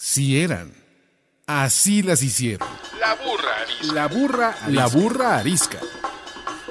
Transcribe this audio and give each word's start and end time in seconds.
Sí 0.00 0.40
eran. 0.40 0.72
Así 1.48 2.04
las 2.04 2.22
hicieron. 2.22 2.68
La 3.00 3.14
burra 3.16 3.62
arisca. 3.62 3.94
La 3.94 4.06
burra, 4.06 4.54
la 4.68 4.86
burra 4.86 5.38
arisca. 5.38 5.78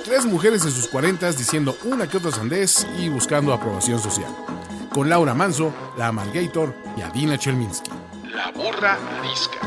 Tres 0.05 0.25
mujeres 0.25 0.63
en 0.63 0.71
sus 0.71 0.87
cuarentas 0.87 1.37
diciendo 1.37 1.77
una 1.83 2.07
que 2.07 2.15
otra 2.15 2.31
sandez 2.31 2.87
y 2.97 3.09
buscando 3.09 3.51
aprobación 3.51 3.99
social. 3.99 4.33
Con 4.93 5.09
Laura 5.09 5.33
Manso, 5.33 5.73
la 5.97 6.07
Amalgator 6.07 6.73
y 6.95 7.01
Adina 7.01 7.37
Chelminsky. 7.37 7.91
La 8.33 8.49
burra 8.51 8.97
arisca. 9.19 9.59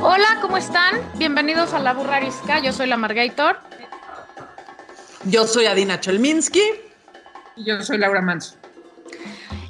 Hola, 0.00 0.38
¿cómo 0.40 0.56
están? 0.56 1.02
Bienvenidos 1.16 1.74
a 1.74 1.80
La 1.80 1.92
Burra 1.92 2.16
Arisca. 2.16 2.60
Yo 2.60 2.72
soy 2.72 2.86
la 2.86 2.96
Margator. 2.96 3.58
Yo 5.24 5.46
soy 5.46 5.66
Adina 5.66 6.00
Chelminsky. 6.00 6.62
Y 7.56 7.66
yo 7.66 7.82
soy 7.82 7.98
Laura 7.98 8.22
Manso. 8.22 8.63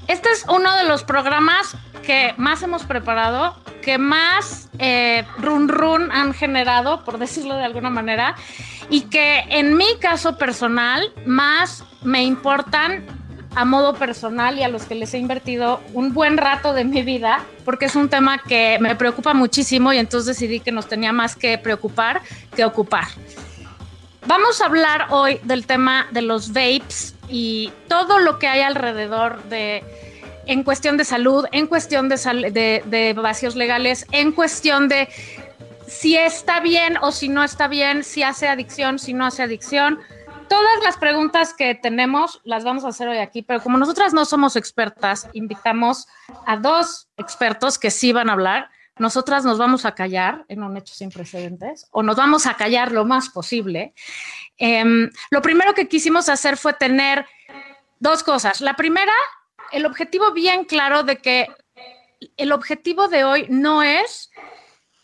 Este 0.09 0.31
es 0.31 0.45
uno 0.49 0.77
de 0.77 0.85
los 0.85 1.03
programas 1.03 1.77
que 2.03 2.35
más 2.37 2.63
hemos 2.63 2.85
preparado, 2.85 3.57
que 3.83 3.99
más 3.99 4.69
eh, 4.79 5.25
run 5.39 5.69
run 5.69 6.13
han 6.13 6.35
generado, 6.35 7.05
por 7.05 7.19
decirlo 7.19 7.57
de 7.57 7.65
alguna 7.65 7.91
manera, 7.91 8.35
y 8.91 9.03
que 9.03 9.41
en 9.49 9.77
mi 9.77 9.97
caso 10.01 10.37
personal 10.37 11.13
más 11.25 11.85
me 12.03 12.23
importan 12.23 13.07
a 13.55 13.65
modo 13.65 13.95
personal 13.95 14.59
y 14.59 14.63
a 14.63 14.69
los 14.69 14.85
que 14.85 14.95
les 14.95 15.15
he 15.15 15.19
invertido 15.19 15.81
un 15.93 16.13
buen 16.13 16.37
rato 16.37 16.73
de 16.73 16.85
mi 16.85 17.03
vida, 17.03 17.45
porque 17.65 17.87
es 17.87 17.97
un 17.97 18.09
tema 18.09 18.39
que 18.39 18.79
me 18.81 18.97
preocupa 18.97 19.33
muchísimo 19.33 19.93
y 19.93 19.99
entonces 19.99 20.27
decidí 20.27 20.61
que 20.61 20.73
nos 20.73 20.89
tenía 20.89 21.13
más 21.13 21.37
que 21.37 21.57
preocupar 21.57 22.21
que 22.55 22.65
ocupar. 22.65 23.07
Vamos 24.27 24.63
a 24.63 24.67
hablar 24.67 25.09
hoy 25.11 25.39
del 25.43 25.67
tema 25.67 26.07
de 26.11 26.23
los 26.23 26.53
vapes 26.55 27.15
y 27.29 27.71
todo 27.89 28.19
lo 28.19 28.39
que 28.39 28.49
hay 28.49 28.63
alrededor 28.63 29.43
de 29.45 29.85
en 30.47 30.63
cuestión 30.63 30.97
de 30.97 31.05
salud, 31.05 31.45
en 31.53 31.67
cuestión 31.67 32.09
de, 32.09 32.17
de, 32.53 32.83
de 32.87 33.13
vacíos 33.15 33.55
legales, 33.55 34.07
en 34.13 34.33
cuestión 34.33 34.89
de 34.89 35.09
si 35.87 36.17
está 36.17 36.61
bien 36.61 36.97
o 37.03 37.13
si 37.13 37.29
no 37.29 37.45
está 37.45 37.69
bien, 37.69 38.03
si 38.03 38.23
hace 38.23 38.49
adicción, 38.49 38.99
si 38.99 39.13
no 39.13 39.27
hace 39.27 39.43
adicción. 39.43 40.01
Todas 40.49 40.83
las 40.83 40.97
preguntas 40.97 41.53
que 41.53 41.75
tenemos 41.75 42.41
las 42.45 42.65
vamos 42.65 42.85
a 42.85 42.89
hacer 42.89 43.09
hoy 43.09 43.19
aquí, 43.19 43.43
pero 43.43 43.63
como 43.63 43.77
nosotras 43.77 44.15
no 44.15 44.25
somos 44.25 44.57
expertas, 44.57 45.29
invitamos 45.35 46.07
a 46.47 46.57
dos 46.57 47.09
expertos 47.19 47.79
que 47.79 47.91
sí 47.91 48.13
van 48.13 48.31
a 48.31 48.35
hablar 48.35 48.71
nosotras 48.97 49.45
nos 49.45 49.59
vamos 49.59 49.85
a 49.85 49.95
callar 49.95 50.45
en 50.49 50.63
un 50.63 50.77
hecho 50.77 50.95
sin 50.95 51.11
precedentes 51.11 51.89
o 51.91 52.03
nos 52.03 52.17
vamos 52.17 52.47
a 52.47 52.55
callar 52.55 52.93
lo 52.93 53.05
más 53.05 53.29
posible. 53.29 53.93
Eh, 54.59 55.11
lo 55.31 55.43
primero 55.43 55.75
que 55.75 55.89
quisimos 55.89 56.29
hacer 56.29 56.57
fue 56.57 56.75
tener 56.75 57.27
dos 57.99 58.23
cosas. 58.23 58.61
La 58.61 58.75
primera, 58.75 59.13
el 59.73 59.87
objetivo 59.87 60.33
bien 60.33 60.65
claro 60.65 61.03
de 61.03 61.17
que 61.17 61.49
el 62.37 62.53
objetivo 62.53 63.09
de 63.09 63.25
hoy 63.25 63.47
no 63.49 63.83
es 63.83 64.31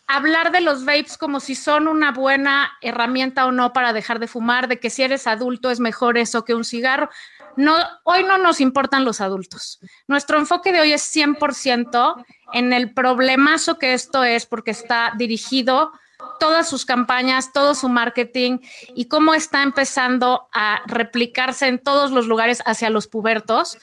hablar 0.07 0.51
de 0.51 0.61
los 0.61 0.83
vapes 0.85 1.17
como 1.17 1.39
si 1.39 1.55
son 1.55 1.87
una 1.87 2.11
buena 2.11 2.71
herramienta 2.81 3.45
o 3.45 3.51
no 3.51 3.71
para 3.73 3.93
dejar 3.93 4.19
de 4.19 4.27
fumar, 4.27 4.67
de 4.67 4.79
que 4.79 4.89
si 4.89 5.03
eres 5.03 5.25
adulto 5.25 5.71
es 5.71 5.79
mejor 5.79 6.17
eso 6.17 6.43
que 6.43 6.53
un 6.53 6.65
cigarro. 6.65 7.09
No, 7.55 7.75
hoy 8.03 8.23
no 8.23 8.37
nos 8.37 8.61
importan 8.61 9.05
los 9.05 9.21
adultos. 9.21 9.79
Nuestro 10.07 10.37
enfoque 10.37 10.71
de 10.71 10.81
hoy 10.81 10.93
es 10.93 11.15
100% 11.15 12.25
en 12.53 12.73
el 12.73 12.93
problemazo 12.93 13.77
que 13.77 13.93
esto 13.93 14.23
es 14.23 14.45
porque 14.45 14.71
está 14.71 15.13
dirigido 15.17 15.91
todas 16.39 16.69
sus 16.69 16.85
campañas, 16.85 17.51
todo 17.53 17.75
su 17.75 17.89
marketing 17.89 18.59
y 18.95 19.05
cómo 19.05 19.33
está 19.33 19.63
empezando 19.63 20.47
a 20.53 20.81
replicarse 20.87 21.67
en 21.67 21.79
todos 21.79 22.11
los 22.11 22.27
lugares 22.27 22.61
hacia 22.65 22.89
los 22.89 23.07
pubertos. 23.07 23.77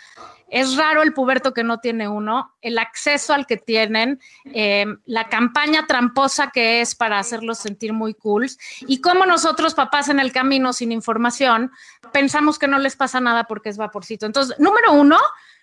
Es 0.48 0.76
raro 0.76 1.02
el 1.02 1.12
puberto 1.12 1.52
que 1.52 1.62
no 1.62 1.78
tiene 1.78 2.08
uno, 2.08 2.54
el 2.62 2.78
acceso 2.78 3.34
al 3.34 3.46
que 3.46 3.58
tienen, 3.58 4.18
eh, 4.46 4.86
la 5.04 5.28
campaña 5.28 5.86
tramposa 5.86 6.50
que 6.50 6.80
es 6.80 6.94
para 6.94 7.18
hacerlos 7.18 7.58
sentir 7.58 7.92
muy 7.92 8.14
cool 8.14 8.48
y 8.80 9.00
cómo 9.00 9.26
nosotros, 9.26 9.74
papás 9.74 10.08
en 10.08 10.20
el 10.20 10.32
camino 10.32 10.72
sin 10.72 10.90
información, 10.90 11.70
pensamos 12.12 12.58
que 12.58 12.68
no 12.68 12.78
les 12.78 12.96
pasa 12.96 13.20
nada 13.20 13.44
porque 13.44 13.68
es 13.68 13.76
vaporcito. 13.76 14.24
Entonces, 14.24 14.58
número 14.58 14.92
uno, 14.92 15.18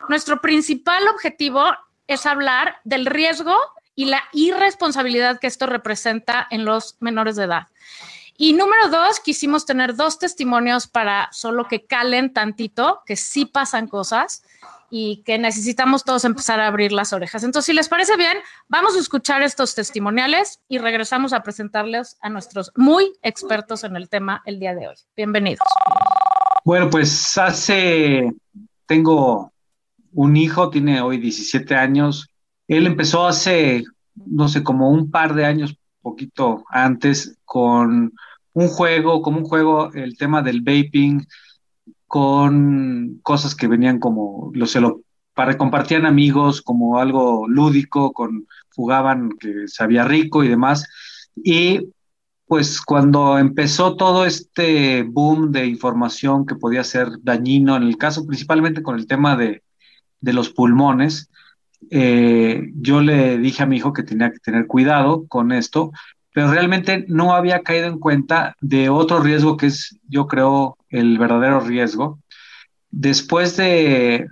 nuestro 0.07 0.40
principal 0.40 1.07
objetivo 1.07 1.63
es 2.07 2.28
hablar 2.28 2.78
del 2.84 3.07
riesgo 3.07 3.57
y 3.96 4.06
la 4.06 4.23
irresponsabilidad 4.34 5.40
que 5.40 5.47
esto 5.47 5.66
representa 5.66 6.47
en 6.52 6.63
los 6.63 6.97
menores 7.00 7.35
de 7.38 7.46
edad. 7.46 7.67
Y 8.38 8.52
número 8.52 8.90
dos, 8.90 9.22
quisimos 9.22 9.66
tener 9.66 9.96
dos 9.96 10.19
testimonios 10.19 10.88
para 10.88 11.29
solo 11.31 11.69
que 11.69 11.85
calen 11.85 12.34
tantito, 12.34 13.02
que 13.06 13.16
sí 13.16 13.46
pasan 13.46 13.88
cosas 13.88 14.44
y 14.97 15.23
que 15.25 15.38
necesitamos 15.38 16.06
todos 16.06 16.23
empezar 16.23 16.61
a 16.61 16.67
abrir 16.67 16.94
las 16.94 17.11
orejas. 17.11 17.44
Entonces, 17.44 17.66
si 17.66 17.73
les 17.73 17.89
parece 17.89 18.16
bien, 18.16 18.38
vamos 18.69 18.95
a 18.95 19.00
escuchar 19.00 19.41
estos 19.44 19.75
testimoniales 19.75 20.61
y 20.69 20.78
regresamos 20.78 21.33
a 21.33 21.44
presentarles 21.44 22.17
a 22.22 22.29
nuestros 22.29 22.72
muy 22.78 23.11
expertos 23.22 23.84
en 23.84 23.97
el 23.97 24.07
tema 24.07 24.41
el 24.45 24.57
día 24.57 24.73
de 24.73 24.88
hoy. 24.88 24.95
Bienvenidos. 25.13 25.67
Bueno, 26.63 26.89
pues 26.89 27.38
hace, 27.38 28.34
tengo 28.85 29.51
un 30.13 30.38
hijo, 30.38 30.69
tiene 30.69 31.01
hoy 31.01 31.17
17 31.17 31.75
años. 31.75 32.29
Él 32.66 32.88
empezó 32.88 33.28
hace, 33.28 33.84
no 34.16 34.47
sé, 34.47 34.63
como 34.63 34.91
un 34.91 35.11
par 35.11 35.34
de 35.35 35.44
años, 35.44 35.78
poquito 36.01 36.63
antes, 36.69 37.38
con 37.44 38.13
un 38.53 38.67
juego, 38.69 39.22
como 39.22 39.39
un 39.39 39.45
juego, 39.45 39.91
el 39.94 40.17
tema 40.17 40.41
del 40.41 40.61
vaping, 40.61 41.22
con 42.07 43.19
cosas 43.23 43.55
que 43.55 43.67
venían 43.67 43.99
como, 43.99 44.51
lo, 44.53 44.66
se 44.66 44.79
lo 44.81 45.01
para 45.33 45.57
compartían 45.57 46.05
amigos 46.05 46.61
como 46.61 46.97
algo 46.97 47.47
lúdico, 47.47 48.13
con 48.13 48.47
jugaban 48.75 49.31
que 49.39 49.67
sabía 49.67 50.05
rico 50.05 50.43
y 50.43 50.47
demás. 50.47 50.88
Y 51.35 51.89
pues 52.47 52.81
cuando 52.81 53.38
empezó 53.38 53.95
todo 53.95 54.25
este 54.25 55.03
boom 55.03 55.51
de 55.51 55.66
información 55.66 56.45
que 56.45 56.55
podía 56.55 56.83
ser 56.83 57.09
dañino, 57.21 57.75
en 57.75 57.83
el 57.83 57.97
caso 57.97 58.25
principalmente 58.25 58.83
con 58.83 58.97
el 58.97 59.07
tema 59.07 59.35
de, 59.35 59.63
de 60.22 60.33
los 60.33 60.49
pulmones, 60.49 61.29
eh, 61.91 62.72
yo 62.75 63.01
le 63.01 63.37
dije 63.37 63.63
a 63.63 63.66
mi 63.66 63.77
hijo 63.77 63.93
que 63.93 64.03
tenía 64.03 64.31
que 64.31 64.39
tener 64.39 64.67
cuidado 64.67 65.27
con 65.27 65.51
esto, 65.51 65.91
pero 66.33 66.51
realmente 66.51 67.05
no 67.07 67.33
había 67.33 67.61
caído 67.63 67.87
en 67.87 67.99
cuenta 67.99 68.55
de 68.61 68.89
otro 68.89 69.19
riesgo 69.19 69.57
que 69.57 69.67
es, 69.67 69.97
yo 70.07 70.27
creo, 70.27 70.75
el 70.97 71.17
verdadero 71.17 71.59
riesgo. 71.59 72.19
Después 72.89 73.57
de 73.57 74.28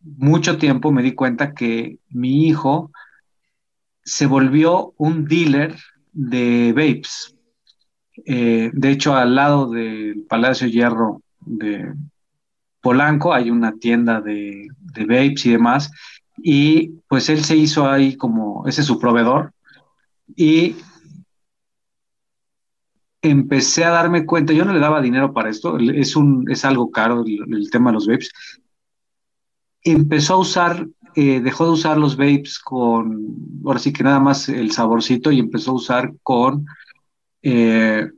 mucho 0.00 0.58
tiempo 0.58 0.92
me 0.92 1.02
di 1.02 1.12
cuenta 1.12 1.52
que 1.52 1.98
mi 2.10 2.46
hijo 2.46 2.90
se 4.04 4.26
volvió 4.26 4.94
un 4.96 5.24
dealer 5.26 5.76
de 6.12 6.72
vapes. 6.72 7.34
Eh, 8.24 8.70
de 8.72 8.90
hecho, 8.90 9.14
al 9.14 9.34
lado 9.34 9.70
del 9.70 10.24
Palacio 10.28 10.68
Hierro 10.68 11.22
de 11.40 11.92
Polanco 12.80 13.34
hay 13.34 13.50
una 13.50 13.72
tienda 13.72 14.20
de, 14.20 14.68
vapes 14.96 15.44
y 15.46 15.50
demás, 15.50 15.90
y 16.38 16.88
pues 17.08 17.28
él 17.28 17.44
se 17.44 17.56
hizo 17.56 17.90
ahí 17.90 18.16
como, 18.16 18.66
ese 18.66 18.82
es 18.82 18.86
su 18.86 18.98
proveedor, 18.98 19.52
y 20.36 20.76
empecé 23.30 23.84
a 23.84 23.90
darme 23.90 24.26
cuenta, 24.26 24.52
yo 24.52 24.64
no 24.64 24.72
le 24.72 24.80
daba 24.80 25.00
dinero 25.00 25.32
para 25.32 25.50
esto, 25.50 25.78
es, 25.78 26.16
un, 26.16 26.50
es 26.50 26.64
algo 26.64 26.90
caro 26.90 27.24
el, 27.24 27.70
tema 27.70 27.90
de 27.90 27.94
los 27.94 28.06
vapes, 28.06 28.30
empezó 29.82 30.34
a 30.34 30.38
usar, 30.38 30.86
eh, 31.14 31.40
dejó 31.40 31.66
de 31.66 31.72
usar 31.72 31.98
los 31.98 32.16
vapes 32.16 32.58
con, 32.58 33.36
ahora 33.64 33.78
sí 33.78 33.92
que 33.92 34.02
nada 34.02 34.20
más 34.20 34.48
el 34.48 34.70
saborcito 34.72 35.30
y 35.30 35.38
empezó 35.38 35.72
a 35.72 35.74
usar 35.74 36.12
con 36.22 36.66
eh, 37.42 38.08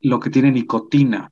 lo 0.00 0.20
que 0.20 0.30
tiene 0.30 0.52
nicotina. 0.52 1.30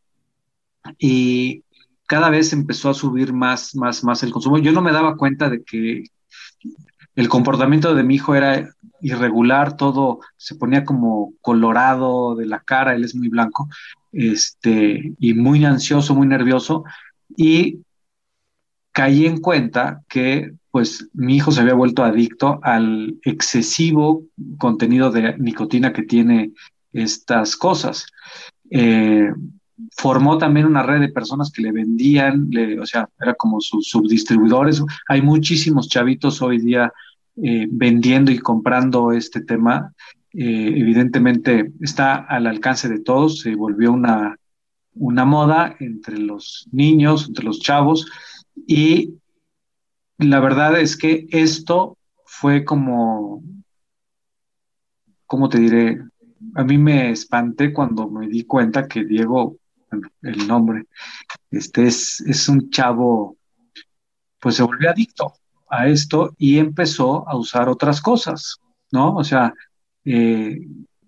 Y 0.98 1.62
cada 2.06 2.30
vez 2.30 2.52
empezó 2.52 2.90
a 2.90 2.94
subir 2.94 3.32
más, 3.32 3.74
más, 3.76 4.02
más 4.02 4.22
el 4.22 4.32
consumo. 4.32 4.58
Yo 4.58 4.72
no 4.72 4.82
me 4.82 4.92
daba 4.92 5.16
cuenta 5.16 5.48
de 5.48 5.62
que 5.62 6.04
el 7.14 7.28
comportamiento 7.28 7.94
de 7.94 8.02
mi 8.02 8.16
hijo 8.16 8.34
era 8.34 8.74
irregular, 9.00 9.76
todo 9.76 10.20
se 10.36 10.54
ponía 10.54 10.84
como 10.84 11.34
colorado 11.40 12.34
de 12.34 12.46
la 12.46 12.60
cara, 12.60 12.94
él 12.94 13.04
es 13.04 13.14
muy 13.14 13.28
blanco, 13.28 13.68
este, 14.12 15.12
y 15.18 15.34
muy 15.34 15.64
ansioso, 15.64 16.14
muy 16.14 16.26
nervioso, 16.26 16.84
y 17.36 17.80
caí 18.92 19.26
en 19.26 19.40
cuenta 19.40 20.02
que 20.08 20.52
pues 20.70 21.08
mi 21.12 21.36
hijo 21.36 21.52
se 21.52 21.60
había 21.60 21.74
vuelto 21.74 22.02
adicto 22.02 22.58
al 22.62 23.18
excesivo 23.22 24.24
contenido 24.58 25.10
de 25.10 25.36
nicotina 25.36 25.92
que 25.92 26.02
tiene 26.02 26.52
estas 26.92 27.56
cosas. 27.56 28.06
Eh, 28.70 29.30
formó 29.90 30.38
también 30.38 30.66
una 30.66 30.82
red 30.82 31.00
de 31.00 31.08
personas 31.08 31.50
que 31.50 31.62
le 31.62 31.72
vendían, 31.72 32.48
le, 32.50 32.78
o 32.78 32.86
sea, 32.86 33.08
era 33.20 33.34
como 33.34 33.60
sus 33.60 33.88
subdistribuidores. 33.88 34.82
Hay 35.08 35.22
muchísimos 35.22 35.88
chavitos 35.88 36.42
hoy 36.42 36.58
día 36.58 36.92
eh, 37.36 37.66
vendiendo 37.70 38.30
y 38.30 38.38
comprando 38.38 39.12
este 39.12 39.40
tema. 39.40 39.92
Eh, 40.32 40.72
evidentemente 40.76 41.72
está 41.80 42.14
al 42.14 42.46
alcance 42.46 42.88
de 42.88 43.00
todos, 43.00 43.40
se 43.40 43.54
volvió 43.54 43.92
una, 43.92 44.36
una 44.94 45.24
moda 45.24 45.76
entre 45.80 46.18
los 46.18 46.68
niños, 46.72 47.26
entre 47.28 47.44
los 47.44 47.60
chavos, 47.60 48.06
y 48.66 49.14
la 50.18 50.40
verdad 50.40 50.78
es 50.80 50.96
que 50.96 51.26
esto 51.30 51.96
fue 52.24 52.64
como, 52.64 53.42
¿cómo 55.26 55.48
te 55.48 55.58
diré? 55.58 56.02
A 56.54 56.64
mí 56.64 56.78
me 56.78 57.10
espanté 57.10 57.72
cuando 57.72 58.08
me 58.08 58.28
di 58.28 58.44
cuenta 58.44 58.88
que 58.88 59.04
Diego, 59.04 59.56
el 60.22 60.46
nombre, 60.46 60.84
este 61.50 61.86
es, 61.86 62.20
es 62.20 62.48
un 62.48 62.70
chavo, 62.70 63.36
pues 64.40 64.56
se 64.56 64.62
volvió 64.62 64.90
adicto 64.90 65.34
a 65.68 65.88
esto 65.88 66.34
y 66.38 66.58
empezó 66.58 67.28
a 67.28 67.36
usar 67.36 67.68
otras 67.68 68.00
cosas, 68.00 68.56
¿no? 68.90 69.14
O 69.14 69.24
sea, 69.24 69.54
eh, 70.04 70.58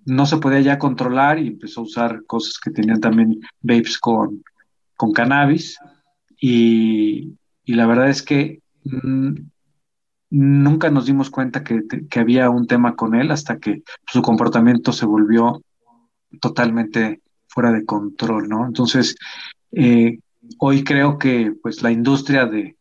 no 0.06 0.26
se 0.26 0.36
podía 0.36 0.60
ya 0.60 0.78
controlar 0.78 1.38
y 1.38 1.48
empezó 1.48 1.80
a 1.80 1.84
usar 1.84 2.24
cosas 2.26 2.58
que 2.58 2.70
tenían 2.70 3.00
también 3.00 3.40
vapes 3.60 3.98
con, 3.98 4.42
con 4.96 5.12
cannabis. 5.12 5.78
Y, 6.40 7.36
la 7.66 7.86
verdad 7.86 8.10
es 8.10 8.22
que 8.22 8.60
mm, 8.84 9.34
nunca 10.30 10.90
nos 10.90 11.06
dimos 11.06 11.30
cuenta 11.30 11.64
que, 11.64 11.82
había 12.16 12.50
un 12.50 12.66
tema 12.66 12.96
con 12.96 13.14
él 13.14 13.30
hasta 13.30 13.58
que 13.58 13.82
su 14.06 14.20
comportamiento 14.22 14.92
se 14.92 15.06
volvió 15.06 15.62
totalmente 16.40 17.22
fuera 17.54 17.72
de 17.72 17.84
control, 17.84 18.48
¿no? 18.48 18.66
Entonces, 18.66 19.14
eh, 19.72 20.18
hoy 20.58 20.82
creo 20.84 21.18
que 21.18 21.52
pues 21.62 21.82
la 21.82 21.92
industria 21.92 22.46
de, 22.46 22.76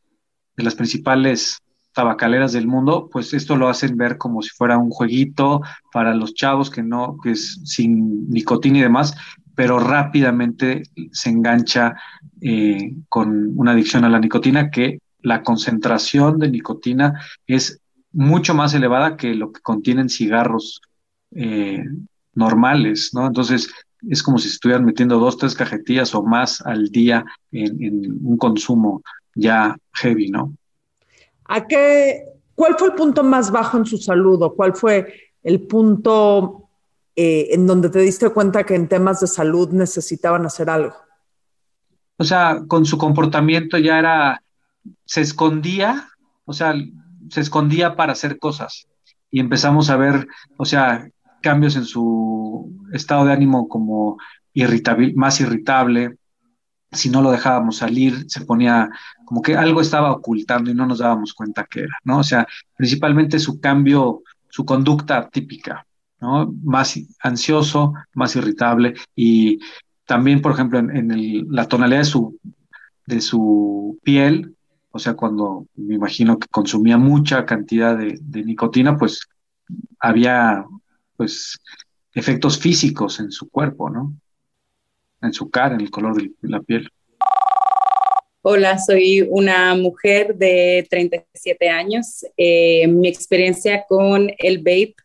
las 0.56 0.76
principales 0.76 1.60
tabacaleras 1.94 2.54
del 2.54 2.68
mundo, 2.68 3.10
pues 3.12 3.34
esto 3.34 3.56
lo 3.56 3.70
hacen 3.70 3.98
ver 3.98 4.18
como 4.18 4.42
si 4.42 4.50
fuera 4.50 4.78
un 4.78 4.90
jueguito 4.90 5.62
para 5.92 6.14
los 6.14 6.34
chavos 6.34 6.70
que 6.70 6.84
no, 6.84 7.18
que 7.24 7.32
es 7.32 7.60
sin 7.66 8.30
nicotina 8.30 8.80
y 8.80 8.82
demás, 8.82 9.16
pero 9.56 9.80
rápidamente 9.80 10.84
se 11.12 11.30
engancha 11.30 11.96
eh, 12.42 12.94
con 13.10 13.54
una 13.56 13.72
adicción 13.72 14.06
a 14.06 14.10
la 14.10 14.20
nicotina 14.20 14.70
que 14.70 15.00
la 15.22 15.42
concentración 15.44 16.38
de 16.40 16.50
nicotina 16.50 17.20
es 17.48 17.80
mucho 18.12 18.54
más 18.54 18.74
elevada 18.74 19.18
que 19.18 19.34
lo 19.34 19.52
que 19.52 19.62
contienen 19.62 20.10
cigarros 20.10 20.82
eh, 21.32 21.84
normales, 22.36 23.12
¿no? 23.14 23.26
Entonces 23.26 23.70
es 24.10 24.24
como 24.24 24.38
si 24.38 24.48
estuvieran 24.48 24.86
metiendo 24.86 25.20
dos, 25.20 25.38
tres 25.38 25.56
cajetillas 25.56 26.14
o 26.16 26.24
más 26.24 26.62
al 26.62 26.90
día 26.90 27.26
en 27.52 28.18
un 28.24 28.38
consumo 28.38 29.02
ya 29.36 29.78
heavy, 29.94 30.30
¿no? 30.30 30.54
¿A 31.46 31.66
qué, 31.68 32.34
¿Cuál 32.56 32.76
fue 32.78 32.90
el 32.90 32.94
punto 32.94 33.24
más 33.24 33.52
bajo 33.52 33.78
en 33.78 33.86
su 33.86 33.98
salud 33.98 34.42
o 34.42 34.56
cuál 34.56 34.76
fue 34.76 35.14
el 35.44 35.62
punto 35.62 36.70
eh, 37.16 37.50
en 37.52 37.68
donde 37.68 37.90
te 37.90 38.00
diste 38.00 38.30
cuenta 38.30 38.64
que 38.64 38.76
en 38.76 38.88
temas 38.88 39.20
de 39.20 39.28
salud 39.28 39.70
necesitaban 39.70 40.46
hacer 40.46 40.70
algo? 40.70 40.96
O 42.18 42.24
sea, 42.24 42.62
con 42.68 42.86
su 42.86 42.98
comportamiento 42.98 43.78
ya 43.78 44.00
era, 44.00 44.44
se 45.06 45.22
escondía, 45.22 46.10
o 46.46 46.54
sea, 46.54 46.76
se 47.30 47.42
escondía 47.42 47.96
para 47.96 48.14
hacer 48.14 48.38
cosas 48.38 48.88
y 49.32 49.40
empezamos 49.40 49.90
a 49.90 49.98
ver, 49.98 50.28
o 50.58 50.66
sea, 50.66 51.10
cambios 51.44 51.76
en 51.76 51.86
su 51.86 52.74
estado 52.94 53.26
de 53.26 53.34
ánimo 53.34 53.68
como 53.68 54.18
irritable, 54.54 55.14
más 55.16 55.40
irritable, 55.42 56.18
si 56.92 57.10
no 57.10 57.22
lo 57.22 57.32
dejábamos 57.32 57.78
salir, 57.78 58.26
se 58.28 58.46
ponía 58.46 58.90
como 59.26 59.42
que 59.42 59.56
algo 59.58 59.82
estaba 59.82 60.12
ocultando 60.12 60.72
y 60.72 60.76
no 60.76 60.86
nos 60.86 61.00
dábamos 61.00 61.34
cuenta 61.34 61.66
que 61.66 61.82
era, 61.82 61.98
¿no? 62.04 62.20
O 62.20 62.24
sea, 62.24 62.48
principalmente 62.76 63.40
su 63.40 63.60
cambio, 63.60 64.22
su 64.50 64.64
conducta 64.66 65.30
típica, 65.30 65.86
¿no? 66.22 66.54
Más 66.64 67.00
ansioso, 67.22 67.94
más 68.14 68.36
irritable 68.36 68.94
y 69.16 69.60
también, 70.06 70.42
por 70.42 70.54
ejemplo, 70.54 70.80
en, 70.80 71.46
la 71.50 71.68
tonalidad 71.68 72.00
de 72.00 72.06
su, 72.06 72.40
de 73.06 73.22
su 73.22 74.00
piel, 74.04 74.56
o 74.92 75.00
sea, 75.00 75.16
cuando 75.16 75.66
me 75.76 75.96
imagino 75.96 76.38
que 76.38 76.48
consumía 76.48 76.98
mucha 76.98 77.46
cantidad 77.46 77.98
de 77.98 78.44
nicotina, 78.44 78.96
pues 78.98 79.28
había, 80.00 80.66
pues, 81.16 81.60
efectos 82.14 82.60
físicos 82.60 83.20
en 83.20 83.32
su 83.32 83.50
cuerpo, 83.50 83.90
¿no? 83.90 84.14
en 85.24 85.34
su 85.34 85.50
cara, 85.50 85.76
en 85.76 85.82
el 85.82 85.90
color 85.90 86.22
de 86.22 86.32
la 86.42 86.62
piel. 86.62 86.90
Hola, 88.42 88.78
soy 88.78 89.26
una 89.30 89.74
mujer 89.74 90.36
de 90.36 90.86
37 90.90 91.70
años. 91.70 92.26
Eh, 92.36 92.88
mi 92.88 93.08
experiencia 93.08 93.86
con 93.88 94.30
el 94.38 94.58
vape 94.58 94.96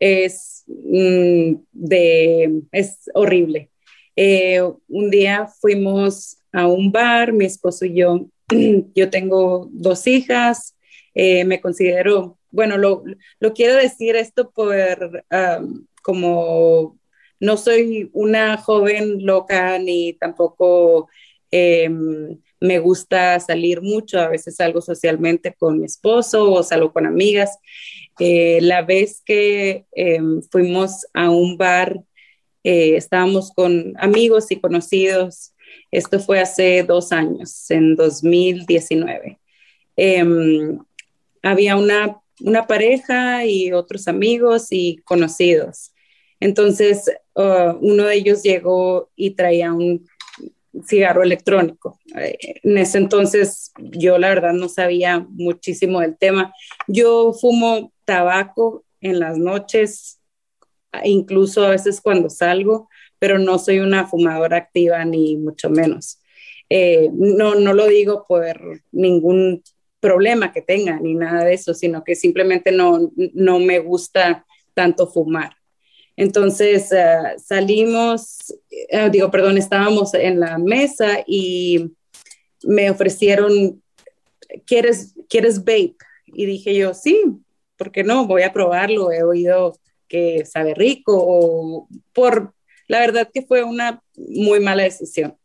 es, 0.00 0.64
mm, 0.66 1.54
de, 1.70 2.62
es 2.72 3.08
horrible. 3.14 3.70
Eh, 4.16 4.60
un 4.88 5.10
día 5.10 5.46
fuimos 5.60 6.38
a 6.52 6.66
un 6.66 6.90
bar, 6.90 7.32
mi 7.32 7.44
esposo 7.44 7.84
y 7.84 7.94
yo, 7.94 8.26
yo 8.96 9.10
tengo 9.10 9.68
dos 9.70 10.06
hijas, 10.08 10.76
eh, 11.14 11.44
me 11.44 11.60
considero, 11.60 12.36
bueno, 12.52 12.78
lo, 12.78 13.02
quiero 13.54 13.74
decir 13.76 14.14
esto 14.16 14.50
por 14.50 15.24
como 16.02 16.98
no 17.40 17.56
soy 17.56 18.08
una 18.12 18.56
joven 18.56 19.26
loca 19.26 19.76
ni 19.78 20.12
tampoco 20.12 21.08
em, 21.50 22.38
me 22.60 22.78
gusta 22.78 23.40
salir 23.40 23.82
mucho, 23.82 24.20
a 24.20 24.28
veces 24.28 24.54
salgo 24.54 24.80
socialmente 24.80 25.52
con 25.52 25.80
mi 25.80 25.86
esposo 25.86 26.52
o 26.52 26.62
salgo 26.62 26.92
con 26.92 27.06
amigas. 27.06 27.58
Eh, 28.20 28.60
la 28.62 28.82
vez 28.82 29.22
que 29.26 29.84
em, 29.92 30.40
fuimos 30.42 31.04
a 31.12 31.30
un 31.30 31.58
bar, 31.58 32.00
eh, 32.62 32.94
estábamos 32.96 33.50
con 33.50 33.94
amigos 33.98 34.52
y 34.52 34.60
conocidos, 34.60 35.52
esto 35.90 36.20
fue 36.20 36.38
hace 36.38 36.84
dos 36.84 37.10
años, 37.10 37.68
en 37.70 37.96
2019. 37.96 39.40
Em, 39.96 40.78
había 41.42 41.76
una, 41.76 42.21
una 42.40 42.66
pareja 42.66 43.44
y 43.44 43.72
otros 43.72 44.08
amigos 44.08 44.68
y 44.70 44.98
conocidos. 45.04 45.92
Entonces, 46.40 47.10
uh, 47.34 47.76
uno 47.80 48.04
de 48.04 48.16
ellos 48.16 48.42
llegó 48.42 49.10
y 49.14 49.30
traía 49.30 49.72
un 49.72 50.06
cigarro 50.86 51.22
electrónico. 51.22 51.98
Eh, 52.16 52.36
en 52.62 52.78
ese 52.78 52.98
entonces 52.98 53.72
yo 53.78 54.18
la 54.18 54.28
verdad 54.28 54.52
no 54.52 54.68
sabía 54.68 55.20
muchísimo 55.30 56.00
del 56.00 56.16
tema. 56.16 56.52
Yo 56.88 57.32
fumo 57.32 57.92
tabaco 58.04 58.84
en 59.00 59.20
las 59.20 59.38
noches, 59.38 60.20
incluso 61.04 61.64
a 61.64 61.70
veces 61.70 62.00
cuando 62.00 62.30
salgo, 62.30 62.88
pero 63.18 63.38
no 63.38 63.58
soy 63.58 63.80
una 63.80 64.06
fumadora 64.06 64.56
activa 64.56 65.04
ni 65.04 65.36
mucho 65.36 65.70
menos. 65.70 66.18
Eh, 66.68 67.10
no, 67.12 67.54
no 67.54 67.74
lo 67.74 67.86
digo 67.86 68.24
por 68.26 68.80
ningún 68.90 69.62
problema 70.02 70.52
que 70.52 70.60
tenga 70.60 70.98
ni 71.00 71.14
nada 71.14 71.44
de 71.44 71.54
eso, 71.54 71.72
sino 71.72 72.02
que 72.02 72.16
simplemente 72.16 72.72
no, 72.72 73.12
no 73.34 73.60
me 73.60 73.78
gusta 73.78 74.44
tanto 74.74 75.06
fumar. 75.06 75.56
Entonces 76.16 76.90
eh, 76.92 77.36
salimos, 77.38 78.52
eh, 78.70 79.08
digo, 79.10 79.30
perdón, 79.30 79.56
estábamos 79.56 80.12
en 80.14 80.40
la 80.40 80.58
mesa 80.58 81.20
y 81.26 81.92
me 82.64 82.90
ofrecieron, 82.90 83.82
¿quieres, 84.66 85.14
¿quieres 85.28 85.60
vape? 85.60 85.96
Y 86.26 86.46
dije 86.46 86.74
yo, 86.74 86.94
sí, 86.94 87.22
¿por 87.76 87.92
qué 87.92 88.04
no? 88.04 88.26
Voy 88.26 88.42
a 88.42 88.52
probarlo, 88.52 89.12
he 89.12 89.22
oído 89.22 89.78
que 90.08 90.44
sabe 90.44 90.74
rico 90.74 91.16
o 91.16 91.88
por, 92.12 92.52
la 92.88 93.00
verdad 93.00 93.30
que 93.32 93.42
fue 93.42 93.64
una 93.64 94.02
muy 94.16 94.60
mala 94.60 94.82
decisión, 94.82 95.36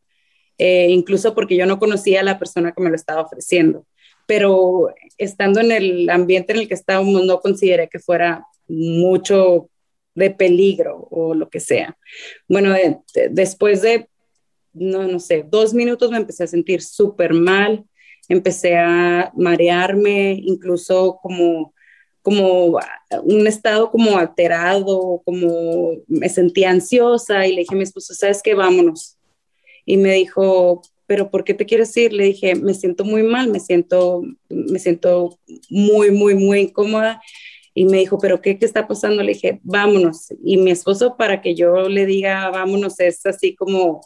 eh, 0.57 0.87
incluso 0.89 1.33
porque 1.33 1.55
yo 1.55 1.65
no 1.65 1.79
conocía 1.79 2.19
a 2.19 2.23
la 2.23 2.39
persona 2.39 2.73
que 2.73 2.81
me 2.81 2.89
lo 2.89 2.95
estaba 2.95 3.21
ofreciendo, 3.21 3.85
pero 4.27 4.93
estando 5.17 5.59
en 5.59 5.71
el 5.71 6.09
ambiente 6.09 6.53
en 6.53 6.59
el 6.59 6.67
que 6.67 6.75
estábamos 6.75 7.25
no 7.25 7.39
consideré 7.39 7.89
que 7.89 7.99
fuera 7.99 8.45
mucho 8.67 9.69
de 10.13 10.29
peligro 10.29 11.07
o 11.09 11.33
lo 11.33 11.49
que 11.49 11.59
sea. 11.59 11.97
Bueno, 12.47 12.75
después 13.31 13.81
de, 13.81 14.09
no, 14.73 15.07
no 15.07 15.19
sé, 15.19 15.45
dos 15.47 15.73
minutos 15.73 16.11
me 16.11 16.17
empecé 16.17 16.43
a 16.43 16.47
sentir 16.47 16.81
súper 16.81 17.33
mal, 17.33 17.85
empecé 18.29 18.75
a 18.75 19.31
marearme, 19.35 20.39
incluso 20.43 21.17
como 21.21 21.73
como 22.27 22.77
un 23.23 23.47
estado 23.47 23.89
como 23.89 24.17
alterado, 24.17 25.21
como 25.23 25.93
me 26.09 26.27
sentía 26.27 26.71
ansiosa 26.71 27.47
y 27.47 27.53
le 27.53 27.61
dije 27.61 27.73
a 27.73 27.77
mi 27.77 27.83
esposo, 27.83 28.13
¿sabes 28.13 28.43
qué? 28.43 28.53
Vámonos. 28.53 29.17
Y 29.85 29.95
me 29.95 30.11
dijo, 30.11 30.81
pero 31.07 31.31
¿por 31.31 31.43
qué 31.43 31.53
te 31.53 31.65
quieres 31.65 31.95
ir? 31.97 32.13
Le 32.13 32.25
dije, 32.25 32.53
me 32.55 32.73
siento 32.73 33.05
muy 33.05 33.23
mal, 33.23 33.49
me 33.49 33.59
siento, 33.59 34.21
me 34.49 34.77
siento 34.77 35.39
muy, 35.69 36.11
muy, 36.11 36.35
muy 36.35 36.59
incómoda 36.59 37.21
y 37.73 37.85
me 37.85 37.97
dijo, 37.97 38.17
¿pero 38.19 38.41
qué, 38.41 38.59
qué 38.59 38.65
está 38.65 38.87
pasando? 38.87 39.23
Le 39.23 39.33
dije, 39.33 39.59
vámonos. 39.63 40.27
Y 40.43 40.57
mi 40.57 40.71
esposo, 40.71 41.15
para 41.15 41.41
que 41.41 41.55
yo 41.55 41.87
le 41.87 42.05
diga, 42.05 42.49
vámonos, 42.49 42.99
es 42.99 43.25
así 43.25 43.55
como 43.55 44.01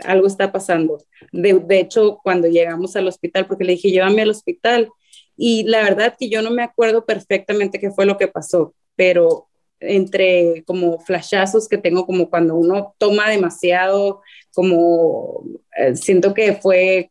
algo 0.00 0.26
está 0.26 0.50
pasando. 0.50 0.98
De, 1.32 1.54
de 1.54 1.80
hecho, 1.80 2.18
cuando 2.22 2.48
llegamos 2.48 2.96
al 2.96 3.06
hospital, 3.06 3.46
porque 3.46 3.64
le 3.64 3.72
dije, 3.72 3.90
llévame 3.90 4.22
al 4.22 4.30
hospital. 4.30 4.90
Y 5.36 5.64
la 5.64 5.82
verdad 5.82 6.16
que 6.18 6.28
yo 6.28 6.42
no 6.42 6.50
me 6.50 6.62
acuerdo 6.62 7.04
perfectamente 7.04 7.78
qué 7.78 7.90
fue 7.90 8.06
lo 8.06 8.16
que 8.16 8.28
pasó, 8.28 8.74
pero 8.96 9.48
entre 9.80 10.64
como 10.66 10.98
flashazos 11.00 11.68
que 11.68 11.78
tengo, 11.78 12.06
como 12.06 12.30
cuando 12.30 12.54
uno 12.54 12.94
toma 12.98 13.28
demasiado, 13.28 14.22
como 14.56 15.44
eh, 15.76 15.94
siento 15.96 16.32
que 16.32 16.54
fue 16.54 17.10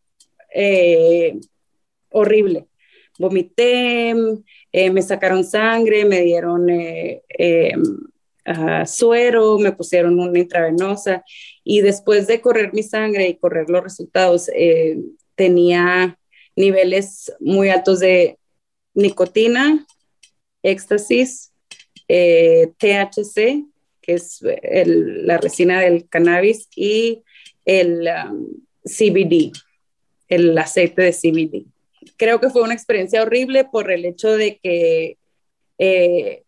eh, 0.51 1.37
horrible. 2.09 2.65
Vomité, 3.19 4.15
eh, 4.71 4.89
me 4.89 5.03
sacaron 5.03 5.43
sangre, 5.43 6.05
me 6.05 6.21
dieron 6.21 6.67
em, 6.67 7.83
suero, 8.87 9.59
me 9.59 9.73
pusieron 9.73 10.19
una 10.19 10.39
intravenosa. 10.39 11.23
Y 11.63 11.81
después 11.81 12.25
de 12.25 12.41
correr 12.41 12.73
mi 12.73 12.81
sangre 12.81 13.27
y 13.27 13.37
correr 13.37 13.69
los 13.69 13.83
resultados, 13.83 14.49
tenía 15.35 16.17
niveles 16.55 17.31
muy 17.39 17.69
altos 17.69 17.99
de 17.99 18.39
nicotina, 18.95 19.85
éxtasis, 20.63 21.53
THC, 22.07 23.65
que 24.01 24.13
es 24.13 24.39
la 24.41 25.37
resina 25.37 25.79
del 25.79 26.09
cannabis, 26.09 26.67
y 26.75 27.23
el 27.65 28.07
um, 28.29 28.47
CBD, 28.83 29.51
el 30.27 30.57
aceite 30.57 31.01
de 31.01 31.11
CBD. 31.11 31.65
Creo 32.17 32.39
que 32.39 32.49
fue 32.49 32.61
una 32.61 32.73
experiencia 32.73 33.21
horrible 33.21 33.65
por 33.65 33.91
el 33.91 34.05
hecho 34.05 34.37
de 34.37 34.59
que, 34.59 35.17
eh, 35.79 36.43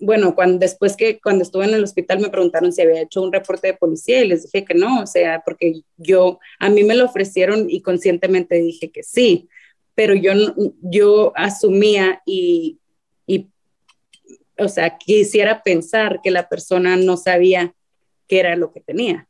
bueno, 0.00 0.34
cuando, 0.34 0.58
después 0.58 0.96
que 0.96 1.20
cuando 1.20 1.42
estuve 1.42 1.66
en 1.66 1.74
el 1.74 1.84
hospital 1.84 2.20
me 2.20 2.30
preguntaron 2.30 2.72
si 2.72 2.82
había 2.82 3.02
hecho 3.02 3.22
un 3.22 3.32
reporte 3.32 3.68
de 3.68 3.74
policía 3.74 4.22
y 4.22 4.28
les 4.28 4.44
dije 4.44 4.64
que 4.64 4.74
no, 4.74 5.02
o 5.02 5.06
sea, 5.06 5.42
porque 5.44 5.82
yo, 5.96 6.40
a 6.58 6.70
mí 6.70 6.82
me 6.82 6.94
lo 6.94 7.04
ofrecieron 7.04 7.68
y 7.68 7.82
conscientemente 7.82 8.56
dije 8.56 8.90
que 8.90 9.02
sí, 9.02 9.48
pero 9.94 10.14
yo, 10.14 10.32
yo 10.80 11.32
asumía 11.36 12.22
y, 12.24 12.78
y, 13.26 13.48
o 14.58 14.68
sea, 14.68 14.96
quisiera 14.96 15.62
pensar 15.62 16.20
que 16.22 16.30
la 16.30 16.48
persona 16.48 16.96
no 16.96 17.16
sabía 17.16 17.74
qué 18.26 18.40
era 18.40 18.56
lo 18.56 18.72
que 18.72 18.80
tenía. 18.80 19.28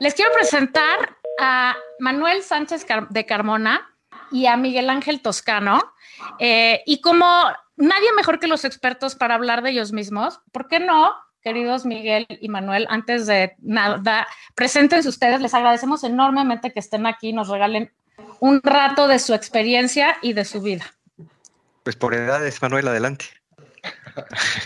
Les 0.00 0.14
quiero 0.14 0.32
presentar 0.32 1.16
a 1.40 1.74
Manuel 1.98 2.42
Sánchez 2.42 2.86
de 3.08 3.26
Carmona 3.26 3.90
y 4.30 4.46
a 4.46 4.56
Miguel 4.56 4.90
Ángel 4.90 5.22
Toscano. 5.22 5.94
Eh, 6.38 6.82
y 6.86 7.00
como 7.00 7.26
nadie 7.76 8.12
mejor 8.14 8.38
que 8.38 8.46
los 8.46 8.64
expertos 8.64 9.14
para 9.14 9.34
hablar 9.34 9.62
de 9.62 9.70
ellos 9.70 9.92
mismos, 9.92 10.40
¿por 10.52 10.68
qué 10.68 10.80
no, 10.80 11.14
queridos 11.42 11.86
Miguel 11.86 12.26
y 12.28 12.48
Manuel, 12.48 12.86
antes 12.90 13.26
de 13.26 13.54
nada, 13.60 14.26
preséntense 14.54 15.08
ustedes, 15.08 15.40
les 15.40 15.54
agradecemos 15.54 16.04
enormemente 16.04 16.72
que 16.72 16.80
estén 16.80 17.06
aquí 17.06 17.28
y 17.28 17.32
nos 17.32 17.48
regalen 17.48 17.92
un 18.40 18.60
rato 18.62 19.08
de 19.08 19.18
su 19.18 19.32
experiencia 19.32 20.16
y 20.20 20.32
de 20.32 20.44
su 20.44 20.60
vida. 20.60 20.84
Pues 21.82 21.96
por 21.96 22.14
edades, 22.14 22.60
Manuel, 22.60 22.88
adelante. 22.88 23.26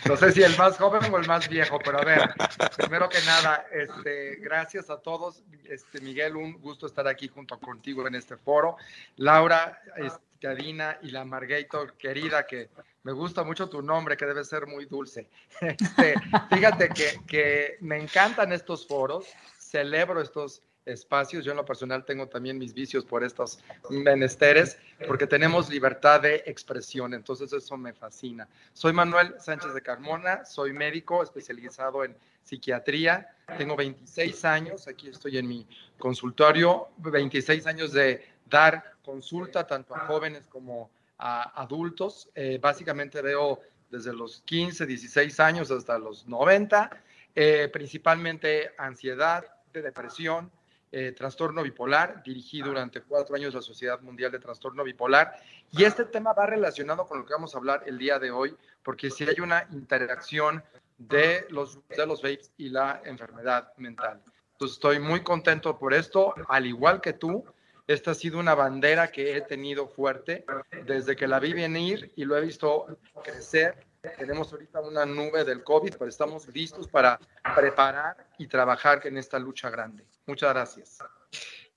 No 0.06 0.16
sé 0.16 0.32
si 0.32 0.42
el 0.42 0.56
más 0.56 0.76
joven 0.76 1.12
o 1.12 1.18
el 1.18 1.26
más 1.26 1.48
viejo, 1.48 1.78
pero 1.84 2.00
a 2.00 2.04
ver, 2.04 2.30
primero 2.76 3.08
que 3.08 3.20
nada, 3.26 3.66
este, 3.72 4.36
gracias 4.36 4.90
a 4.90 4.98
todos. 4.98 5.42
Este, 5.64 6.00
Miguel, 6.00 6.36
un 6.36 6.60
gusto 6.60 6.86
estar 6.86 7.06
aquí 7.08 7.28
junto 7.28 7.58
contigo 7.58 8.06
en 8.06 8.14
este 8.14 8.36
foro. 8.36 8.76
Laura, 9.16 9.80
este, 9.96 10.48
Adina 10.48 10.98
y 11.02 11.10
la 11.10 11.24
Margator, 11.24 11.94
querida, 11.94 12.46
que 12.46 12.70
me 13.02 13.12
gusta 13.12 13.42
mucho 13.44 13.68
tu 13.68 13.82
nombre, 13.82 14.16
que 14.16 14.26
debe 14.26 14.44
ser 14.44 14.66
muy 14.66 14.86
dulce. 14.86 15.28
Este, 15.60 16.14
fíjate 16.50 16.88
que, 16.88 17.20
que 17.26 17.76
me 17.80 17.98
encantan 17.98 18.52
estos 18.52 18.86
foros, 18.86 19.26
celebro 19.58 20.20
estos 20.20 20.62
espacios. 20.86 21.44
Yo 21.44 21.52
en 21.52 21.56
lo 21.56 21.64
personal 21.64 22.04
tengo 22.04 22.28
también 22.28 22.58
mis 22.58 22.72
vicios 22.72 23.04
por 23.04 23.24
estos 23.24 23.58
menesteres, 23.90 24.78
porque 25.06 25.26
tenemos 25.26 25.68
libertad 25.68 26.20
de 26.20 26.42
expresión, 26.46 27.14
entonces 27.14 27.52
eso 27.52 27.76
me 27.76 27.92
fascina. 27.92 28.48
Soy 28.72 28.92
Manuel 28.92 29.34
Sánchez 29.38 29.74
de 29.74 29.82
Carmona, 29.82 30.44
soy 30.44 30.72
médico 30.72 31.22
especializado 31.22 32.04
en 32.04 32.16
psiquiatría, 32.42 33.28
tengo 33.58 33.76
26 33.76 34.44
años, 34.44 34.88
aquí 34.88 35.08
estoy 35.08 35.38
en 35.38 35.46
mi 35.46 35.66
consultorio, 35.98 36.88
26 36.98 37.66
años 37.66 37.92
de 37.92 38.24
dar 38.48 38.94
consulta 39.02 39.66
tanto 39.66 39.94
a 39.94 40.00
jóvenes 40.00 40.46
como 40.46 40.90
a 41.18 41.60
adultos. 41.60 42.30
Eh, 42.34 42.58
básicamente 42.60 43.20
veo 43.20 43.60
desde 43.90 44.12
los 44.12 44.40
15, 44.42 44.86
16 44.86 45.40
años 45.40 45.70
hasta 45.70 45.98
los 45.98 46.26
90, 46.26 46.90
eh, 47.34 47.68
principalmente 47.72 48.72
ansiedad, 48.78 49.44
de 49.72 49.82
depresión, 49.82 50.50
eh, 50.92 51.12
trastorno 51.12 51.62
bipolar, 51.62 52.22
dirigí 52.22 52.60
durante 52.60 53.02
cuatro 53.02 53.36
años 53.36 53.54
la 53.54 53.62
Sociedad 53.62 54.00
Mundial 54.00 54.32
de 54.32 54.40
Trastorno 54.40 54.82
Bipolar. 54.82 55.36
Y 55.70 55.84
este 55.84 56.04
tema 56.04 56.32
va 56.32 56.46
relacionado 56.46 57.06
con 57.06 57.18
lo 57.18 57.26
que 57.26 57.32
vamos 57.32 57.54
a 57.54 57.58
hablar 57.58 57.84
el 57.86 57.96
día 57.98 58.18
de 58.18 58.30
hoy, 58.30 58.56
porque 58.82 59.10
si 59.10 59.24
hay 59.24 59.38
una 59.40 59.66
interacción 59.70 60.64
de 60.98 61.46
los, 61.48 61.78
de 61.88 62.06
los 62.06 62.22
vapes 62.22 62.52
y 62.56 62.68
la 62.68 63.00
enfermedad 63.04 63.72
mental. 63.76 64.20
Entonces 64.52 64.76
estoy 64.76 64.98
muy 64.98 65.22
contento 65.22 65.78
por 65.78 65.94
esto, 65.94 66.34
al 66.48 66.66
igual 66.66 67.00
que 67.00 67.12
tú. 67.12 67.44
Esta 67.86 68.10
ha 68.12 68.14
sido 68.14 68.38
una 68.38 68.54
bandera 68.54 69.10
que 69.10 69.36
he 69.36 69.40
tenido 69.40 69.88
fuerte 69.88 70.44
desde 70.86 71.16
que 71.16 71.26
la 71.26 71.40
vi 71.40 71.52
venir 71.52 72.12
y 72.14 72.24
lo 72.24 72.36
he 72.36 72.40
visto 72.40 72.86
crecer 73.24 73.86
tenemos 74.18 74.52
ahorita 74.52 74.80
una 74.80 75.04
nube 75.04 75.44
del 75.44 75.62
COVID, 75.62 75.94
pero 75.98 76.08
estamos 76.08 76.48
listos 76.48 76.88
para 76.88 77.18
preparar 77.54 78.28
y 78.38 78.46
trabajar 78.46 79.06
en 79.06 79.18
esta 79.18 79.38
lucha 79.38 79.70
grande. 79.70 80.04
Muchas 80.26 80.50
gracias. 80.52 80.98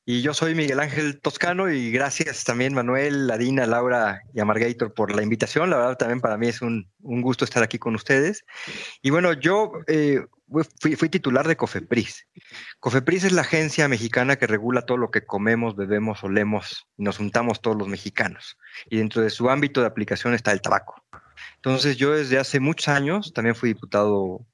Y 0.06 0.22
yo 0.22 0.34
soy 0.34 0.54
Miguel 0.54 0.82
Ángel 0.82 1.22
Toscano 1.22 1.72
y 1.72 1.90
gracias 1.90 2.44
también 2.44 2.74
Manuel, 2.74 3.26
Ladina, 3.26 3.66
Laura 3.66 4.22
y 4.34 4.42
a 4.42 4.46
por 4.94 5.16
la 5.16 5.24
invitación. 5.24 5.70
La 5.70 5.78
verdad 5.78 5.98
también 5.98 6.20
para 6.20 6.38
mí 6.38 6.48
es 6.48 6.62
un, 6.62 6.90
gusto 7.00 7.46
estar 7.46 7.64
aquí 7.64 7.80
con 7.80 7.96
ustedes. 7.96 8.44
Y 9.02 9.12
bueno, 9.12 9.32
yo 9.32 9.72
eh, 9.88 10.26
fui, 10.82 10.98
fui, 10.98 11.08
titular 11.08 11.48
de 11.48 11.56
COFEPRIS. 11.56 12.28
COFEPRIS 12.82 13.24
es 13.26 13.32
la 13.32 13.44
agencia 13.44 13.88
mexicana 13.88 14.36
que 14.36 14.46
regula 14.46 14.82
todo 14.82 14.98
lo 14.98 15.10
que 15.10 15.26
comemos, 15.26 15.78
bebemos, 15.78 16.22
olemos 16.26 16.86
y 16.98 17.04
nos 17.04 17.18
juntamos 17.18 17.62
todos 17.62 17.78
los 17.78 17.88
mexicanos. 17.88 18.58
Y 18.90 18.98
dentro 18.98 19.22
de 19.22 19.30
su 19.30 19.50
ámbito 19.50 19.80
de 19.80 19.88
aplicación 19.88 20.34
está 20.34 20.52
el 20.52 20.62
tabaco. 20.62 20.96
Entonces 21.56 21.98
yo 21.98 22.14
desde 22.14 22.40
hace 22.40 22.60
muchos 22.60 22.88
años 22.88 23.34
también 23.34 23.56
fui 23.56 23.70
diputado 23.70 24.46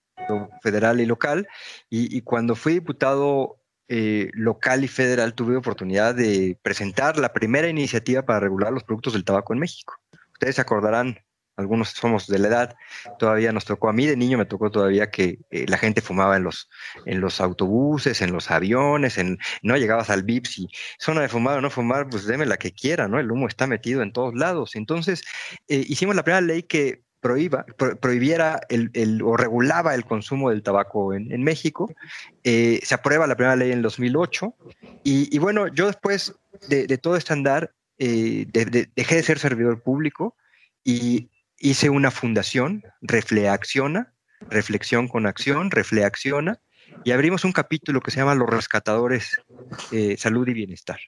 federal 0.61 0.99
y 1.01 1.05
local 1.05 1.47
y, 1.89 2.21
cuando 2.21 2.55
fui 2.55 2.73
diputado 2.73 3.59
eh, 3.87 4.29
local 4.33 4.83
y 4.83 4.87
federal 4.87 5.33
tuve 5.33 5.55
oportunidad 5.55 6.13
de 6.13 6.57
presentar 6.61 7.17
la 7.17 7.33
primera 7.33 7.67
iniciativa 7.67 8.23
para 8.23 8.39
regular 8.39 8.71
los 8.71 8.83
productos 8.83 9.13
del 9.13 9.25
tabaco 9.25 9.53
en 9.53 9.59
México. 9.59 9.95
Ustedes 10.33 10.55
se 10.55 10.61
acordarán, 10.61 11.19
algunos 11.59 11.89
somos 11.89 12.27
de 12.27 12.39
la 12.39 12.47
edad, 12.47 12.75
todavía 13.19 13.51
nos 13.51 13.65
tocó, 13.65 13.89
a 13.89 13.93
mí 13.93 14.05
de 14.05 14.15
niño 14.15 14.37
me 14.37 14.45
tocó 14.45 14.71
todavía 14.71 15.11
que 15.11 15.39
eh, 15.51 15.65
la 15.67 15.77
gente 15.77 16.01
fumaba 16.01 16.37
en 16.37 16.43
los, 16.43 16.69
en 17.05 17.19
los 17.19 17.41
autobuses, 17.41 18.21
en 18.21 18.31
los 18.31 18.49
aviones, 18.49 19.17
en, 19.17 19.37
no 19.61 19.75
llegabas 19.75 20.09
al 20.09 20.23
VIPS 20.23 20.59
y 20.59 20.69
zona 20.97 21.21
de 21.21 21.29
fumar 21.29 21.57
o 21.57 21.61
no 21.61 21.69
fumar, 21.69 22.09
pues 22.09 22.25
deme 22.25 22.45
la 22.45 22.57
que 22.57 22.71
quiera, 22.71 23.07
¿no? 23.07 23.19
El 23.19 23.29
humo 23.29 23.47
está 23.47 23.67
metido 23.67 24.01
en 24.01 24.13
todos 24.13 24.33
lados. 24.35 24.75
Entonces, 24.75 25.23
eh, 25.67 25.83
hicimos 25.87 26.15
la 26.15 26.23
primera 26.23 26.41
ley 26.41 26.63
que 26.63 27.03
prohíba, 27.19 27.65
prohibiera 27.99 28.61
el, 28.69 29.21
o 29.21 29.35
regulaba 29.35 29.93
el 29.93 30.05
consumo 30.05 30.51
del 30.51 30.63
tabaco 30.63 31.13
en, 31.13 31.43
México. 31.43 31.93
Eh, 32.45 32.79
se 32.83 32.95
aprueba 32.95 33.27
la 33.27 33.35
primera 33.35 33.57
ley 33.57 33.73
en 33.73 33.81
2008 33.81 34.55
y, 35.03 35.35
y 35.35 35.39
bueno, 35.39 35.67
yo 35.67 35.87
después 35.87 36.33
de, 36.69 36.97
todo 36.97 37.17
este 37.17 37.33
andar 37.33 37.73
dejé 37.97 39.15
de 39.15 39.23
ser 39.23 39.39
servidor 39.39 39.81
público 39.83 40.37
y 40.85 41.29
hice 41.59 41.89
una 41.89 42.11
fundación, 42.11 42.83
Refleacciona, 43.01 44.13
Reflexión 44.49 45.07
con 45.07 45.25
Acción, 45.25 45.71
Refleacciona, 45.71 46.61
y 47.03 47.11
abrimos 47.11 47.45
un 47.45 47.51
capítulo 47.51 48.01
que 48.01 48.11
se 48.11 48.17
llama 48.17 48.35
Los 48.35 48.49
Rescatadores 48.49 49.39
eh, 49.91 50.15
Salud 50.17 50.47
y 50.47 50.53
Bienestar. 50.53 50.99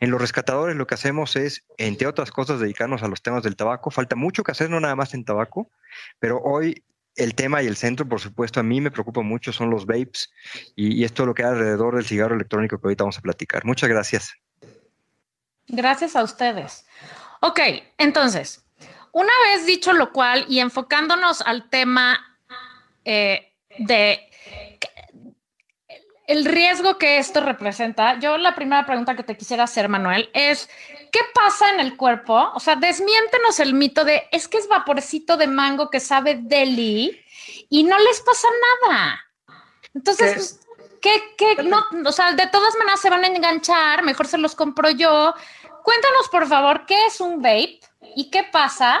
En 0.00 0.10
Los 0.10 0.20
Rescatadores 0.20 0.76
lo 0.76 0.86
que 0.86 0.94
hacemos 0.94 1.36
es, 1.36 1.64
entre 1.76 2.06
otras 2.06 2.30
cosas, 2.30 2.60
dedicarnos 2.60 3.02
a 3.02 3.08
los 3.08 3.22
temas 3.22 3.42
del 3.42 3.56
tabaco. 3.56 3.90
Falta 3.90 4.16
mucho 4.16 4.42
que 4.42 4.52
hacer, 4.52 4.70
no 4.70 4.80
nada 4.80 4.96
más 4.96 5.14
en 5.14 5.24
tabaco, 5.24 5.70
pero 6.18 6.40
hoy 6.40 6.84
el 7.16 7.34
tema 7.34 7.62
y 7.62 7.66
el 7.66 7.76
centro, 7.76 8.08
por 8.08 8.20
supuesto, 8.20 8.60
a 8.60 8.62
mí 8.62 8.80
me 8.80 8.90
preocupa 8.90 9.22
mucho, 9.22 9.52
son 9.52 9.70
los 9.70 9.86
vapes 9.86 10.32
y, 10.74 11.00
y 11.00 11.04
esto 11.04 11.26
lo 11.26 11.34
que 11.34 11.44
hay 11.44 11.50
alrededor 11.50 11.96
del 11.96 12.06
cigarro 12.06 12.34
electrónico 12.34 12.78
que 12.78 12.86
ahorita 12.86 13.04
vamos 13.04 13.18
a 13.18 13.22
platicar. 13.22 13.64
Muchas 13.64 13.88
gracias. 13.88 14.34
Gracias 15.66 16.16
a 16.16 16.22
ustedes. 16.22 16.86
Ok, 17.40 17.60
entonces, 17.98 18.63
una 19.14 19.32
vez 19.46 19.64
dicho 19.64 19.92
lo 19.92 20.12
cual 20.12 20.44
y 20.48 20.60
enfocándonos 20.60 21.40
al 21.40 21.70
tema 21.70 22.38
eh, 23.04 23.52
de 23.78 24.28
el 26.26 26.44
riesgo 26.44 26.96
que 26.98 27.18
esto 27.18 27.40
representa, 27.40 28.18
yo 28.18 28.38
la 28.38 28.54
primera 28.54 28.86
pregunta 28.86 29.14
que 29.14 29.22
te 29.22 29.36
quisiera 29.36 29.64
hacer, 29.64 29.88
Manuel, 29.88 30.30
es, 30.32 30.68
¿qué 31.12 31.20
pasa 31.34 31.70
en 31.70 31.80
el 31.80 31.96
cuerpo? 31.96 32.50
O 32.54 32.60
sea, 32.60 32.76
desmiéntenos 32.76 33.60
el 33.60 33.74
mito 33.74 34.04
de, 34.04 34.24
es 34.32 34.48
que 34.48 34.58
es 34.58 34.66
vaporcito 34.66 35.36
de 35.36 35.46
mango 35.46 35.90
que 35.90 36.00
sabe 36.00 36.38
deli 36.40 37.22
y 37.68 37.84
no 37.84 37.98
les 37.98 38.20
pasa 38.22 38.48
nada. 38.88 39.20
Entonces, 39.92 40.60
¿qué, 41.00 41.34
qué, 41.36 41.62
no, 41.62 41.84
o 42.06 42.12
sea, 42.12 42.32
de 42.32 42.46
todas 42.48 42.74
maneras 42.76 43.00
se 43.00 43.10
van 43.10 43.24
a 43.24 43.28
enganchar, 43.28 44.02
mejor 44.02 44.26
se 44.26 44.38
los 44.38 44.54
compro 44.54 44.90
yo. 44.90 45.34
Cuéntanos, 45.84 46.28
por 46.30 46.48
favor, 46.48 46.86
¿qué 46.86 47.06
es 47.06 47.20
un 47.20 47.42
vape? 47.42 47.80
¿Y 48.16 48.30
qué 48.30 48.44
pasa 48.50 49.00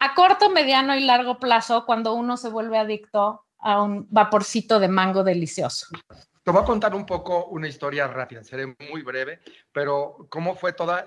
a 0.00 0.14
corto, 0.14 0.50
mediano 0.50 0.96
y 0.96 1.04
largo 1.04 1.38
plazo 1.38 1.86
cuando 1.86 2.14
uno 2.14 2.36
se 2.36 2.48
vuelve 2.48 2.78
adicto 2.78 3.44
a 3.58 3.82
un 3.82 4.06
vaporcito 4.10 4.80
de 4.80 4.88
mango 4.88 5.22
delicioso? 5.22 5.86
Te 6.42 6.50
voy 6.50 6.62
a 6.62 6.64
contar 6.64 6.94
un 6.94 7.06
poco 7.06 7.46
una 7.46 7.68
historia 7.68 8.08
rápida, 8.08 8.42
seré 8.42 8.74
muy 8.90 9.02
breve, 9.02 9.40
pero 9.70 10.26
cómo 10.28 10.56
fue 10.56 10.72
toda 10.72 11.04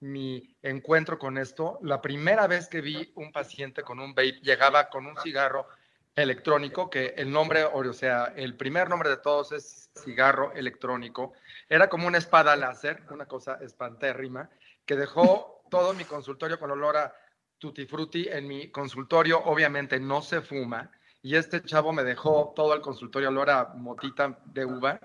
mi 0.00 0.56
encuentro 0.60 1.18
con 1.18 1.38
esto. 1.38 1.78
La 1.82 2.02
primera 2.02 2.48
vez 2.48 2.68
que 2.68 2.80
vi 2.80 3.12
un 3.14 3.30
paciente 3.30 3.82
con 3.82 4.00
un 4.00 4.10
vape 4.14 4.40
llegaba 4.42 4.88
con 4.88 5.06
un 5.06 5.16
cigarro 5.18 5.68
electrónico, 6.16 6.90
que 6.90 7.14
el 7.16 7.30
nombre, 7.30 7.64
o 7.64 7.92
sea, 7.92 8.32
el 8.34 8.56
primer 8.56 8.88
nombre 8.88 9.10
de 9.10 9.18
todos 9.18 9.52
es 9.52 9.90
cigarro 9.94 10.52
electrónico. 10.54 11.34
Era 11.68 11.88
como 11.88 12.08
una 12.08 12.18
espada 12.18 12.56
láser, 12.56 13.04
una 13.10 13.26
cosa 13.26 13.58
espantérrima, 13.60 14.50
que 14.84 14.96
dejó 14.96 15.55
todo 15.70 15.94
mi 15.94 16.04
consultorio 16.04 16.58
con 16.58 16.70
olor 16.70 16.96
a 16.96 17.14
tutti 17.58 17.86
frutti. 17.86 18.26
En 18.28 18.46
mi 18.46 18.70
consultorio 18.70 19.42
obviamente 19.44 19.98
no 19.98 20.22
se 20.22 20.40
fuma 20.40 20.90
y 21.22 21.34
este 21.34 21.62
chavo 21.62 21.92
me 21.92 22.04
dejó 22.04 22.52
todo 22.54 22.74
el 22.74 22.80
consultorio 22.80 23.30
olor 23.30 23.50
a 23.50 23.64
motita 23.74 24.38
de 24.44 24.64
uva 24.64 25.00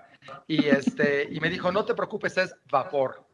y, 0.46 0.66
este, 0.68 1.28
y 1.30 1.40
me 1.40 1.50
dijo, 1.50 1.72
no 1.72 1.84
te 1.84 1.94
preocupes, 1.94 2.36
es 2.38 2.54
vapor. 2.70 3.26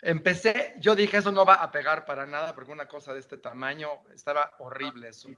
Empecé, 0.00 0.74
yo 0.78 0.94
dije, 0.94 1.18
eso 1.18 1.32
no 1.32 1.44
va 1.44 1.54
a 1.54 1.70
pegar 1.70 2.04
para 2.04 2.26
nada 2.26 2.54
porque 2.54 2.72
una 2.72 2.86
cosa 2.86 3.14
de 3.14 3.20
este 3.20 3.38
tamaño 3.38 3.88
estaba 4.12 4.52
horrible 4.58 5.08
eso. 5.08 5.30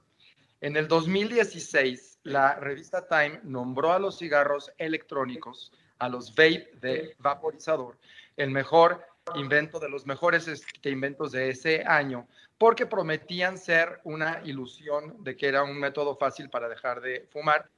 En 0.59 0.75
el 0.75 0.87
2016, 0.87 2.19
la 2.23 2.55
revista 2.55 3.07
Time 3.07 3.39
nombró 3.43 3.93
a 3.93 3.99
los 3.99 4.17
cigarros 4.17 4.71
electrónicos, 4.77 5.71
a 5.99 6.09
los 6.09 6.31
vape 6.31 6.71
de 6.81 7.15
vaporizador, 7.19 7.97
el 8.35 8.49
mejor 8.51 9.05
invento 9.33 9.79
de 9.79 9.89
los 9.89 10.05
mejores 10.05 10.47
este, 10.47 10.89
inventos 10.89 11.31
de 11.31 11.49
ese 11.49 11.83
año, 11.83 12.27
porque 12.57 12.85
prometían 12.85 13.57
ser 13.57 13.99
una 14.03 14.41
ilusión 14.45 15.23
de 15.23 15.35
que 15.35 15.47
era 15.47 15.63
un 15.63 15.79
método 15.79 16.15
fácil 16.15 16.49
para 16.49 16.69
dejar 16.69 17.01
de 17.01 17.27
fumar. 17.31 17.69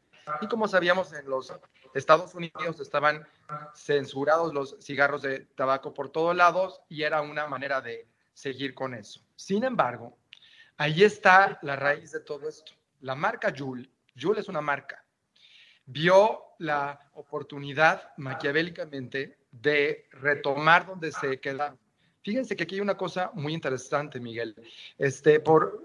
Y 0.41 0.47
como 0.47 0.67
sabíamos, 0.67 1.13
en 1.13 1.29
los 1.29 1.53
Estados 1.93 2.35
Unidos 2.35 2.79
estaban 2.79 3.25
censurados 3.73 4.53
los 4.53 4.75
cigarros 4.81 5.21
de 5.21 5.45
tabaco 5.55 5.93
por 5.93 6.09
todos 6.09 6.35
lados 6.35 6.81
y 6.89 7.03
era 7.03 7.21
una 7.21 7.47
manera 7.47 7.79
de 7.79 8.07
seguir 8.33 8.73
con 8.73 8.93
eso. 8.93 9.21
Sin 9.35 9.63
embargo, 9.63 10.17
ahí 10.75 11.03
está 11.03 11.59
la 11.61 11.77
raíz 11.77 12.11
de 12.11 12.19
todo 12.19 12.49
esto. 12.49 12.73
La 12.99 13.15
marca 13.15 13.53
Juul, 13.57 13.89
Juul 14.19 14.37
es 14.37 14.49
una 14.49 14.61
marca, 14.61 15.03
vio 15.87 16.43
la 16.59 16.99
oportunidad 17.13 18.11
maquiavélicamente 18.17 19.37
de 19.51 20.05
retomar 20.11 20.85
donde 20.85 21.11
se 21.11 21.39
quedaron. 21.39 21.79
Fíjense 22.27 22.57
que 22.57 22.63
aquí 22.63 22.75
hay 22.75 22.81
una 22.81 22.97
cosa 22.97 23.31
muy 23.35 23.53
interesante, 23.53 24.19
Miguel. 24.19 24.53
Este, 24.97 25.39
por, 25.39 25.81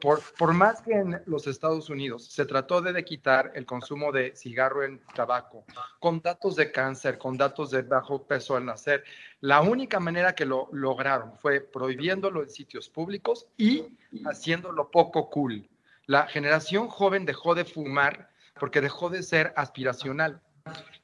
por, 0.00 0.22
por, 0.38 0.54
más 0.54 0.80
que 0.80 0.92
en 0.92 1.20
los 1.26 1.46
Estados 1.46 1.90
Unidos 1.90 2.24
se 2.24 2.46
trató 2.46 2.80
de 2.80 3.04
quitar 3.04 3.52
el 3.54 3.66
consumo 3.66 4.10
de 4.10 4.34
cigarro 4.34 4.84
en 4.84 5.02
tabaco, 5.14 5.66
con 6.00 6.22
datos 6.22 6.56
de 6.56 6.72
cáncer, 6.72 7.18
con 7.18 7.36
datos 7.36 7.70
de 7.70 7.82
bajo 7.82 8.22
peso 8.22 8.56
al 8.56 8.64
nacer, 8.64 9.04
la 9.42 9.60
única 9.60 10.00
manera 10.00 10.34
que 10.34 10.46
lo 10.46 10.70
lograron 10.72 11.36
fue 11.36 11.60
prohibiéndolo 11.60 12.42
en 12.42 12.48
sitios 12.48 12.88
públicos 12.88 13.46
y 13.58 13.84
haciéndolo 14.24 14.90
poco 14.90 15.28
cool. 15.28 15.68
La 16.06 16.26
generación 16.26 16.88
joven 16.88 17.26
dejó 17.26 17.54
de 17.54 17.66
fumar 17.66 18.31
porque 18.58 18.80
dejó 18.80 19.10
de 19.10 19.22
ser 19.22 19.52
aspiracional. 19.56 20.40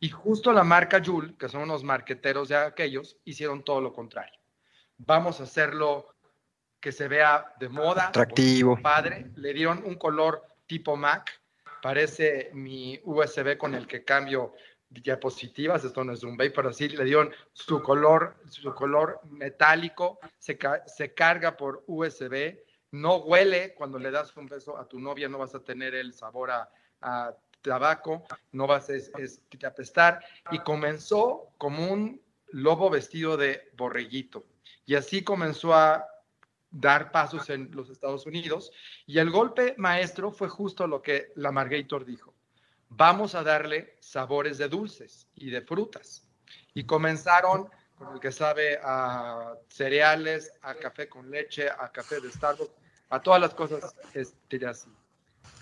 Y 0.00 0.10
justo 0.10 0.52
la 0.52 0.64
marca 0.64 1.02
Juul, 1.04 1.36
que 1.36 1.48
son 1.48 1.62
unos 1.62 1.82
marqueteros 1.82 2.48
de 2.48 2.56
aquellos, 2.56 3.16
hicieron 3.24 3.64
todo 3.64 3.80
lo 3.80 3.92
contrario 3.92 4.38
vamos 4.98 5.40
a 5.40 5.44
hacerlo 5.44 6.14
que 6.80 6.92
se 6.92 7.08
vea 7.08 7.54
de 7.58 7.68
moda. 7.68 8.08
Atractivo. 8.08 8.78
Padre, 8.80 9.30
le 9.36 9.54
dieron 9.54 9.82
un 9.84 9.94
color 9.96 10.44
tipo 10.66 10.96
Mac, 10.96 11.40
parece 11.80 12.50
mi 12.52 13.00
USB 13.04 13.56
con 13.56 13.74
el 13.74 13.86
que 13.86 14.04
cambio 14.04 14.54
diapositivas, 14.90 15.84
esto 15.84 16.02
no 16.02 16.12
es 16.12 16.22
un 16.22 16.36
vape, 16.36 16.50
pero 16.50 16.72
sí 16.72 16.88
le 16.88 17.04
dieron 17.04 17.30
su 17.52 17.82
color, 17.82 18.36
su 18.48 18.74
color 18.74 19.20
metálico, 19.24 20.18
se, 20.38 20.58
se 20.86 21.14
carga 21.14 21.56
por 21.56 21.84
USB, 21.86 22.58
no 22.92 23.16
huele, 23.16 23.74
cuando 23.74 23.98
le 23.98 24.10
das 24.10 24.34
un 24.36 24.46
beso 24.46 24.78
a 24.78 24.88
tu 24.88 24.98
novia 24.98 25.28
no 25.28 25.38
vas 25.38 25.54
a 25.54 25.62
tener 25.62 25.94
el 25.94 26.14
sabor 26.14 26.50
a, 26.50 26.70
tabaco, 27.62 28.24
no 28.52 28.66
vas 28.66 28.88
a, 28.90 28.92
a 28.94 29.68
apestar, 29.68 30.24
y 30.50 30.58
comenzó 30.60 31.52
como 31.58 31.92
un 31.92 32.20
lobo 32.48 32.90
vestido 32.90 33.36
de 33.36 33.70
borreguito. 33.76 34.46
Y 34.86 34.94
así 34.94 35.22
comenzó 35.22 35.74
a 35.74 36.06
dar 36.70 37.12
pasos 37.12 37.50
en 37.50 37.70
los 37.72 37.90
Estados 37.90 38.26
Unidos. 38.26 38.72
Y 39.06 39.18
el 39.18 39.30
golpe 39.30 39.74
maestro 39.78 40.30
fue 40.30 40.48
justo 40.48 40.86
lo 40.86 41.02
que 41.02 41.32
la 41.36 41.52
Margator 41.52 42.04
dijo. 42.04 42.34
Vamos 42.90 43.34
a 43.34 43.42
darle 43.42 43.96
sabores 44.00 44.58
de 44.58 44.68
dulces 44.68 45.28
y 45.34 45.50
de 45.50 45.60
frutas. 45.62 46.26
Y 46.74 46.84
comenzaron 46.84 47.68
con 47.96 48.14
el 48.14 48.20
que 48.20 48.32
sabe 48.32 48.78
a 48.82 49.54
cereales, 49.68 50.52
a 50.62 50.74
café 50.74 51.08
con 51.08 51.30
leche, 51.30 51.68
a 51.68 51.90
café 51.90 52.20
de 52.20 52.30
Starbucks, 52.30 52.72
a 53.10 53.20
todas 53.20 53.40
las 53.40 53.54
cosas 53.54 53.94
este, 54.14 54.64
así. 54.66 54.88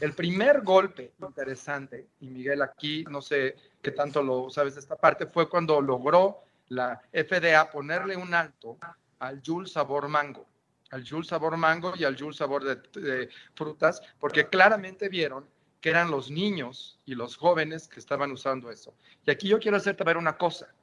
El 0.00 0.12
primer 0.12 0.60
golpe 0.60 1.12
interesante, 1.20 2.08
y 2.20 2.28
Miguel 2.28 2.60
aquí, 2.60 3.04
no 3.08 3.22
sé 3.22 3.56
qué 3.80 3.92
tanto 3.92 4.22
lo 4.22 4.50
sabes 4.50 4.74
de 4.74 4.80
esta 4.80 4.96
parte, 4.96 5.26
fue 5.26 5.48
cuando 5.48 5.80
logró 5.80 6.42
la 6.68 7.00
FDA 7.12 7.70
ponerle 7.70 8.16
un 8.16 8.34
alto 8.34 8.76
al 9.20 9.40
Joule 9.42 9.68
sabor 9.68 10.08
mango, 10.08 10.46
al 10.90 11.02
Joule 11.08 11.26
sabor 11.26 11.56
mango 11.56 11.94
y 11.96 12.04
al 12.04 12.16
Joule 12.16 12.36
sabor 12.36 12.64
de, 12.64 13.30
frutas, 13.54 14.02
porque 14.18 14.48
claramente 14.48 15.08
vieron 15.08 15.48
que 15.80 15.90
eran 15.90 16.10
los 16.10 16.30
niños 16.30 16.98
y 17.06 17.14
los 17.14 17.36
jóvenes 17.36 17.88
que 17.88 18.00
estaban 18.00 18.30
usando 18.32 18.70
eso. 18.70 18.94
Y 19.24 19.30
aquí 19.30 19.48
yo 19.48 19.58
quiero 19.58 19.78
hacerte 19.78 20.04
ver 20.04 20.18
una 20.18 20.36
cosa. 20.36 20.74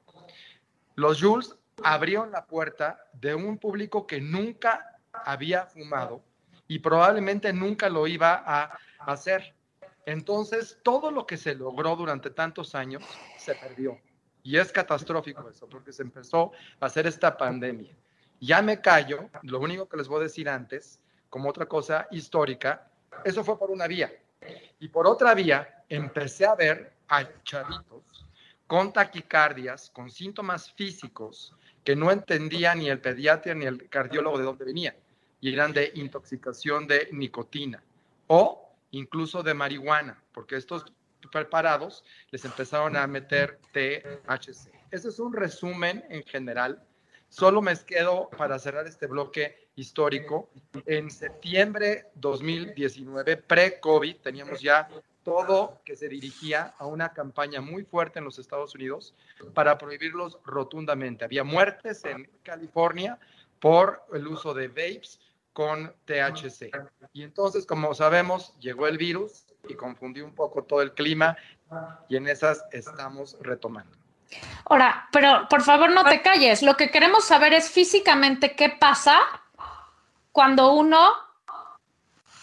Los 0.96 1.22
Jules 1.22 1.54
abrieron 1.84 2.32
la 2.32 2.46
puerta 2.46 2.98
de 3.12 3.34
un 3.34 3.58
público 3.58 4.06
que 4.06 4.20
nunca 4.20 4.98
había 5.12 5.66
fumado 5.66 6.24
y 6.66 6.78
probablemente 6.78 7.52
nunca 7.52 7.88
lo 7.88 8.06
iba 8.06 8.42
a 8.46 8.78
hacer. 9.12 9.54
Entonces, 10.06 10.78
todo 10.82 11.10
lo 11.10 11.26
que 11.26 11.36
se 11.36 11.54
logró 11.54 11.96
durante 11.96 12.30
tantos 12.30 12.74
años 12.74 13.02
se 13.38 13.54
perdió. 13.54 13.98
Y 14.42 14.58
es 14.58 14.70
catastrófico 14.70 15.48
eso, 15.48 15.66
porque 15.68 15.92
se 15.92 16.02
empezó 16.02 16.52
a 16.80 16.86
hacer 16.86 17.06
esta 17.06 17.36
pandemia. 17.36 17.96
Ya 18.40 18.60
me 18.60 18.80
callo, 18.80 19.30
lo 19.42 19.60
único 19.60 19.88
que 19.88 19.96
les 19.96 20.06
voy 20.06 20.20
a 20.20 20.24
decir 20.24 20.48
antes, 20.48 21.00
como 21.30 21.48
otra 21.48 21.66
cosa 21.66 22.06
histórica, 22.10 22.90
eso 23.24 23.42
fue 23.42 23.58
por 23.58 23.70
una 23.70 23.86
vía. 23.86 24.12
Y 24.78 24.88
por 24.88 25.06
otra 25.06 25.34
vía, 25.34 25.84
empecé 25.88 26.44
a 26.44 26.54
ver 26.54 26.92
a 27.08 27.26
chavitos 27.42 28.26
con 28.66 28.92
taquicardias, 28.92 29.90
con 29.90 30.10
síntomas 30.10 30.70
físicos 30.72 31.54
que 31.82 31.94
no 31.94 32.10
entendía 32.10 32.74
ni 32.74 32.88
el 32.88 33.00
pediatra 33.00 33.54
ni 33.54 33.66
el 33.66 33.88
cardiólogo 33.88 34.38
de 34.38 34.44
dónde 34.44 34.64
venía. 34.64 34.96
Y 35.40 35.52
eran 35.52 35.72
de 35.72 35.92
intoxicación 35.94 36.86
de 36.86 37.08
nicotina 37.12 37.82
o 38.26 38.63
incluso 38.98 39.42
de 39.42 39.54
marihuana, 39.54 40.22
porque 40.32 40.56
estos 40.56 40.84
preparados 41.32 42.04
les 42.30 42.44
empezaron 42.44 42.96
a 42.96 43.06
meter 43.06 43.58
THC. 43.72 44.70
Ese 44.90 45.08
es 45.08 45.18
un 45.18 45.32
resumen 45.32 46.04
en 46.08 46.22
general 46.24 46.82
Solo 47.34 47.60
me 47.60 47.74
quedo 47.84 48.30
para 48.38 48.60
cerrar 48.60 48.86
este 48.86 49.08
bloque 49.08 49.68
histórico. 49.74 50.50
En 50.86 51.10
septiembre 51.10 52.06
2019, 52.14 53.38
pre-COVID, 53.38 54.18
teníamos 54.18 54.60
ya 54.60 54.88
todo 55.24 55.80
que 55.84 55.96
se 55.96 56.08
dirigía 56.08 56.76
a 56.78 56.86
una 56.86 57.12
campaña 57.12 57.60
muy 57.60 57.82
fuerte 57.82 58.20
en 58.20 58.24
los 58.24 58.38
Estados 58.38 58.76
Unidos 58.76 59.16
para 59.52 59.78
prohibirlos 59.78 60.38
rotundamente. 60.44 61.24
Había 61.24 61.42
muertes 61.42 62.04
en 62.04 62.30
California 62.44 63.18
por 63.58 64.04
el 64.12 64.28
uso 64.28 64.54
de 64.54 64.68
vapes 64.68 65.18
con 65.54 65.94
THC. 66.04 66.70
Y 67.14 67.22
entonces, 67.22 67.64
como 67.64 67.94
sabemos, 67.94 68.54
llegó 68.58 68.86
el 68.86 68.98
virus 68.98 69.46
y 69.66 69.74
confundió 69.74 70.26
un 70.26 70.34
poco 70.34 70.64
todo 70.64 70.82
el 70.82 70.92
clima 70.92 71.36
y 72.08 72.16
en 72.16 72.28
esas 72.28 72.62
estamos 72.72 73.38
retomando. 73.40 73.96
Ahora, 74.66 75.08
pero 75.12 75.46
por 75.48 75.62
favor 75.62 75.90
no 75.92 76.04
te 76.04 76.20
calles. 76.20 76.62
Lo 76.62 76.76
que 76.76 76.90
queremos 76.90 77.24
saber 77.24 77.52
es 77.52 77.70
físicamente 77.70 78.56
qué 78.56 78.68
pasa 78.68 79.18
cuando 80.32 80.72
uno 80.72 81.12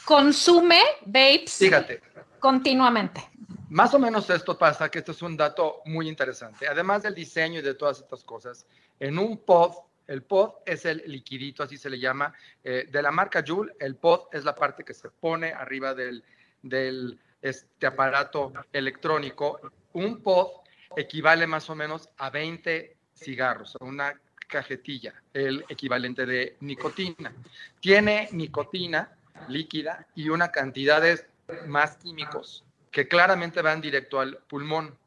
consume 0.05 0.81
vapes 1.05 1.57
Fíjate. 1.57 2.01
continuamente. 2.39 3.29
Más 3.69 3.93
o 3.93 3.99
menos 3.99 4.29
esto 4.29 4.57
pasa, 4.57 4.89
que 4.89 4.99
esto 4.99 5.11
es 5.11 5.21
un 5.21 5.35
dato 5.35 5.81
muy 5.85 6.07
interesante. 6.07 6.67
Además 6.67 7.03
del 7.03 7.15
diseño 7.15 7.59
y 7.59 7.61
de 7.61 7.73
todas 7.73 7.99
estas 7.99 8.23
cosas, 8.23 8.65
en 8.99 9.19
un 9.19 9.37
pod, 9.37 9.73
el 10.11 10.23
pod 10.23 10.55
es 10.65 10.85
el 10.85 11.03
liquidito, 11.07 11.63
así 11.63 11.77
se 11.77 11.89
le 11.89 11.97
llama, 11.97 12.33
eh, 12.63 12.87
de 12.91 13.01
la 13.01 13.11
marca 13.11 13.43
Joule, 13.47 13.73
el 13.79 13.95
pod 13.95 14.27
es 14.33 14.43
la 14.43 14.53
parte 14.53 14.83
que 14.83 14.93
se 14.93 15.09
pone 15.09 15.53
arriba 15.53 15.93
del, 15.93 16.21
del 16.61 17.17
este 17.41 17.87
aparato 17.87 18.51
electrónico. 18.73 19.61
Un 19.93 20.21
pod 20.21 20.49
equivale 20.97 21.47
más 21.47 21.69
o 21.69 21.75
menos 21.75 22.09
a 22.17 22.29
20 22.29 22.97
cigarros, 23.15 23.77
a 23.79 23.85
una 23.85 24.19
cajetilla, 24.49 25.13
el 25.33 25.63
equivalente 25.69 26.25
de 26.25 26.57
nicotina. 26.59 27.33
Tiene 27.79 28.27
nicotina 28.33 29.15
líquida 29.47 30.07
y 30.13 30.27
una 30.27 30.51
cantidad 30.51 31.01
de 31.01 31.25
más 31.67 31.95
químicos 31.95 32.65
que 32.91 33.07
claramente 33.07 33.61
van 33.61 33.79
directo 33.79 34.19
al 34.19 34.39
pulmón. 34.49 34.97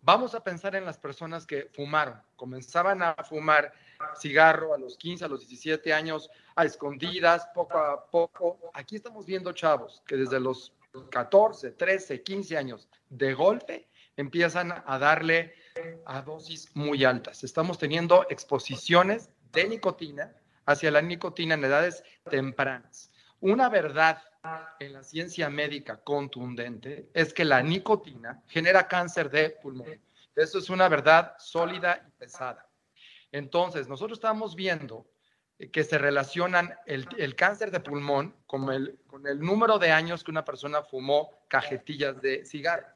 Vamos 0.00 0.34
a 0.34 0.42
pensar 0.42 0.74
en 0.74 0.86
las 0.86 0.96
personas 0.96 1.46
que 1.46 1.68
fumaron, 1.74 2.20
comenzaban 2.36 3.02
a 3.02 3.14
fumar 3.24 3.72
cigarro 4.16 4.74
a 4.74 4.78
los 4.78 4.96
15, 4.96 5.24
a 5.24 5.28
los 5.28 5.40
17 5.40 5.92
años, 5.92 6.30
a 6.56 6.64
escondidas, 6.64 7.46
poco 7.54 7.78
a 7.78 8.10
poco. 8.10 8.58
Aquí 8.74 8.96
estamos 8.96 9.26
viendo 9.26 9.52
chavos 9.52 10.02
que 10.06 10.16
desde 10.16 10.40
los 10.40 10.72
14, 11.10 11.72
13, 11.72 12.22
15 12.22 12.56
años 12.56 12.88
de 13.08 13.34
golpe 13.34 13.88
empiezan 14.16 14.72
a 14.72 14.98
darle 14.98 15.54
a 16.06 16.22
dosis 16.22 16.74
muy 16.74 17.04
altas. 17.04 17.44
Estamos 17.44 17.78
teniendo 17.78 18.26
exposiciones 18.30 19.30
de 19.52 19.68
nicotina 19.68 20.32
hacia 20.66 20.90
la 20.90 21.02
nicotina 21.02 21.54
en 21.54 21.64
edades 21.64 22.04
tempranas. 22.30 23.10
Una 23.40 23.68
verdad 23.68 24.22
en 24.78 24.92
la 24.92 25.02
ciencia 25.02 25.50
médica 25.50 25.96
contundente 26.02 27.10
es 27.12 27.32
que 27.32 27.44
la 27.44 27.62
nicotina 27.62 28.42
genera 28.46 28.86
cáncer 28.86 29.30
de 29.30 29.50
pulmón. 29.50 30.00
Eso 30.36 30.58
es 30.58 30.70
una 30.70 30.88
verdad 30.88 31.34
sólida 31.38 32.04
y 32.06 32.10
pesada. 32.12 32.63
Entonces, 33.34 33.88
nosotros 33.88 34.18
estamos 34.18 34.54
viendo 34.54 35.08
que 35.72 35.82
se 35.82 35.98
relacionan 35.98 36.72
el, 36.86 37.34
cáncer 37.34 37.72
de 37.72 37.80
pulmón 37.80 38.32
con 38.46 38.70
el, 38.70 39.00
con 39.08 39.26
el 39.26 39.40
número 39.40 39.80
de 39.80 39.90
años 39.90 40.22
que 40.22 40.30
una 40.30 40.44
persona 40.44 40.82
fumó 40.82 41.30
cajetillas 41.48 42.22
de 42.22 42.44
cigarro. 42.44 42.86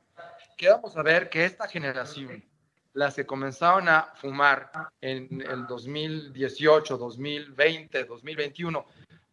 Que 0.56 0.68
vamos 0.68 0.96
a 0.96 1.02
ver 1.02 1.28
que 1.28 1.44
esta 1.44 1.66
generación, 1.66 2.44
las 2.92 3.16
que 3.16 3.26
comenzaron 3.26 3.88
a 3.88 4.12
fumar 4.14 4.70
en 5.00 5.40
el 5.40 5.66
2018, 5.66 6.96
2020, 6.96 8.04
2021, 8.04 8.86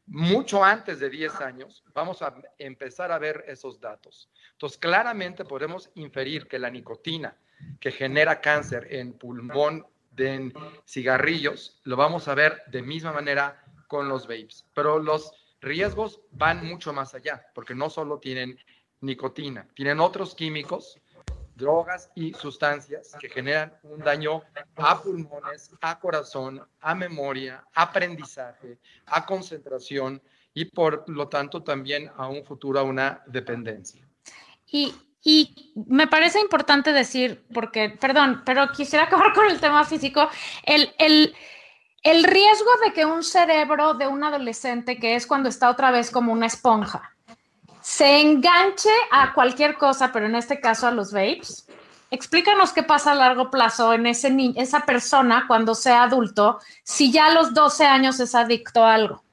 mucho 0.08 0.64
antes 0.64 1.00
de 1.00 1.12
10 1.12 1.42
años, 1.42 1.84
vamos 1.94 2.24
a 2.24 2.34
empezar 2.58 3.12
a 3.12 3.20
ver 3.20 3.46
esos 3.48 3.80
datos. 3.80 4.28
Entonces, 4.54 4.80
claramente 4.80 5.46
podemos 5.46 5.92
inferir 5.94 6.48
que 6.48 6.58
la 6.58 6.72
nicotina 6.72 7.38
que 7.80 7.92
genera 7.92 8.42
cáncer 8.42 8.88
en 8.90 9.14
pulmón 9.14 9.86
de 10.16 10.54
cigarrillos, 10.86 11.82
lo 11.84 11.96
vamos 11.96 12.28
a 12.28 12.36
ver 12.36 12.64
de 12.68 12.82
misma 12.82 13.12
manera 13.12 13.64
con 13.88 14.08
los 14.10 14.28
vapes. 14.28 14.66
Pero 14.74 15.00
los 15.00 15.32
riesgos 15.62 16.22
van 16.32 16.66
mucho 16.66 16.94
más 16.94 17.14
allá, 17.16 17.46
porque 17.54 17.76
no 17.76 17.90
solo 17.90 18.20
tienen 18.20 18.58
nicotina, 19.02 19.68
tienen 19.76 20.00
otros 20.00 20.36
químicos, 20.36 21.00
drogas 21.56 22.12
y 22.16 22.34
sustancias 22.34 23.16
que 23.20 23.30
generan 23.30 23.78
un 23.84 24.00
daño 24.00 24.42
a 24.76 25.02
pulmones, 25.02 25.72
a 25.82 26.00
corazón, 26.00 26.62
a 26.82 26.96
memoria, 26.96 27.64
aprendizaje, 27.74 28.80
a 29.06 29.26
concentración 29.26 30.22
y 30.54 30.66
por 30.66 31.08
lo 31.10 31.28
tanto 31.28 31.64
también 31.64 32.12
a 32.16 32.28
un 32.28 32.44
futuro 32.44 32.80
a 32.80 32.84
una 32.84 33.24
dependencia. 33.28 34.08
Y 34.68 34.94
y 35.28 35.74
me 35.88 36.06
parece 36.06 36.40
importante 36.40 36.94
decir, 36.94 37.44
porque, 37.52 37.90
perdón, 37.90 38.44
pero 38.46 38.72
quisiera 38.72 39.06
acabar 39.06 39.34
con 39.34 39.48
el 39.48 39.60
tema 39.60 39.84
físico, 39.84 40.30
el, 40.62 40.94
el, 41.00 41.36
el 42.04 42.24
riesgo 42.24 42.70
de 42.86 42.94
que 42.94 43.08
un 43.08 43.24
cerebro 43.24 43.96
de 43.96 44.06
un 44.06 44.24
adolescente, 44.24 45.00
que 45.00 45.16
es 45.16 45.26
cuando 45.26 45.50
está 45.50 45.72
otra 45.72 45.90
vez 45.90 46.12
como 46.12 46.32
una 46.32 46.46
esponja, 46.46 47.16
se 47.82 48.22
enganche 48.22 48.92
a 49.12 49.34
cualquier 49.34 49.78
cosa, 49.80 50.12
pero 50.12 50.28
en 50.28 50.36
este 50.36 50.62
caso 50.62 50.86
a 50.86 50.92
los 50.92 51.12
vapes. 51.12 51.66
Explícanos 52.12 52.72
qué 52.72 52.84
pasa 52.84 53.14
a 53.14 53.16
largo 53.16 53.50
plazo 53.50 53.94
en 53.94 54.06
ese 54.06 54.32
esa 54.56 54.82
persona 54.82 55.46
cuando 55.48 55.74
sea 55.74 56.04
adulto, 56.04 56.60
si 56.84 57.12
ya 57.12 57.28
a 57.28 57.32
los 57.32 57.56
12 57.56 57.84
años 57.84 58.20
es 58.20 58.36
adicto 58.36 58.84
a 58.84 58.94
algo. 58.94 59.25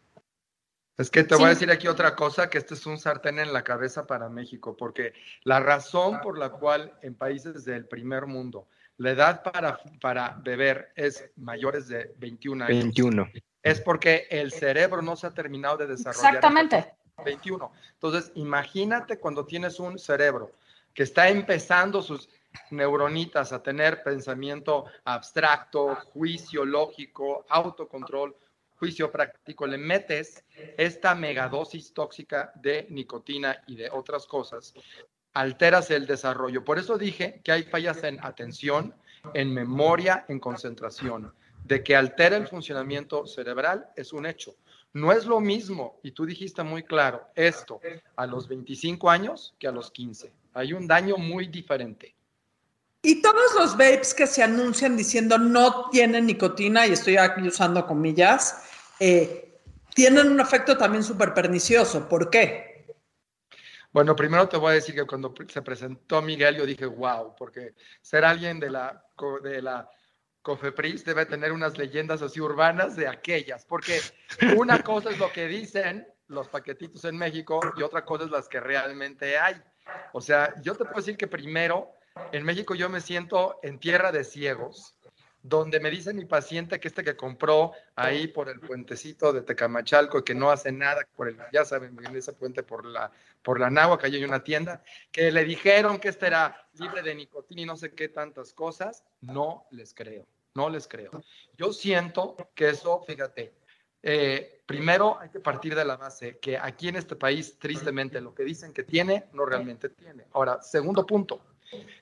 Es 1.03 1.11
que 1.11 1.25
te 1.25 1.35
voy 1.35 1.47
a 1.47 1.49
decir 1.49 1.69
aquí 1.71 1.89
otra 1.89 2.15
cosa, 2.15 2.49
que 2.49 2.59
este 2.59 2.75
es 2.75 2.87
un 2.87 2.97
sartén 2.97 3.41
en 3.41 3.53
la 3.53 3.65
cabeza 3.65 4.07
para 4.07 4.29
México, 4.29 4.77
porque 4.77 5.13
la 5.43 5.59
razón 5.59 6.21
por 6.21 6.39
la 6.39 6.51
cual 6.51 6.93
en 7.03 7.17
países 7.17 7.65
del 7.65 7.87
primer 7.87 8.27
mundo 8.27 8.69
la 8.99 9.11
edad 9.11 9.43
para, 9.43 9.81
para 10.01 10.39
beber 10.45 10.93
es 10.95 11.29
mayores 11.35 11.89
de 11.89 12.15
21 12.19 12.65
años. 12.67 12.79
21. 12.79 13.31
Es 13.63 13.81
porque 13.81 14.29
el 14.31 14.53
cerebro 14.53 15.03
no 15.03 15.17
se 15.17 15.27
ha 15.27 15.31
terminado 15.31 15.77
de 15.77 15.89
desarrollar. 15.89 16.37
Exactamente. 16.37 16.95
21. 17.25 17.73
Entonces, 17.95 18.31
imagínate 18.37 19.19
cuando 19.19 19.45
tienes 19.45 19.81
un 19.81 19.99
cerebro 19.99 20.53
que 20.95 21.03
está 21.03 21.29
empezando 21.29 22.01
sus 22.01 22.29
neuronitas 22.71 23.53
a 23.53 23.61
tener 23.61 24.05
pensamiento 24.05 24.85
abstracto, 25.05 25.97
juicio 26.13 26.65
lógico, 26.65 27.45
autocontrol, 27.49 28.37
juicio 28.83 29.13
práctico 29.13 29.65
le 29.65 29.79
metes 29.79 30.43
esta 30.77 31.15
megadosis 31.15 31.95
tóxica 31.95 32.51
de 32.57 32.89
nicotina 32.91 33.63
y 33.69 33.77
de 33.77 33.89
otras 33.89 34.27
cosas, 34.27 34.75
alteras 35.35 35.93
el 35.93 36.05
desarrollo. 36.05 36.65
Por 36.65 36.81
eso 36.81 36.99
dije 36.99 37.41
que 37.45 37.53
hay 37.53 37.63
fallas 37.63 38.03
en 38.03 38.19
atención, 38.25 38.93
en 39.35 39.55
memoria, 39.55 40.25
en 40.27 40.41
concentración. 40.41 41.33
De 41.65 41.85
que 41.85 41.95
altera 41.95 42.37
el 42.37 42.49
funcionamiento 42.49 43.25
cerebral 43.25 43.89
es 43.95 44.13
un 44.13 44.27
hecho. 44.27 44.57
No 44.95 45.13
es 45.13 45.27
lo 45.27 45.39
mismo, 45.39 46.01
y 46.03 46.11
tú 46.11 46.27
dijiste 46.27 46.65
muy 46.65 46.83
claro, 46.83 47.29
esto 47.37 47.81
a 48.17 48.27
los 48.27 48.49
25 48.49 49.09
años 49.09 49.55
que 49.61 49.69
a 49.69 49.71
los 49.71 49.93
15. 49.93 50.33
Hay 50.55 50.73
un 50.73 50.89
daño 50.89 51.19
muy 51.19 51.47
diferente. 51.47 52.17
Y 53.01 53.23
todos 53.23 53.55
los 53.57 53.73
vapes 53.77 54.13
que 54.13 54.27
se 54.27 54.43
anuncian 54.43 54.97
diciendo 54.97 55.39
no 55.39 55.89
tienen 55.91 56.27
nicotina, 56.27 56.85
y 56.85 56.93
estoy 56.93 57.17
aquí 57.17 57.47
usando 57.47 57.87
comillas, 57.87 58.72
eh, 59.05 59.59
tienen 59.93 60.29
un 60.29 60.39
efecto 60.39 60.79
también 60.79 61.03
súper 61.03 61.35
pernicioso. 61.35 62.09
¿Por 62.09 62.31
qué? 62.31 62.87
Bueno, 63.91 64.15
primero 64.15 64.49
te 64.49 64.57
voy 64.57 64.71
a 64.71 64.75
decir 64.75 64.95
que 64.95 65.05
cuando 65.05 65.35
se 65.49 65.61
presentó 65.61 66.23
Miguel, 66.23 66.57
yo 66.57 66.65
dije, 66.65 66.87
wow, 66.87 67.35
porque 67.37 67.75
ser 68.01 68.25
alguien 68.25 68.61
de 68.61 68.71
la, 68.71 69.05
de 69.43 69.61
la 69.61 69.91
Cofepris 70.41 71.05
debe 71.05 71.27
tener 71.27 71.51
unas 71.51 71.77
leyendas 71.77 72.23
así 72.23 72.41
urbanas 72.41 72.95
de 72.95 73.09
aquellas, 73.09 73.65
porque 73.65 74.01
una 74.57 74.83
cosa 74.85 75.11
es 75.11 75.19
lo 75.19 75.33
que 75.33 75.49
dicen 75.49 76.07
los 76.29 76.49
paquetitos 76.49 77.05
en 77.05 77.19
México 77.19 77.61
y 77.77 77.83
otra 77.83 78.05
cosa 78.05 78.25
es 78.25 78.31
las 78.31 78.49
que 78.49 78.61
realmente 78.61 79.37
hay. 79.37 79.61
O 80.13 80.21
sea, 80.21 80.55
yo 80.63 80.75
te 80.75 80.85
puedo 80.85 80.99
decir 80.99 81.17
que 81.17 81.27
primero, 81.27 81.91
en 82.31 82.45
México 82.45 82.77
yo 82.77 82.89
me 82.89 83.01
siento 83.01 83.59
en 83.65 83.81
tierra 83.81 84.13
de 84.13 84.23
ciegos, 84.23 84.95
donde 85.43 85.81
me 85.81 85.91
dice 85.91 86.15
mi 86.15 86.25
paciente 86.25 86.79
que 86.79 86.89
este 86.89 87.03
que 87.03 87.17
compró 87.17 87.73
ahí 87.97 88.29
por 88.29 88.49
el 88.49 88.61
puentecito 88.61 89.33
de 89.33 89.43
Tecamachalco, 89.43 90.25
que 90.25 90.35
no 90.35 90.51
hace 90.51 90.71
nada 90.71 91.07
por 91.17 91.29
el, 91.29 91.37
ya 91.53 91.65
saben, 91.65 91.97
en 92.05 92.17
ese 92.17 92.33
puente 92.33 92.63
por 92.63 92.87
la, 92.87 93.11
por 93.43 93.59
la 93.59 93.69
Nahua, 93.69 93.99
que 93.99 94.07
hay 94.07 94.25
una 94.25 94.45
tienda, 94.45 94.83
que 95.11 95.33
le 95.33 95.45
dijeron 95.45 95.99
que 95.99 96.09
este 96.09 96.29
era 96.29 96.69
libre 96.75 97.03
de 97.03 97.15
nicotina 97.15 97.63
y 97.63 97.67
no 97.67 97.77
sé 97.77 97.93
qué 97.93 98.09
tantas 98.09 98.53
cosas, 98.53 99.03
no 99.21 99.67
les 99.73 99.93
creo, 99.95 100.27
no 100.55 100.71
les 100.71 100.87
creo. 100.87 101.11
Yo 101.57 101.73
siento 101.73 102.37
que 102.55 102.69
eso, 102.69 103.03
fíjate, 103.05 103.53
eh, 104.05 104.63
primero 104.65 105.19
hay 105.21 105.29
que 105.29 105.41
partir 105.41 105.75
de 105.75 105.85
la 105.85 105.97
base 105.97 106.39
que 106.39 106.57
aquí 106.57 106.89
en 106.89 106.97
este 106.97 107.17
país, 107.17 107.59
tristemente, 107.59 108.21
lo 108.21 108.35
que 108.35 108.45
dicen 108.45 108.73
que 108.73 108.85
tiene, 108.85 109.27
no 109.33 109.45
realmente 109.45 109.89
tiene. 109.89 110.27
Ahora, 110.33 110.63
segundo 110.63 111.05
punto, 111.05 111.41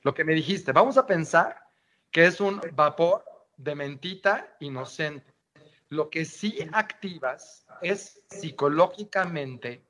lo 0.02 0.12
que 0.12 0.24
me 0.24 0.34
dijiste, 0.34 0.72
vamos 0.72 0.98
a 0.98 1.06
pensar 1.06 1.69
que 2.10 2.26
es 2.26 2.40
un 2.40 2.60
vapor 2.72 3.24
de 3.56 3.74
mentita 3.74 4.56
inocente. 4.60 5.32
Lo 5.88 6.08
que 6.08 6.24
sí 6.24 6.58
activas 6.72 7.66
es 7.82 8.22
psicológicamente 8.28 9.84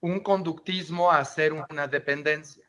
un 0.00 0.20
conductismo 0.20 1.10
a 1.10 1.18
hacer 1.18 1.52
una 1.52 1.86
dependencia. 1.86 2.62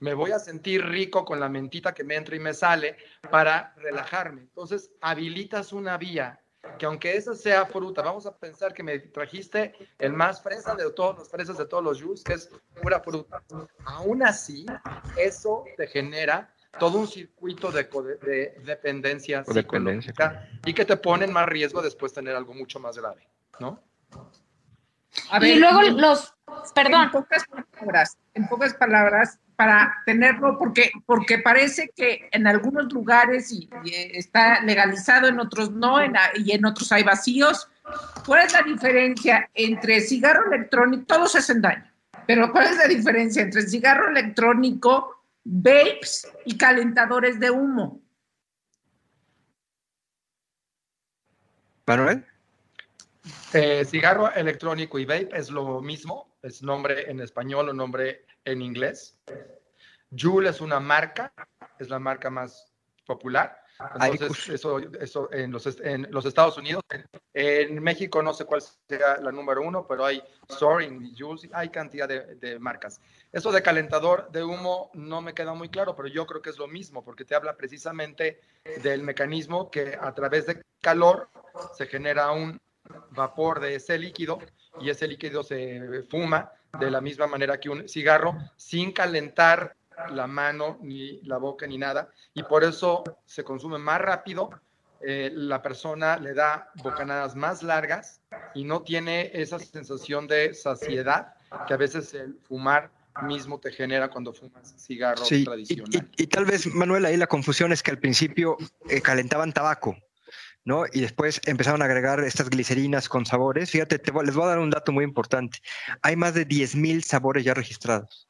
Me 0.00 0.12
voy 0.12 0.32
a 0.32 0.38
sentir 0.38 0.84
rico 0.84 1.24
con 1.24 1.40
la 1.40 1.48
mentita 1.48 1.94
que 1.94 2.04
me 2.04 2.16
entra 2.16 2.36
y 2.36 2.40
me 2.40 2.52
sale 2.52 2.96
para 3.30 3.72
relajarme. 3.76 4.42
Entonces, 4.42 4.90
habilitas 5.00 5.72
una 5.72 5.96
vía 5.96 6.38
que 6.78 6.86
aunque 6.86 7.16
esa 7.16 7.34
sea 7.34 7.64
fruta, 7.64 8.02
vamos 8.02 8.26
a 8.26 8.36
pensar 8.36 8.74
que 8.74 8.82
me 8.82 8.98
trajiste 8.98 9.72
el 9.98 10.12
más 10.12 10.42
fresa 10.42 10.74
de 10.74 10.90
todos 10.90 11.16
los 11.16 11.30
fresas 11.30 11.56
de 11.56 11.66
todos 11.66 11.82
los 11.82 12.02
jus, 12.02 12.24
que 12.24 12.34
es 12.34 12.50
pura 12.82 13.00
fruta. 13.00 13.42
Aún 13.84 14.22
así, 14.22 14.66
eso 15.16 15.64
te 15.76 15.86
genera 15.86 16.52
todo 16.78 16.98
un 16.98 17.08
circuito 17.08 17.70
de, 17.70 17.84
de 17.84 18.54
dependencia, 18.64 19.44
y 20.64 20.74
que 20.74 20.84
te 20.84 20.96
pone 20.96 21.24
en 21.24 21.32
más 21.32 21.46
riesgo 21.46 21.82
después 21.82 22.12
tener 22.12 22.34
algo 22.36 22.54
mucho 22.54 22.78
más 22.78 22.96
grave, 22.96 23.28
¿no? 23.60 23.82
y 25.40 25.54
luego 25.54 25.82
los, 25.82 26.34
perdón. 26.74 27.04
En 27.04 27.10
pocas 27.10 27.44
palabras, 27.46 28.18
en 28.34 28.48
pocas 28.48 28.74
palabras, 28.74 29.38
para 29.56 29.94
tenerlo, 30.04 30.58
porque, 30.58 30.92
porque 31.06 31.38
parece 31.38 31.90
que 31.96 32.28
en 32.30 32.46
algunos 32.46 32.92
lugares 32.92 33.50
y, 33.50 33.68
está 34.12 34.60
legalizado, 34.60 35.28
en 35.28 35.40
otros 35.40 35.70
no, 35.72 35.96
y 36.34 36.52
en 36.52 36.64
otros 36.66 36.92
hay 36.92 37.02
vacíos. 37.02 37.68
¿Cuál 38.26 38.46
es 38.46 38.52
la 38.52 38.62
diferencia 38.62 39.48
entre 39.54 40.00
cigarro 40.00 40.52
electrónico? 40.52 41.04
Todos 41.06 41.36
hacen 41.36 41.62
daño, 41.62 41.90
pero 42.26 42.52
¿cuál 42.52 42.66
es 42.66 42.76
la 42.76 42.86
diferencia 42.86 43.42
entre 43.42 43.62
cigarro 43.62 44.10
electrónico 44.10 45.15
vapes 45.46 46.28
y 46.44 46.58
calentadores 46.58 47.38
de 47.38 47.50
humo. 47.50 48.02
Manuel. 51.86 52.26
Eh, 53.52 53.84
cigarro 53.84 54.32
electrónico 54.32 54.98
y 54.98 55.04
vape 55.04 55.28
es 55.32 55.50
lo 55.50 55.80
mismo, 55.80 56.36
es 56.42 56.62
nombre 56.62 57.10
en 57.10 57.20
español 57.20 57.68
o 57.68 57.72
nombre 57.72 58.26
en 58.44 58.60
inglés. 58.60 59.18
Juul 60.10 60.46
es 60.46 60.60
una 60.60 60.80
marca, 60.80 61.32
es 61.78 61.88
la 61.88 61.98
marca 61.98 62.28
más 62.28 62.72
popular. 63.04 63.56
Entonces, 64.00 64.48
eso, 64.48 64.78
eso 64.78 65.32
en, 65.32 65.52
los, 65.52 65.66
en 65.80 66.06
los 66.10 66.24
Estados 66.24 66.56
Unidos, 66.56 66.82
en, 67.34 67.82
México 67.82 68.22
no 68.22 68.32
sé 68.32 68.44
cuál 68.44 68.62
sea 68.62 69.18
la 69.18 69.30
número 69.30 69.62
uno, 69.62 69.86
pero 69.86 70.04
hay 70.04 70.22
Soaring, 70.48 71.14
Jules, 71.16 71.48
hay 71.52 71.68
cantidad 71.68 72.08
de, 72.08 72.36
de, 72.36 72.58
marcas. 72.58 73.00
Eso 73.32 73.52
de 73.52 73.62
calentador 73.62 74.30
de 74.30 74.42
humo 74.42 74.90
no 74.94 75.20
me 75.20 75.34
queda 75.34 75.52
muy 75.52 75.68
claro, 75.68 75.94
pero 75.94 76.08
yo 76.08 76.26
creo 76.26 76.40
que 76.40 76.50
es 76.50 76.58
lo 76.58 76.68
mismo, 76.68 77.04
porque 77.04 77.24
te 77.24 77.34
habla 77.34 77.56
precisamente 77.56 78.40
del 78.82 79.02
mecanismo 79.02 79.70
que 79.70 79.98
a 80.00 80.14
través 80.14 80.46
de 80.46 80.62
calor 80.80 81.28
se 81.76 81.86
genera 81.86 82.30
un 82.30 82.60
vapor 83.10 83.60
de 83.60 83.74
ese 83.74 83.98
líquido 83.98 84.38
y 84.80 84.90
ese 84.90 85.06
líquido 85.06 85.42
se 85.42 86.02
fuma 86.08 86.52
de 86.78 86.90
la 86.90 87.00
misma 87.00 87.26
manera 87.26 87.58
que 87.58 87.68
un 87.68 87.88
cigarro 87.88 88.36
sin 88.56 88.92
calentar 88.92 89.75
la 90.10 90.26
mano, 90.26 90.78
ni 90.82 91.20
la 91.22 91.38
boca, 91.38 91.66
ni 91.66 91.78
nada, 91.78 92.10
y 92.34 92.42
por 92.42 92.64
eso 92.64 93.04
se 93.24 93.44
consume 93.44 93.78
más 93.78 94.00
rápido. 94.00 94.50
Eh, 95.00 95.30
la 95.34 95.60
persona 95.60 96.16
le 96.16 96.32
da 96.32 96.70
bocanadas 96.82 97.36
más 97.36 97.62
largas 97.62 98.22
y 98.54 98.64
no 98.64 98.82
tiene 98.82 99.30
esa 99.34 99.58
sensación 99.58 100.26
de 100.26 100.54
saciedad 100.54 101.34
que 101.66 101.74
a 101.74 101.76
veces 101.76 102.14
el 102.14 102.38
fumar 102.48 102.90
mismo 103.22 103.60
te 103.60 103.70
genera 103.72 104.08
cuando 104.08 104.32
fumas 104.32 104.74
cigarro 104.78 105.22
tradicional. 105.22 106.10
Y, 106.16 106.26
tal 106.26 106.46
vez, 106.46 106.66
Manuel, 106.74 107.04
ahí 107.04 107.16
la 107.16 107.26
confusión 107.26 107.72
es 107.72 107.82
que 107.82 107.90
al 107.90 107.98
principio 107.98 108.56
eh, 108.88 109.00
calentaban 109.00 109.52
tabaco, 109.52 109.96
¿no? 110.64 110.84
Y 110.92 111.00
después 111.00 111.40
empezaron 111.44 111.82
a 111.82 111.86
agregar 111.86 112.20
estas 112.20 112.48
glicerinas 112.48 113.08
con 113.08 113.26
sabores. 113.26 113.70
Fíjate, 113.70 114.00
les 114.24 114.34
voy 114.34 114.44
a 114.44 114.48
dar 114.48 114.58
un 114.58 114.70
dato 114.70 114.92
muy 114.92 115.04
importante. 115.04 115.58
Hay 116.02 116.16
más 116.16 116.34
de 116.34 116.46
10.000 116.46 117.02
sabores 117.02 117.44
ya 117.44 117.54
registrados 117.54 118.25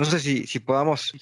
no 0.00 0.06
sé 0.06 0.18
si, 0.18 0.46
si 0.46 0.58
podamos 0.58 1.12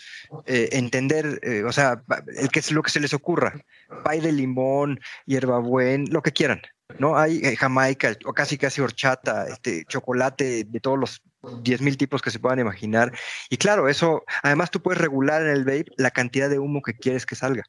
eh, 0.46 0.68
entender, 0.72 1.40
eh, 1.42 1.64
o 1.64 1.72
sea, 1.72 2.02
el 2.36 2.48
que 2.48 2.60
es 2.60 2.70
lo 2.70 2.82
que 2.82 2.90
se 2.90 3.00
les 3.00 3.12
ocurra, 3.12 3.60
pay 4.04 4.20
de 4.20 4.32
limón, 4.32 5.00
hierbabuena, 5.26 6.04
lo 6.10 6.22
que 6.22 6.32
quieran, 6.32 6.62
¿no? 6.98 7.18
Hay 7.18 7.38
eh, 7.44 7.56
jamaica, 7.56 8.16
o 8.24 8.32
casi 8.32 8.56
casi 8.56 8.80
horchata, 8.80 9.48
este, 9.48 9.84
chocolate 9.86 10.64
de 10.64 10.80
todos 10.80 10.98
los 10.98 11.22
10.000 11.42 11.96
tipos 11.96 12.22
que 12.22 12.30
se 12.30 12.38
puedan 12.38 12.60
imaginar. 12.60 13.12
Y 13.50 13.56
claro, 13.56 13.88
eso, 13.88 14.24
además 14.42 14.70
tú 14.70 14.80
puedes 14.80 15.00
regular 15.00 15.42
en 15.42 15.48
el 15.48 15.64
vape 15.64 15.92
la 15.96 16.12
cantidad 16.12 16.48
de 16.48 16.58
humo 16.58 16.80
que 16.82 16.94
quieres 16.94 17.26
que 17.26 17.34
salga. 17.34 17.64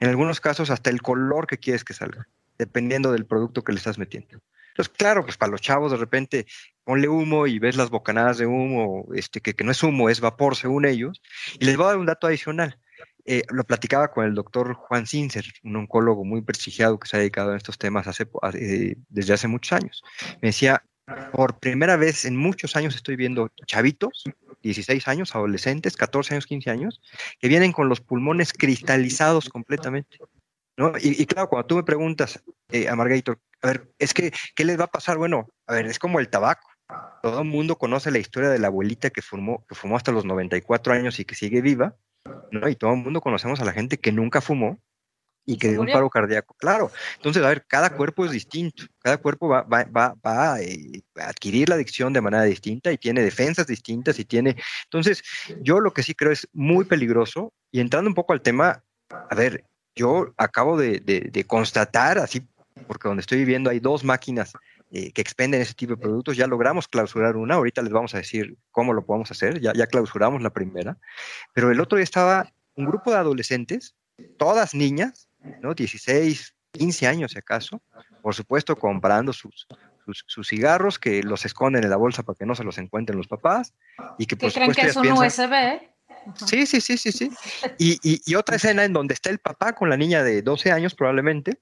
En 0.00 0.08
algunos 0.08 0.40
casos 0.40 0.70
hasta 0.70 0.90
el 0.90 1.02
color 1.02 1.46
que 1.46 1.58
quieres 1.58 1.84
que 1.84 1.94
salga, 1.94 2.28
dependiendo 2.58 3.12
del 3.12 3.26
producto 3.26 3.62
que 3.62 3.72
le 3.72 3.78
estás 3.78 3.98
metiendo. 3.98 4.40
Entonces, 4.76 4.92
claro, 4.94 5.24
pues 5.24 5.38
para 5.38 5.50
los 5.50 5.62
chavos 5.62 5.90
de 5.90 5.96
repente 5.96 6.46
ponle 6.84 7.08
humo 7.08 7.46
y 7.46 7.58
ves 7.58 7.76
las 7.76 7.88
bocanadas 7.88 8.36
de 8.36 8.44
humo, 8.44 9.06
este, 9.14 9.40
que, 9.40 9.54
que 9.54 9.64
no 9.64 9.70
es 9.70 9.82
humo, 9.82 10.10
es 10.10 10.20
vapor 10.20 10.54
según 10.54 10.84
ellos. 10.84 11.22
Y 11.58 11.64
les 11.64 11.78
voy 11.78 11.86
a 11.86 11.88
dar 11.88 11.96
un 11.96 12.06
dato 12.06 12.26
adicional. 12.26 12.78
Eh, 13.24 13.42
lo 13.50 13.64
platicaba 13.64 14.08
con 14.12 14.26
el 14.26 14.34
doctor 14.34 14.74
Juan 14.74 15.06
Sincer, 15.06 15.46
un 15.64 15.76
oncólogo 15.76 16.24
muy 16.24 16.42
prestigiado 16.42 16.98
que 16.98 17.08
se 17.08 17.16
ha 17.16 17.20
dedicado 17.20 17.52
a 17.52 17.56
estos 17.56 17.78
temas 17.78 18.06
eh, 18.54 18.96
desde 19.08 19.32
hace 19.32 19.48
muchos 19.48 19.72
años. 19.72 20.04
Me 20.42 20.48
decía, 20.48 20.84
por 21.32 21.58
primera 21.58 21.96
vez 21.96 22.24
en 22.26 22.36
muchos 22.36 22.76
años 22.76 22.94
estoy 22.94 23.16
viendo 23.16 23.50
chavitos, 23.66 24.24
16 24.62 25.08
años, 25.08 25.34
adolescentes, 25.34 25.96
14 25.96 26.34
años, 26.34 26.46
15 26.46 26.70
años, 26.70 27.00
que 27.40 27.48
vienen 27.48 27.72
con 27.72 27.88
los 27.88 28.00
pulmones 28.00 28.52
cristalizados 28.52 29.48
completamente. 29.48 30.18
¿No? 30.76 30.92
Y, 31.00 31.26
claro, 31.26 31.48
cuando 31.48 31.66
tú 31.66 31.76
me 31.76 31.82
preguntas, 31.82 32.42
eh, 32.70 32.88
a 32.88 32.96
Margarito, 32.96 33.38
a 33.62 33.66
ver, 33.68 33.92
es 33.98 34.12
que, 34.12 34.32
¿qué 34.54 34.64
les 34.64 34.78
va 34.78 34.84
a 34.84 34.90
pasar? 34.90 35.18
Bueno, 35.18 35.48
a 35.66 35.74
ver, 35.74 35.86
es 35.86 35.98
como 35.98 36.20
el 36.20 36.28
tabaco. 36.28 36.68
Todo 37.22 37.40
el 37.40 37.48
mundo 37.48 37.76
conoce 37.76 38.10
la 38.10 38.18
historia 38.18 38.50
de 38.50 38.58
la 38.58 38.68
abuelita 38.68 39.10
que 39.10 39.22
fumó, 39.22 39.64
que 39.68 39.74
fumó 39.74 39.96
hasta 39.96 40.12
los 40.12 40.24
94 40.24 40.92
años 40.92 41.18
y 41.18 41.24
que 41.24 41.34
sigue 41.34 41.60
viva, 41.60 41.96
¿no? 42.52 42.68
Y 42.68 42.76
todo 42.76 42.92
el 42.92 42.98
mundo 42.98 43.20
conocemos 43.20 43.60
a 43.60 43.64
la 43.64 43.72
gente 43.72 43.98
que 43.98 44.12
nunca 44.12 44.40
fumó 44.40 44.78
y 45.46 45.56
que 45.58 45.68
dio 45.68 45.80
un 45.80 45.86
paro 45.86 46.10
cardíaco. 46.10 46.54
Claro. 46.58 46.90
Entonces, 47.16 47.42
a 47.42 47.48
ver, 47.48 47.64
cada 47.66 47.90
cuerpo 47.90 48.24
es 48.24 48.32
distinto. 48.32 48.84
Cada 48.98 49.16
cuerpo 49.18 49.48
va, 49.48 49.62
va, 49.62 49.84
va, 49.84 50.14
va 50.24 50.60
eh, 50.60 51.02
a 51.16 51.28
adquirir 51.28 51.68
la 51.68 51.76
adicción 51.76 52.12
de 52.12 52.20
manera 52.20 52.42
distinta 52.42 52.92
y 52.92 52.98
tiene 52.98 53.22
defensas 53.22 53.66
distintas 53.66 54.18
y 54.18 54.24
tiene... 54.24 54.56
Entonces, 54.84 55.22
yo 55.60 55.80
lo 55.80 55.92
que 55.92 56.02
sí 56.02 56.14
creo 56.14 56.32
es 56.32 56.48
muy 56.52 56.84
peligroso 56.84 57.52
y 57.70 57.80
entrando 57.80 58.10
un 58.10 58.14
poco 58.14 58.32
al 58.32 58.42
tema, 58.42 58.82
a 59.08 59.34
ver, 59.36 59.64
yo 59.96 60.32
acabo 60.36 60.76
de, 60.76 61.00
de 61.00 61.44
constatar, 61.44 62.18
así 62.18 62.46
porque 62.86 63.08
donde 63.08 63.22
estoy 63.22 63.38
viviendo 63.38 63.70
hay 63.70 63.80
dos 63.80 64.04
máquinas 64.04 64.52
eh, 64.90 65.12
que 65.12 65.20
expenden 65.20 65.60
ese 65.60 65.74
tipo 65.74 65.94
de 65.94 66.00
productos. 66.00 66.36
Ya 66.36 66.46
logramos 66.46 66.88
clausurar 66.88 67.36
una, 67.36 67.54
ahorita 67.54 67.82
les 67.82 67.92
vamos 67.92 68.14
a 68.14 68.18
decir 68.18 68.56
cómo 68.70 68.92
lo 68.92 69.04
podemos 69.04 69.30
hacer, 69.30 69.60
ya, 69.60 69.72
ya 69.72 69.86
clausuramos 69.86 70.42
la 70.42 70.50
primera, 70.50 70.98
pero 71.52 71.70
el 71.70 71.80
otro 71.80 71.96
día 71.96 72.04
estaba 72.04 72.52
un 72.74 72.86
grupo 72.86 73.10
de 73.10 73.16
adolescentes, 73.16 73.94
todas 74.38 74.74
niñas, 74.74 75.28
¿no? 75.62 75.74
16, 75.74 76.54
15 76.72 77.06
años 77.06 77.32
si 77.32 77.38
acaso, 77.38 77.80
por 78.22 78.34
supuesto 78.34 78.76
comprando 78.76 79.32
sus, 79.32 79.66
sus, 80.26 80.48
cigarros 80.48 80.98
que 80.98 81.22
los 81.22 81.44
esconden 81.44 81.84
en 81.84 81.90
la 81.90 81.96
bolsa 81.96 82.22
para 82.22 82.36
que 82.36 82.46
no 82.46 82.54
se 82.54 82.64
los 82.64 82.78
encuentren 82.78 83.16
los 83.16 83.28
papás 83.28 83.72
y 84.18 84.26
que 84.26 84.36
por 84.36 84.52
creen 84.52 84.72
que 84.72 84.82
es 84.82 84.96
un 84.96 85.10
USB. 85.10 85.80
Sí, 86.34 86.66
sí, 86.66 86.80
sí, 86.80 86.96
sí, 86.96 87.12
sí. 87.12 87.30
Y, 87.78 87.98
y, 88.02 88.20
y, 88.24 88.34
otra 88.34 88.56
escena 88.56 88.84
en 88.84 88.92
donde 88.92 89.14
está 89.14 89.30
el 89.30 89.38
papá 89.38 89.74
con 89.74 89.90
la 89.90 89.96
niña 89.96 90.22
de 90.22 90.42
12 90.42 90.72
años 90.72 90.94
probablemente, 90.94 91.60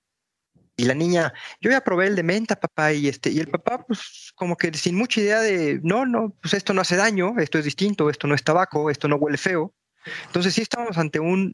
y 0.76 0.84
la 0.86 0.94
niña, 0.94 1.32
yo 1.60 1.70
ya 1.70 1.82
probé 1.82 2.08
el 2.08 2.16
de 2.16 2.24
menta, 2.24 2.56
papá, 2.56 2.92
y 2.92 3.06
este, 3.06 3.30
y 3.30 3.38
el 3.38 3.48
papá, 3.48 3.84
pues, 3.86 4.32
como 4.34 4.56
que 4.56 4.72
sin 4.74 4.96
mucha 4.96 5.20
idea 5.20 5.40
de, 5.40 5.80
no, 5.84 6.04
no, 6.04 6.34
pues 6.42 6.54
esto 6.54 6.74
no 6.74 6.80
hace 6.80 6.96
daño, 6.96 7.34
esto 7.38 7.58
es 7.58 7.64
distinto, 7.64 8.10
esto 8.10 8.26
no 8.26 8.34
es 8.34 8.42
tabaco, 8.42 8.90
esto 8.90 9.06
no 9.06 9.16
huele 9.16 9.38
feo. 9.38 9.72
Entonces 10.26 10.54
sí 10.54 10.62
estamos 10.62 10.98
ante 10.98 11.20
un, 11.20 11.52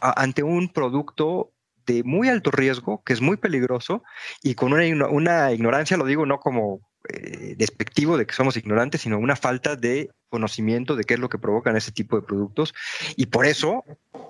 ante 0.00 0.42
un 0.44 0.68
producto 0.72 1.52
de 1.84 2.04
muy 2.04 2.28
alto 2.28 2.52
riesgo, 2.52 3.02
que 3.04 3.12
es 3.12 3.20
muy 3.20 3.36
peligroso, 3.38 4.04
y 4.42 4.54
con 4.54 4.72
una, 4.72 5.08
una 5.08 5.52
ignorancia, 5.52 5.96
lo 5.96 6.04
digo 6.04 6.24
no 6.24 6.38
como 6.38 6.80
eh, 7.08 7.54
despectivo 7.56 8.18
de 8.18 8.26
que 8.26 8.34
somos 8.34 8.56
ignorantes, 8.56 9.00
sino 9.00 9.18
una 9.18 9.34
falta 9.34 9.74
de 9.74 10.10
conocimiento 10.28 10.96
de 10.96 11.04
qué 11.04 11.14
es 11.14 11.20
lo 11.20 11.30
que 11.30 11.38
provocan 11.38 11.76
ese 11.76 11.92
tipo 11.92 12.16
de 12.16 12.22
productos. 12.22 12.74
Y 13.16 13.26
por 13.26 13.46
eso, 13.46 13.84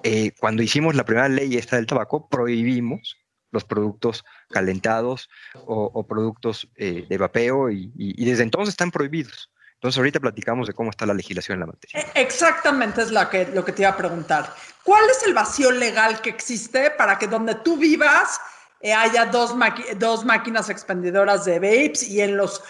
eh, 0.04 0.32
cuando 0.38 0.62
hicimos 0.62 0.94
la 0.94 1.04
primera 1.04 1.28
ley 1.28 1.56
esta 1.56 1.76
del 1.76 1.86
tabaco, 1.86 2.28
prohibimos 2.28 3.16
los 3.50 3.64
productos 3.64 4.24
calentados 4.48 5.28
o, 5.66 6.06
productos 6.06 6.68
eh, 6.76 7.04
de 7.08 7.18
vapeo 7.18 7.70
y, 7.70 8.24
desde 8.24 8.44
entonces 8.44 8.74
están 8.74 8.92
prohibidos. 8.92 9.50
Entonces 9.74 9.98
ahorita 9.98 10.20
platicamos 10.20 10.68
de 10.68 10.74
cómo 10.74 10.90
está 10.90 11.06
la 11.06 11.14
legislación 11.14 11.56
en 11.56 11.60
la 11.60 11.66
materia. 11.66 12.00
E, 12.00 12.22
exactamente 12.22 13.02
es 13.02 13.10
lo 13.10 13.28
que, 13.28 13.46
lo 13.46 13.64
que 13.64 13.72
te 13.72 13.82
iba 13.82 13.90
a 13.90 13.96
preguntar. 13.96 14.54
¿Cuál 14.84 15.08
es 15.10 15.26
el 15.26 15.34
vacío 15.34 15.72
legal 15.72 16.20
que 16.20 16.30
existe 16.30 16.90
para 16.92 17.18
que 17.18 17.26
donde 17.26 17.56
tú 17.56 17.76
vivas 17.78 18.40
haya 18.82 19.26
dos, 19.26 19.54
dos 19.96 20.24
máquinas 20.24 20.70
expendedoras 20.70 21.44
de 21.44 21.58
vapes 21.58 22.08
y 22.08 22.20
en 22.20 22.36
los 22.36 22.62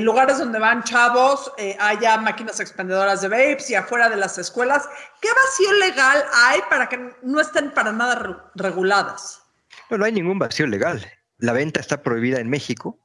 lugares 0.00 0.38
donde 0.38 0.58
van 0.58 0.82
chavos 0.82 1.52
eh, 1.58 1.76
haya 1.78 2.18
máquinas 2.18 2.60
expendedoras 2.60 3.20
de 3.22 3.28
vapes 3.28 3.70
y 3.70 3.74
afuera 3.74 4.08
de 4.08 4.16
las 4.16 4.38
escuelas? 4.38 4.88
¿Qué 5.20 5.28
vacío 5.28 5.72
legal 5.74 6.24
hay 6.44 6.60
para 6.68 6.88
que 6.88 7.14
no 7.22 7.40
estén 7.40 7.72
para 7.72 7.92
nada 7.92 8.50
reguladas? 8.54 9.42
No, 9.90 9.98
no 9.98 10.04
hay 10.04 10.12
ningún 10.12 10.38
vacío 10.38 10.66
legal. 10.66 11.04
La 11.38 11.52
venta 11.52 11.80
está 11.80 12.02
prohibida 12.02 12.40
en 12.40 12.48
México. 12.48 12.98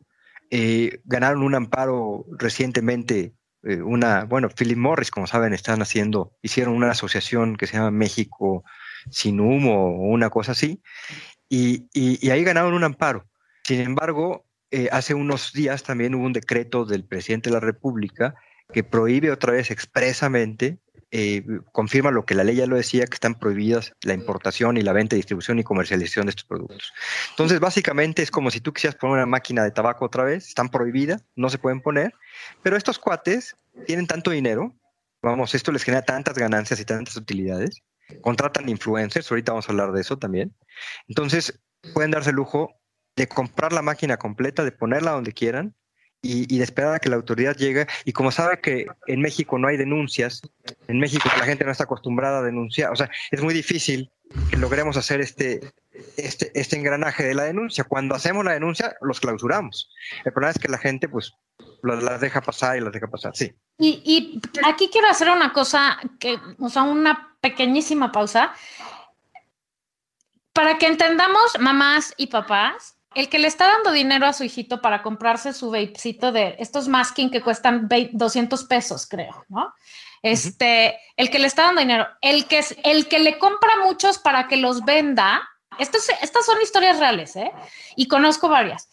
Eh, 0.50 1.02
ganaron 1.06 1.44
un 1.44 1.56
amparo 1.56 2.26
recientemente, 2.38 3.34
eh, 3.64 3.82
una, 3.82 4.26
bueno, 4.26 4.50
Philip 4.50 4.78
Morris, 4.78 5.12
como 5.12 5.28
saben, 5.28 5.54
están 5.54 5.82
haciendo, 5.82 6.36
hicieron 6.42 6.74
una 6.74 6.92
asociación 6.92 7.56
que 7.56 7.68
se 7.68 7.78
llama 7.78 7.92
México 7.92 8.66
sin 9.10 9.40
humo 9.40 9.96
o 9.96 10.10
una 10.10 10.30
cosa 10.30 10.52
así, 10.52 10.82
y, 11.52 12.30
ahí 12.30 12.44
ganaron 12.44 12.74
un 12.74 12.84
amparo. 12.84 13.28
Sin 13.64 13.82
embargo, 13.82 14.46
eh, 14.72 14.88
hace 14.92 15.14
unos 15.14 15.52
días 15.52 15.84
también 15.84 16.16
hubo 16.16 16.26
un 16.26 16.34
decreto 16.34 16.86
del 16.86 17.04
presidente 17.04 17.50
de 17.50 17.56
la 17.56 17.60
República 17.60 18.36
que 18.72 18.84
prohíbe 18.84 19.32
otra 19.32 19.52
vez 19.52 19.70
expresamente 19.70 20.80
eh, 21.14 21.44
confirma 21.74 22.10
lo 22.10 22.26
que 22.26 22.36
la 22.36 22.46
ley 22.46 22.56
ya 22.56 22.68
lo 22.68 22.78
decía, 22.78 23.06
que 23.06 23.16
están 23.16 23.38
prohibidas 23.38 23.94
la 24.02 24.14
importación 24.14 24.78
y 24.78 24.82
la 24.82 24.94
venta, 24.94 25.18
distribución 25.18 25.60
y 25.60 25.64
comercialización 25.64 26.28
de 26.28 26.30
estos 26.30 26.46
productos. 26.46 26.94
Entonces, 27.32 27.60
básicamente 27.60 28.22
es 28.22 28.32
como 28.32 28.50
si 28.50 28.62
tú 28.62 28.72
quisieras 28.72 28.96
poner 28.96 29.18
una 29.18 29.26
máquina 29.26 29.62
de 29.66 29.72
tabaco 29.72 30.06
otra 30.06 30.24
vez, 30.24 30.48
están 30.48 30.70
prohibidas, 30.70 31.26
no 31.36 31.50
se 31.50 31.58
pueden 31.58 31.82
poner, 31.82 32.14
pero 32.64 32.78
estos 32.78 32.98
cuates 32.98 33.58
tienen 33.86 34.08
tanto 34.08 34.32
dinero, 34.32 34.74
vamos, 35.22 35.54
esto 35.54 35.74
les 35.74 35.84
genera 35.84 36.02
tantas 36.02 36.38
ganancias 36.38 36.80
y 36.80 36.86
tantas 36.86 37.18
utilidades, 37.18 37.84
contratan 38.20 38.70
influencers, 38.70 39.30
ahorita 39.32 39.54
vamos 39.54 39.68
a 39.68 39.72
hablar 39.72 39.92
de 39.92 40.02
eso 40.02 40.18
también, 40.18 40.56
entonces 41.08 41.62
pueden 41.94 42.12
darse 42.12 42.32
el 42.32 42.36
lujo 42.36 42.76
de 43.16 43.28
comprar 43.28 43.74
la 43.74 43.82
máquina 43.82 44.18
completa, 44.18 44.64
de 44.64 44.72
ponerla 44.72 45.12
donde 45.12 45.34
quieran, 45.34 45.76
y, 46.22 46.58
de 46.58 46.64
esperar 46.64 46.96
a 46.96 47.00
que 47.00 47.10
la 47.10 47.16
autoridad 47.16 47.56
llegue. 47.56 47.88
Y 48.06 48.14
como 48.14 48.32
sabe 48.32 48.60
que 48.62 48.86
en 49.08 49.22
México 49.22 49.58
no 49.58 49.68
hay 49.68 49.78
denuncias, 49.78 50.42
en 50.88 51.00
México 51.00 51.30
la 51.38 51.46
gente 51.46 51.66
no 51.66 51.72
está 51.72 51.86
acostumbrada 51.86 52.40
a 52.40 52.44
denunciar, 52.44 52.92
o 52.92 52.96
sea, 52.96 53.10
es 53.32 53.42
muy 53.42 53.54
difícil 53.54 54.12
que 54.50 54.58
logremos 54.58 54.96
hacer 54.98 55.20
este, 55.20 55.60
este, 56.18 56.52
este 56.54 56.78
engranaje 56.78 57.24
de 57.24 57.34
la 57.34 57.44
denuncia. 57.44 57.84
Cuando 57.84 58.16
hacemos 58.16 58.46
la 58.46 58.54
denuncia, 58.54 58.96
los 59.02 59.20
clausuramos. 59.20 59.90
El 60.24 60.32
problema 60.32 60.52
es 60.52 60.60
que 60.60 60.70
la 60.70 60.78
gente, 60.78 61.10
pues, 61.10 61.34
las 61.84 62.22
deja 62.22 62.42
pasar 62.42 62.78
y 62.78 62.82
las 62.82 62.92
deja 62.92 63.08
pasar, 63.08 63.36
sí. 63.36 63.54
Y, 63.78 64.02
y 64.06 64.42
aquí 64.66 64.90
quiero 64.92 65.08
hacer 65.08 65.30
una 65.30 65.52
cosa, 65.54 65.98
que, 66.20 66.40
o 66.60 66.70
sea, 66.70 66.84
una 66.84 67.36
pequeñísima 67.42 68.12
pausa. 68.12 68.54
para 70.54 70.78
que 70.78 70.88
entendamos, 70.88 71.58
mamás 71.60 72.14
y 72.18 72.28
papás, 72.28 72.98
el 73.16 73.30
que 73.30 73.40
le 73.40 73.48
está 73.48 73.68
dando 73.68 73.92
dinero 73.92 74.26
a 74.26 74.34
su 74.34 74.44
hijito 74.44 74.82
para 74.82 75.02
comprarse 75.02 75.54
su 75.54 75.70
vapecito 75.70 76.32
de 76.32 76.56
estos 76.60 76.88
masking 76.88 77.30
que 77.30 77.42
cuestan 77.42 77.90
200 78.12 78.64
pesos, 78.66 79.08
creo, 79.08 79.46
¿no? 79.50 79.74
Este, 80.22 81.00
el 81.18 81.30
que 81.30 81.40
le 81.40 81.48
está 81.48 81.64
dando 81.64 81.82
dinero, 81.82 82.08
el 82.22 82.46
que, 82.46 82.64
el 82.84 83.08
que 83.08 83.20
le 83.20 83.40
compra 83.40 83.78
muchos 83.84 84.20
para 84.20 84.48
que 84.48 84.58
los 84.58 84.86
venda, 84.86 85.42
estas 85.80 86.46
son 86.46 86.62
historias 86.62 87.00
reales, 87.00 87.36
¿eh? 87.36 87.52
Y 87.96 88.08
conozco 88.08 88.50
varias. 88.50 88.90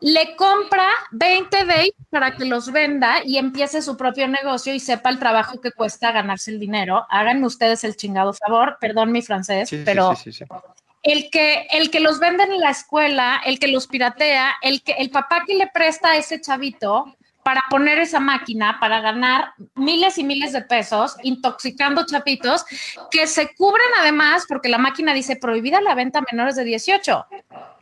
Le 0.00 0.34
compra 0.36 0.88
20 1.12 1.64
vapes 1.64 1.94
para 2.10 2.36
que 2.36 2.44
los 2.44 2.72
venda 2.72 3.22
y 3.24 3.38
empiece 3.38 3.82
su 3.82 3.96
propio 3.96 4.26
negocio 4.28 4.74
y 4.74 4.80
sepa 4.80 5.10
el 5.10 5.18
trabajo 5.18 5.60
que 5.60 5.72
cuesta 5.72 6.10
ganarse 6.10 6.50
el 6.50 6.58
dinero. 6.58 7.06
Háganme 7.10 7.46
ustedes 7.46 7.84
el 7.84 7.96
chingado 7.96 8.32
favor, 8.32 8.78
perdón 8.80 9.12
mi 9.12 9.22
francés, 9.22 9.70
pero 9.84 10.14
el 11.02 11.30
que, 11.30 11.66
el 11.70 11.90
que 11.90 12.00
los 12.00 12.18
vende 12.18 12.44
en 12.44 12.58
la 12.60 12.70
escuela, 12.70 13.40
el 13.44 13.58
que 13.58 13.68
los 13.68 13.86
piratea, 13.86 14.56
el, 14.62 14.82
que, 14.82 14.92
el 14.92 15.10
papá 15.10 15.44
que 15.46 15.54
le 15.54 15.68
presta 15.68 16.10
a 16.10 16.16
ese 16.16 16.40
chavito 16.40 17.16
para 17.42 17.62
poner 17.70 17.98
esa 17.98 18.20
máquina, 18.20 18.78
para 18.80 19.00
ganar 19.00 19.54
miles 19.74 20.18
y 20.18 20.24
miles 20.24 20.52
de 20.52 20.62
pesos, 20.62 21.16
intoxicando 21.22 22.06
chapitos, 22.06 22.64
que 23.10 23.26
se 23.26 23.54
cubren 23.54 23.88
además 23.98 24.44
porque 24.48 24.68
la 24.68 24.78
máquina 24.78 25.12
dice 25.12 25.36
prohibida 25.36 25.80
la 25.80 25.94
venta 25.94 26.20
a 26.20 26.24
menores 26.30 26.56
de 26.56 26.64
18. 26.64 27.26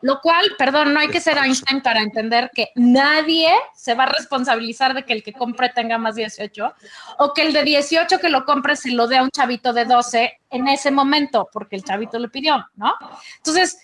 Lo 0.03 0.21
cual, 0.21 0.53
perdón, 0.57 0.95
no 0.95 1.01
hay 1.01 1.09
que 1.09 1.21
ser 1.21 1.37
Einstein 1.37 1.83
para 1.83 2.01
entender 2.01 2.51
que 2.55 2.71
nadie 2.75 3.53
se 3.75 3.95
va 3.95 4.05
a 4.05 4.13
responsabilizar 4.13 4.95
de 4.95 5.05
que 5.05 5.13
el 5.13 5.23
que 5.23 5.35
compre 5.35 5.69
tenga 5.69 5.99
más 5.99 6.15
18 6.15 6.75
o 7.19 7.35
que 7.35 7.43
el 7.43 7.53
de 7.53 7.65
18 7.65 8.19
que 8.19 8.31
lo 8.31 8.47
compre 8.47 8.77
se 8.77 8.93
lo 8.93 9.07
dé 9.07 9.19
a 9.19 9.23
un 9.23 9.31
chavito 9.31 9.75
de 9.75 9.85
12 9.85 10.41
en 10.51 10.69
ese 10.69 10.91
momento, 10.91 11.49
porque 11.53 11.77
el 11.77 11.85
chavito 11.85 12.19
le 12.19 12.29
pidió, 12.29 12.67
¿no? 12.77 12.95
Entonces, 13.37 13.79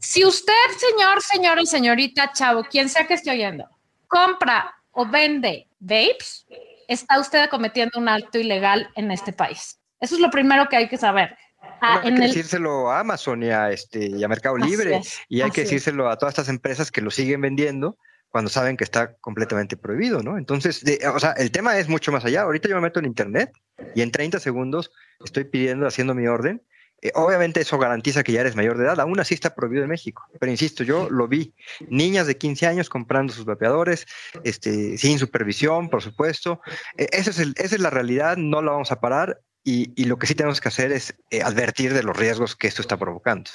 si 0.00 0.24
usted, 0.24 0.52
señor, 0.76 1.22
señora 1.22 1.62
y 1.62 1.66
señorita, 1.66 2.32
chavo, 2.32 2.64
quien 2.64 2.88
sea 2.88 3.06
que 3.06 3.14
esté 3.14 3.30
oyendo, 3.30 3.68
compra 4.08 4.77
o 4.92 5.06
vende 5.06 5.68
vapes, 5.78 6.46
está 6.88 7.20
usted 7.20 7.48
cometiendo 7.50 7.98
un 7.98 8.08
acto 8.08 8.38
ilegal 8.38 8.90
en 8.96 9.10
este 9.10 9.32
país. 9.32 9.78
Eso 10.00 10.14
es 10.14 10.20
lo 10.20 10.30
primero 10.30 10.68
que 10.68 10.76
hay 10.76 10.88
que 10.88 10.96
saber. 10.96 11.36
Ah, 11.80 12.00
hay 12.02 12.14
que 12.14 12.20
decírselo 12.20 12.90
a 12.90 13.00
Amazon 13.00 13.42
y 13.42 13.50
a, 13.50 13.70
este, 13.70 14.06
y 14.06 14.22
a 14.22 14.28
Mercado 14.28 14.56
Libre 14.56 15.00
y 15.28 15.42
hay 15.42 15.50
que 15.50 15.62
decírselo 15.62 16.08
a 16.08 16.16
todas 16.16 16.32
estas 16.32 16.48
empresas 16.48 16.90
que 16.90 17.00
lo 17.00 17.10
siguen 17.10 17.40
vendiendo 17.40 17.98
cuando 18.30 18.50
saben 18.50 18.76
que 18.76 18.84
está 18.84 19.16
completamente 19.16 19.76
prohibido, 19.76 20.22
¿no? 20.22 20.36
Entonces, 20.36 20.84
o 21.12 21.18
sea, 21.18 21.32
el 21.32 21.50
tema 21.50 21.78
es 21.78 21.88
mucho 21.88 22.12
más 22.12 22.24
allá. 22.24 22.42
Ahorita 22.42 22.68
yo 22.68 22.74
me 22.76 22.82
meto 22.82 23.00
en 23.00 23.06
internet 23.06 23.52
y 23.94 24.02
en 24.02 24.10
30 24.10 24.38
segundos 24.38 24.92
estoy 25.24 25.44
pidiendo, 25.44 25.86
haciendo 25.86 26.14
mi 26.14 26.26
orden 26.26 26.62
eh, 27.02 27.12
obviamente 27.14 27.60
eso 27.60 27.78
garantiza 27.78 28.22
que 28.22 28.32
ya 28.32 28.40
eres 28.40 28.56
mayor 28.56 28.78
de 28.78 28.84
edad, 28.84 29.00
aún 29.00 29.20
así 29.20 29.34
está 29.34 29.54
prohibido 29.54 29.84
en 29.84 29.90
México. 29.90 30.26
Pero 30.38 30.50
insisto, 30.50 30.84
yo 30.84 31.08
lo 31.10 31.28
vi, 31.28 31.54
niñas 31.88 32.26
de 32.26 32.36
15 32.36 32.66
años 32.66 32.88
comprando 32.88 33.32
sus 33.32 33.44
vapeadores, 33.44 34.06
este, 34.44 34.98
sin 34.98 35.18
supervisión, 35.18 35.88
por 35.88 36.02
supuesto. 36.02 36.60
Esa, 36.96 37.30
es 37.30 37.38
esa 37.38 37.74
es 37.76 37.80
la 37.80 37.90
realidad, 37.90 38.36
no 38.36 38.62
la 38.62 38.72
vamos 38.72 38.92
a 38.92 39.00
parar 39.00 39.40
y, 39.70 40.04
lo 40.06 40.18
que 40.18 40.26
sí 40.26 40.34
tenemos 40.34 40.60
que 40.60 40.68
hacer 40.68 40.92
es 40.92 41.14
eh, 41.30 41.42
advertir 41.42 41.92
de 41.92 42.02
los 42.02 42.16
riesgos 42.16 42.56
que 42.56 42.68
esto 42.68 42.80
está 42.80 42.96
provocando. 42.96 43.50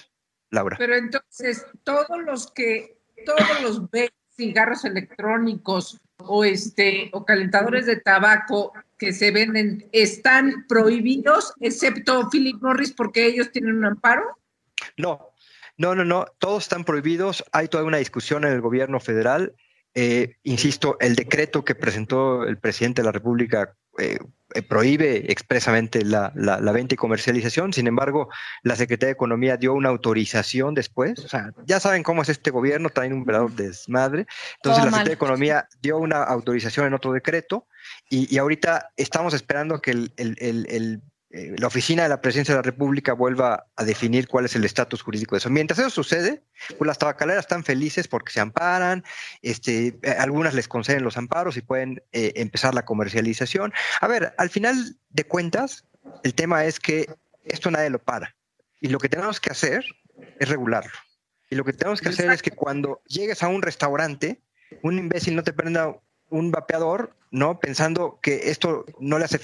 Laura. 0.51 0.77
Pero 0.77 0.95
entonces, 0.95 1.65
todos 1.83 2.19
los 2.23 2.51
que, 2.51 2.99
todos 3.25 3.61
los 3.63 3.81
cigarros 4.35 4.85
electrónicos 4.85 5.99
o 6.17 6.45
este 6.45 7.09
o 7.13 7.25
calentadores 7.25 7.87
de 7.87 7.97
tabaco 7.97 8.73
que 9.03 9.13
se 9.13 9.31
venden 9.31 9.89
están 9.91 10.65
prohibidos, 10.67 11.53
excepto 11.59 12.29
Philip 12.31 12.61
Morris 12.61 12.93
porque 12.93 13.25
ellos 13.25 13.51
tienen 13.51 13.75
un 13.75 13.85
amparo? 13.85 14.23
No, 14.95 15.33
no, 15.77 15.93
no, 15.93 16.05
no, 16.05 16.25
todos 16.39 16.63
están 16.63 16.85
prohibidos. 16.85 17.43
Hay 17.51 17.67
toda 17.67 17.83
una 17.83 17.97
discusión 17.97 18.45
en 18.45 18.53
el 18.53 18.61
gobierno 18.61 18.99
federal. 18.99 19.53
Eh, 19.95 20.37
insisto, 20.43 20.97
el 20.99 21.15
decreto 21.15 21.63
que 21.63 21.75
presentó 21.75 22.43
el 22.45 22.57
presidente 22.57 23.01
de 23.01 23.05
la 23.05 23.11
República 23.11 23.75
eh, 23.99 24.17
eh, 24.55 24.61
prohíbe 24.63 25.31
expresamente 25.31 26.03
la, 26.03 26.31
venta 26.73 26.95
y 26.95 26.97
comercialización. 26.97 27.73
Sin 27.73 27.85
embargo, 27.85 28.29
la 28.63 28.75
Secretaría 28.75 29.09
de 29.09 29.13
Economía 29.13 29.57
dio 29.57 29.73
una 29.73 29.89
autorización 29.89 30.73
después. 30.73 31.19
O 31.19 31.27
sea, 31.27 31.51
ya 31.65 31.79
saben 31.79 32.01
cómo 32.01 32.23
es 32.23 32.29
este 32.29 32.49
gobierno, 32.49 32.89
traen 32.89 33.13
un 33.13 33.23
verdadero 33.23 33.53
desmadre. 33.55 34.25
Entonces, 34.55 34.83
la 34.83 34.89
Secretaría 34.89 35.09
de 35.09 35.13
Economía 35.13 35.67
dio 35.79 35.97
una 35.97 36.23
autorización 36.23 36.87
en 36.87 36.93
otro 36.95 37.13
decreto 37.13 37.67
y, 38.09 38.37
ahorita 38.37 38.91
estamos 38.97 39.33
esperando 39.33 39.79
que 39.79 39.91
el, 39.91 40.13
el 40.17 41.01
eh, 41.35 41.55
la 41.57 41.65
oficina 41.65 42.03
de 42.03 42.09
la 42.09 42.21
presidencia 42.21 42.53
de 42.53 42.59
la 42.59 42.63
República 42.63 43.13
vuelva 43.13 43.65
a 43.75 43.83
definir 43.83 44.27
cuál 44.27 44.45
es 44.45 44.55
el 44.55 44.65
estatus 44.65 45.01
jurídico 45.01 45.33
de 45.33 45.39
eso. 45.39 45.49
Mientras 45.49 45.79
eso 45.79 45.89
sucede, 45.89 46.43
pues 46.77 46.85
las 46.85 46.99
tabacaleras 46.99 47.45
están 47.45 47.63
felices 47.63 48.07
porque 48.07 48.31
se 48.31 48.39
amparan, 48.39 49.03
este, 49.41 49.97
eh, 50.03 50.15
algunas 50.19 50.53
les 50.53 50.67
conceden 50.67 51.03
los 51.03 51.17
amparos 51.17 51.57
y 51.57 51.61
pueden 51.61 52.03
eh, 52.11 52.33
empezar 52.35 52.75
la 52.75 52.85
comercialización. 52.85 53.73
A 53.99 54.07
ver, 54.07 54.35
al 54.37 54.51
final 54.51 54.95
de 55.09 55.23
cuentas, 55.23 55.85
el 56.23 56.35
tema 56.35 56.65
es 56.65 56.79
que 56.79 57.07
esto 57.45 57.71
nadie 57.71 57.89
lo 57.89 57.97
para. 57.97 58.35
Y 58.79 58.89
lo 58.89 58.99
que 58.99 59.09
tenemos 59.09 59.39
que 59.39 59.49
hacer 59.49 59.83
es 60.39 60.47
regularlo. 60.47 60.93
Y 61.49 61.55
lo 61.55 61.63
que 61.65 61.73
tenemos 61.73 61.99
que 61.99 62.09
hacer 62.09 62.29
es 62.29 62.43
que 62.43 62.51
cuando 62.51 63.01
llegues 63.07 63.41
a 63.41 63.47
un 63.47 63.63
restaurante, 63.63 64.43
un 64.83 64.99
imbécil 64.99 65.35
no 65.35 65.43
te 65.43 65.53
prenda 65.53 65.95
un 66.33 66.51
vapeador, 66.51 67.15
¿no? 67.29 67.59
Pensando 67.59 68.19
que 68.21 68.49
esto 68.49 68.85
no 68.99 69.19
le, 69.19 69.25
hace, 69.25 69.39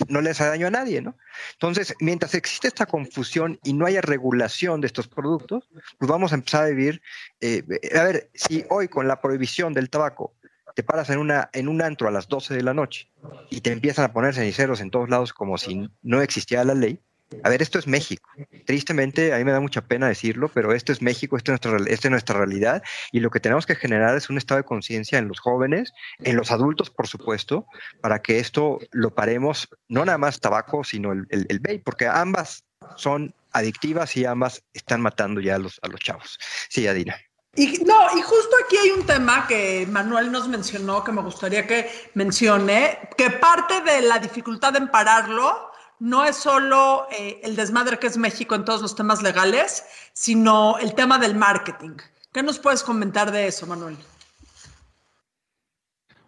daño 0.45 0.67
a 0.67 0.71
nadie, 0.71 1.01
¿no? 1.01 1.15
Entonces, 1.53 1.93
mientras 1.99 2.33
existe 2.33 2.67
esta 2.67 2.87
confusión 2.87 3.59
y 3.63 3.73
no 3.73 3.85
haya 3.85 4.01
regulación 4.01 4.81
de 4.81 4.87
estos 4.87 5.07
productos, 5.07 5.69
pues 5.99 6.09
vamos 6.09 6.31
a 6.31 6.35
empezar 6.35 6.63
a 6.63 6.69
vivir, 6.69 7.01
eh, 7.41 7.63
a 7.95 8.03
ver, 8.03 8.31
si 8.33 8.65
hoy 8.69 8.87
con 8.87 9.07
la 9.07 9.21
prohibición 9.21 9.73
del 9.73 9.89
tabaco 9.89 10.33
te 10.75 10.83
paras 10.83 11.09
en 11.09 11.67
un 11.67 11.81
antro 11.81 12.07
a 12.07 12.11
las 12.11 12.27
12 12.27 12.55
de 12.55 12.63
la 12.63 12.73
noche 12.73 13.11
y 13.49 13.61
te 13.61 13.71
empiezan 13.71 14.05
a 14.05 14.13
poner 14.13 14.33
ceniceros 14.33 14.81
en 14.81 14.91
todos 14.91 15.09
lados 15.09 15.33
como 15.33 15.57
si 15.57 15.89
no 16.01 16.21
existiera 16.21 16.63
la 16.63 16.73
ley, 16.73 16.99
a 17.43 17.49
ver, 17.49 17.61
esto 17.61 17.77
es 17.79 17.87
México. 17.87 18.29
Tristemente, 18.65 19.33
a 19.33 19.37
mí 19.37 19.43
me 19.43 19.51
da 19.51 19.59
mucha 19.59 19.81
pena 19.81 20.07
decirlo, 20.07 20.49
pero 20.49 20.73
esto 20.73 20.91
es 20.91 21.01
México, 21.01 21.37
esto 21.37 21.53
es 21.53 21.61
nuestra, 21.61 21.93
es 21.93 22.09
nuestra 22.09 22.37
realidad 22.37 22.83
y 23.11 23.19
lo 23.19 23.29
que 23.29 23.39
tenemos 23.39 23.65
que 23.65 23.75
generar 23.75 24.15
es 24.15 24.29
un 24.29 24.37
estado 24.37 24.59
de 24.59 24.65
conciencia 24.65 25.19
en 25.19 25.27
los 25.27 25.39
jóvenes, 25.39 25.93
en 26.19 26.35
los 26.35 26.51
adultos, 26.51 26.89
por 26.89 27.07
supuesto, 27.07 27.65
para 28.01 28.21
que 28.21 28.39
esto 28.39 28.79
lo 28.91 29.13
paremos, 29.13 29.69
no 29.87 30.05
nada 30.05 30.17
más 30.17 30.39
tabaco, 30.39 30.83
sino 30.83 31.11
el, 31.11 31.27
el, 31.29 31.59
vape, 31.59 31.81
porque 31.85 32.07
ambas 32.07 32.63
son 32.95 33.33
adictivas 33.51 34.15
y 34.17 34.25
ambas 34.25 34.63
están 34.73 35.01
matando 35.01 35.39
ya 35.39 35.55
a 35.55 35.59
los, 35.59 35.79
a 35.83 35.87
los 35.87 35.99
chavos. 35.99 36.39
Sí, 36.69 36.87
Adina. 36.87 37.15
Y 37.55 37.79
no, 37.83 38.17
y 38.17 38.21
justo 38.21 38.55
aquí 38.63 38.77
hay 38.77 38.91
un 38.91 39.05
tema 39.05 39.47
que 39.47 39.87
Manuel 39.89 40.31
nos 40.31 40.47
mencionó 40.47 41.03
que 41.03 41.11
me 41.11 41.21
gustaría 41.21 41.65
que 41.65 41.89
mencione, 42.13 43.09
que 43.17 43.31
parte 43.31 43.81
de 43.81 44.01
la 44.01 44.19
dificultad 44.19 44.75
en 44.75 44.87
pararlo 44.87 45.68
no 45.99 46.25
es 46.25 46.37
solo 46.37 47.07
eh, 47.11 47.41
el 47.43 47.55
desmadre 47.55 47.99
que 47.99 48.07
es 48.07 48.17
México 48.17 48.55
en 48.55 48.65
todos 48.65 48.81
los 48.81 48.95
temas 48.95 49.21
legales, 49.21 49.85
sino 50.13 50.77
el 50.79 50.95
tema 50.95 51.19
del 51.19 51.35
marketing. 51.35 51.97
¿Qué 52.31 52.41
nos 52.43 52.59
puedes 52.59 52.83
comentar 52.83 53.31
de 53.31 53.47
eso, 53.47 53.67
Manuel? 53.67 53.97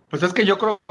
Pues 0.10 0.24
es 0.24 0.34
que 0.34 0.46
yo 0.46 0.58
creo 0.58 0.82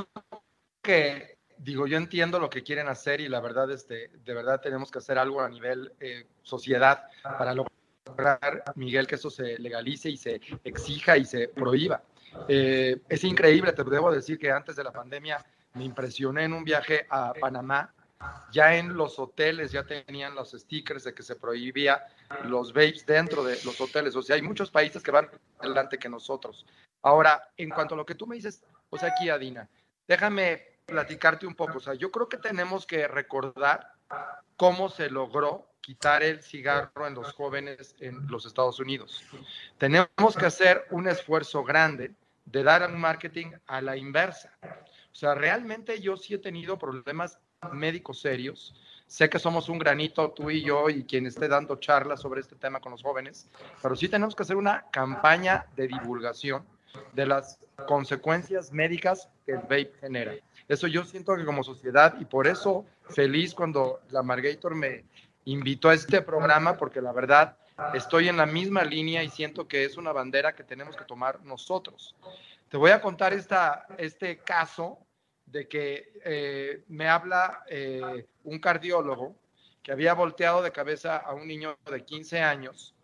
que, 0.81 1.37
digo, 1.59 1.87
yo 1.87 1.99
entiendo 1.99 2.39
lo 2.39 2.49
que 2.49 2.63
quieren 2.63 2.89
hacer 2.89 3.21
y 3.21 3.29
la 3.29 3.41
verdad 3.41 3.71
es 3.71 3.87
de, 3.87 4.09
de 4.25 4.35
verdad 4.35 4.61
tenemos 4.63 4.91
que 4.91 4.99
hacer 4.99 5.19
algo 5.19 5.43
a 5.43 5.49
nivel 5.49 5.93
eh, 6.01 6.27
sociedad 6.43 7.05
para 7.23 7.55
lograr, 7.55 8.65
Miguel, 8.77 9.07
que 9.07 9.17
eso 9.17 9.29
se 9.29 9.59
legalice 9.59 10.09
y 10.09 10.17
se 10.17 10.41
exija 10.65 11.19
y 11.19 11.27
se 11.27 11.49
prohíba. 11.49 12.03
Eh, 12.49 13.03
es 13.09 13.25
increíble, 13.25 13.73
te 13.73 13.85
debo 13.85 14.11
decir 14.11 14.39
que 14.39 14.51
antes 14.51 14.77
de 14.77 14.85
la 14.85 14.93
pandemia 14.93 15.45
me 15.75 15.85
impresioné 15.85 16.45
en 16.45 16.55
un 16.55 16.65
viaje 16.65 17.07
a 17.11 17.35
Panamá 17.35 17.93
ya 18.53 18.77
en 18.77 18.97
los 18.97 19.19
hoteles 19.19 19.73
ya 19.73 19.85
tenían 19.85 20.35
los 20.35 20.53
stickers 20.53 21.05
de 21.05 21.15
que 21.15 21.23
se 21.23 21.37
prohibía 21.37 22.07
los 22.45 22.73
vapes 22.73 23.07
dentro 23.07 23.43
de 23.45 23.59
los 23.65 23.81
hoteles. 23.81 24.15
O 24.17 24.23
sea, 24.23 24.37
hay 24.37 24.43
muchos 24.43 24.71
países 24.71 25.03
que 25.03 25.11
van 25.11 25.31
adelante 25.59 25.99
que 25.99 26.09
nosotros. 26.09 26.67
Ahora, 27.03 27.51
en 27.57 27.71
cuanto 27.71 27.95
a 27.95 27.99
lo 27.99 28.07
que 28.07 28.15
tú 28.15 28.27
me 28.27 28.37
dices, 28.37 28.63
o 28.91 28.99
sea, 28.99 29.11
aquí, 29.11 29.31
Adina, 29.31 29.69
déjame 30.07 30.79
platicarte 30.85 31.47
un 31.47 31.55
poco. 31.55 31.79
O 31.79 31.81
sea, 31.81 31.95
yo 31.95 32.11
creo 32.11 32.29
que 32.29 32.37
tenemos 32.37 32.87
que 32.87 33.09
recordar 33.09 33.93
cómo 34.57 34.89
se 34.89 35.09
logró 35.09 35.67
quitar 35.81 36.23
el 36.23 36.43
cigarro 36.43 37.07
en 37.07 37.15
los 37.15 37.33
jóvenes 37.33 37.95
en 38.01 38.27
los 38.27 38.45
Estados 38.45 38.79
Unidos. 38.81 39.25
Tenemos 39.79 40.37
que 40.39 40.47
hacer 40.47 40.87
un 40.91 41.09
esfuerzo 41.09 41.65
grande 41.65 42.15
de 42.45 42.63
dar 42.63 42.89
un 42.91 43.01
marketing 43.01 43.53
a 43.67 43.81
la 43.81 43.97
inversa. 43.97 44.53
O 44.63 45.15
sea, 45.15 45.35
realmente 45.35 46.01
yo 46.01 46.17
sí 46.17 46.35
he 46.35 46.39
tenido 46.39 46.79
problemas 46.79 47.39
médicos 47.73 48.21
serios. 48.21 48.75
Sé 49.07 49.29
que 49.29 49.39
somos 49.39 49.69
un 49.69 49.79
granito, 49.79 50.31
tú 50.31 50.51
y 50.51 50.63
yo, 50.63 50.89
y 50.89 51.05
quien 51.05 51.27
esté 51.27 51.49
dando 51.49 51.77
charlas 51.77 52.21
sobre 52.21 52.41
este 52.41 52.57
tema 52.57 52.81
con 52.81 52.93
los 52.93 53.03
jóvenes, 53.03 53.49
pero 53.83 53.97
sí 53.97 54.09
tenemos 54.09 54.35
que 54.35 54.45
hacer 54.45 54.57
una 54.57 54.87
campaña 54.91 55.67
de 55.77 55.89
divulgación 55.89 56.65
de 57.13 57.27
las 57.27 57.59
consecuencias 57.87 58.73
médicas 58.73 59.29
que 59.45 59.53
el 59.53 59.59
vape 59.59 59.93
genera. 60.01 60.35
Eso 60.69 60.87
yo 60.87 61.05
siento 61.05 61.37
que 61.37 61.45
como 61.45 61.63
sociedad, 61.63 62.17
y 62.21 62.25
por 62.25 62.47
eso 62.47 62.87
feliz 63.09 63.53
cuando 63.53 64.01
la 64.11 64.23
Margator 64.23 64.75
me 64.75 65.05
invitó 65.45 65.91
a 65.91 65.95
este 65.95 66.23
programa, 66.23 66.77
porque 66.77 67.03
la 67.03 67.13
verdad 67.13 67.57
estoy 67.95 68.29
en 68.29 68.37
la 68.37 68.47
misma 68.47 68.85
línea 68.85 69.23
y 69.23 69.29
siento 69.29 69.67
que 69.67 69.85
es 69.85 69.97
una 69.97 70.13
bandera 70.13 70.55
que 70.55 70.63
tenemos 70.63 70.97
que 70.97 71.05
tomar 71.05 71.43
nosotros. 71.45 72.15
Te 72.69 72.77
voy 72.77 72.93
a 72.93 73.03
contar 73.03 73.33
esta, 73.33 73.87
este 73.99 74.39
caso 74.39 74.99
de 75.51 75.69
que 75.69 76.13
eh, 76.25 76.85
me 76.89 77.09
habla 77.09 77.65
eh, 77.69 78.27
un 78.45 78.59
cardiólogo 78.59 79.35
que 79.83 79.93
había 79.93 80.15
volteado 80.15 80.63
de 80.63 80.71
cabeza 80.71 81.17
a 81.17 81.35
un 81.35 81.47
niño 81.47 81.77
de 81.91 82.05
15 82.05 82.41
años 82.41 82.95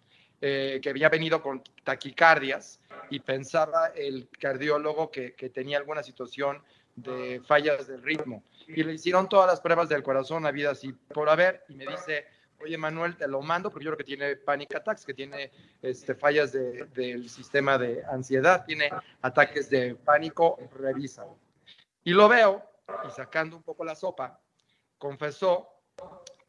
eh, 0.40 0.80
que 0.82 0.90
había 0.90 1.08
venido 1.08 1.42
con 1.42 1.62
taquicardias 1.82 2.78
y 3.10 3.20
pensaba 3.20 3.88
el 3.94 4.28
cardiólogo 4.38 5.10
que, 5.10 5.34
que, 5.34 5.48
tenía 5.48 5.78
alguna 5.78 6.02
situación 6.02 6.62
de 6.94 7.40
fallas 7.46 7.86
del 7.86 8.02
ritmo. 8.02 8.42
Y 8.68 8.82
le 8.82 8.94
hicieron 8.94 9.28
todas 9.28 9.46
las 9.46 9.60
pruebas 9.60 9.88
del 9.88 10.02
corazón, 10.02 10.46
vida 10.52 10.70
así 10.70 10.92
por 10.92 11.28
haber, 11.30 11.64
y 11.68 11.74
me 11.74 11.86
dice, 11.86 12.26
oye 12.60 12.76
Manuel, 12.76 13.16
te 13.16 13.28
lo 13.28 13.40
mando 13.40 13.70
porque 13.70 13.84
yo 13.84 13.90
creo 13.90 13.98
que 13.98 14.04
tiene 14.04 14.36
panic 14.36 14.74
attacks, 14.74 15.06
que 15.06 15.14
tiene 15.14 15.50
este, 15.80 16.14
fallas 16.14 16.52
de, 16.52 16.84
del 16.94 17.28
sistema 17.30 17.78
de 17.78 18.04
ansiedad, 18.04 18.64
tiene 18.66 18.90
ataques 19.22 19.70
de 19.70 19.94
pánico, 19.94 20.58
revisa. 20.74 21.24
Y 22.06 22.12
lo 22.12 22.28
veo, 22.28 22.62
y 23.04 23.10
sacando 23.10 23.56
un 23.56 23.64
poco 23.64 23.84
la 23.84 23.96
sopa, 23.96 24.40
confesó 24.96 25.68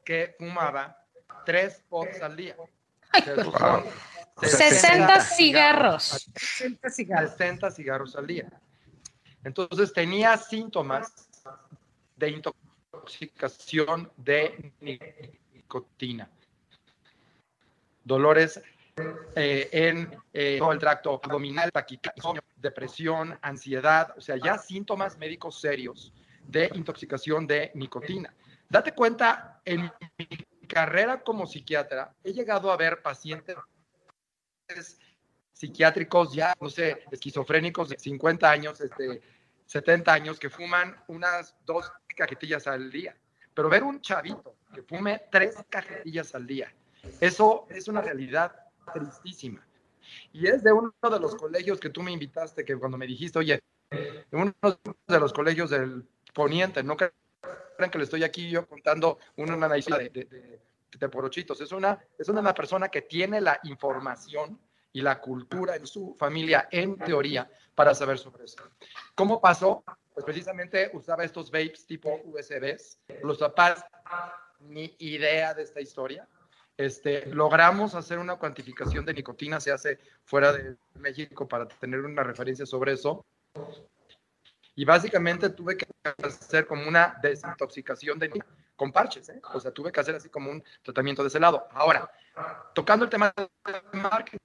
que 0.06 0.36
fumaba 0.38 1.04
tres 1.48 1.84
pots 1.90 2.22
al 2.22 2.36
día. 2.36 2.56
60 4.40 5.20
cigarros. 5.22 6.30
60 6.36 6.90
cigarros. 6.92 7.32
60 7.32 7.72
cigarros 7.72 8.16
al 8.16 8.28
día. 8.28 8.62
Entonces 9.44 9.92
tenía 9.92 10.38
síntomas 10.38 11.28
de 12.16 12.30
intoxicación 12.30 14.12
de 14.16 14.74
nicotina. 14.80 16.30
Dolores 18.04 18.62
eh, 19.36 19.70
en 19.72 20.12
eh, 20.34 20.58
todo 20.58 20.72
el 20.72 20.80
tracto 20.80 21.22
abdominal, 21.24 21.72
taquicardia, 21.72 22.44
depresión, 22.56 23.38
ansiedad, 23.44 24.14
o 24.18 24.22
sea, 24.22 24.38
ya 24.38 24.58
síntomas 24.58 25.18
médicos 25.20 25.62
serios 25.62 26.12
de 26.44 26.72
intoxicación 26.74 27.46
de 27.46 27.72
nicotina. 27.76 28.34
Date 28.68 28.94
cuenta, 28.94 29.62
en 29.66 29.92
mi 30.18 30.28
carrera 30.68 31.22
como 31.22 31.46
psiquiatra, 31.46 32.16
he 32.24 32.34
llegado 32.34 32.72
a 32.72 32.78
ver 32.78 33.04
pacientes 33.04 33.56
psiquiátricos 35.54 36.34
ya, 36.34 36.56
no 36.60 36.70
sé, 36.70 37.04
esquizofrénicos 37.12 37.90
de 37.90 38.00
50 38.00 38.50
años, 38.50 38.82
este, 38.82 39.22
70 39.68 40.12
años, 40.12 40.40
que 40.40 40.50
fuman 40.50 40.96
unas 41.08 41.56
dos 41.66 41.92
cajetillas 42.16 42.66
al 42.66 42.92
día. 42.92 43.16
Pero 43.54 43.70
ver 43.70 43.84
un 43.84 44.02
chavito 44.02 44.56
que 44.74 44.82
fume 44.82 45.22
tres 45.32 45.56
cajetillas 45.70 46.34
al 46.34 46.48
día, 46.48 46.74
eso 47.22 47.68
es 47.70 47.88
una 47.88 48.02
realidad 48.02 48.67
tristísima. 48.94 49.66
Y 50.32 50.48
es 50.48 50.64
de 50.64 50.72
uno 50.72 50.94
de 51.02 51.20
los 51.20 51.36
colegios 51.36 51.80
que 51.80 51.90
tú 51.90 52.02
me 52.02 52.12
invitaste, 52.12 52.64
que 52.64 52.78
cuando 52.78 52.98
me 52.98 53.08
dijiste, 53.08 53.40
oye, 53.40 53.60
uno 54.32 54.54
de 55.08 55.20
los 55.20 55.34
colegios 55.34 55.70
del 55.70 56.08
Poniente, 56.34 56.84
no 56.84 56.96
crean 56.96 57.12
que 57.92 57.98
le 57.98 58.04
estoy 58.04 58.24
aquí 58.24 58.50
yo 58.50 58.68
contando 58.68 59.18
una 59.38 59.78
historia 59.78 60.10
de, 60.10 60.26
de, 60.26 60.62
de, 60.98 61.10
porochitos, 61.10 61.60
es 61.62 61.72
una, 61.72 62.00
es 62.18 62.30
una 62.30 62.54
persona 62.54 62.90
que 62.90 63.04
tiene 63.04 63.42
la 63.42 63.60
información 63.64 64.60
y 64.94 65.02
la 65.02 65.20
cultura 65.20 65.76
en 65.76 65.86
su 65.86 66.16
familia, 66.18 66.68
en 66.72 66.98
teoría, 66.98 67.50
para 67.76 67.94
saber 67.94 68.18
sobre 68.18 68.46
eso. 68.46 68.58
¿Cómo 69.16 69.40
pasó? 69.40 69.84
Pues 70.14 70.26
precisamente 70.26 70.90
usaba 70.94 71.24
estos 71.24 71.52
vapes 71.52 71.86
tipo 71.86 72.22
USBs. 72.26 73.00
Los 73.22 73.38
papás, 73.38 73.86
ni 74.60 74.96
idea 74.98 75.54
de 75.54 75.64
esta 75.64 75.80
historia. 75.80 76.28
Este, 76.78 77.26
logramos 77.26 77.96
hacer 77.96 78.20
una 78.20 78.36
cuantificación 78.36 79.04
de 79.04 79.16
nicotina, 79.16 79.60
se 79.60 79.72
hace 79.72 80.00
fuera 80.24 80.54
de 80.54 80.78
México 80.96 81.48
para 81.48 81.68
tener 81.68 82.02
una 82.02 82.24
referencia 82.24 82.66
sobre 82.66 82.94
eso. 82.94 83.26
Y 84.76 84.86
básicamente 84.86 85.50
tuve 85.50 85.76
que 85.76 85.88
hacer 86.24 86.68
como 86.68 86.88
una 86.88 87.18
desintoxicación 87.22 88.20
de 88.20 88.30
con 88.76 88.92
parches, 88.92 89.28
¿eh? 89.30 89.42
o 89.54 89.60
sea, 89.60 89.72
tuve 89.72 89.92
que 89.92 90.00
hacer 90.00 90.14
así 90.16 90.30
como 90.30 90.52
un 90.52 90.64
tratamiento 90.84 91.24
de 91.24 91.30
ese 91.30 91.40
lado. 91.40 91.68
Ahora, 91.72 92.10
tocando 92.76 93.06
el 93.06 93.10
tema 93.10 93.34
de 93.36 93.98
marketing, 93.98 94.38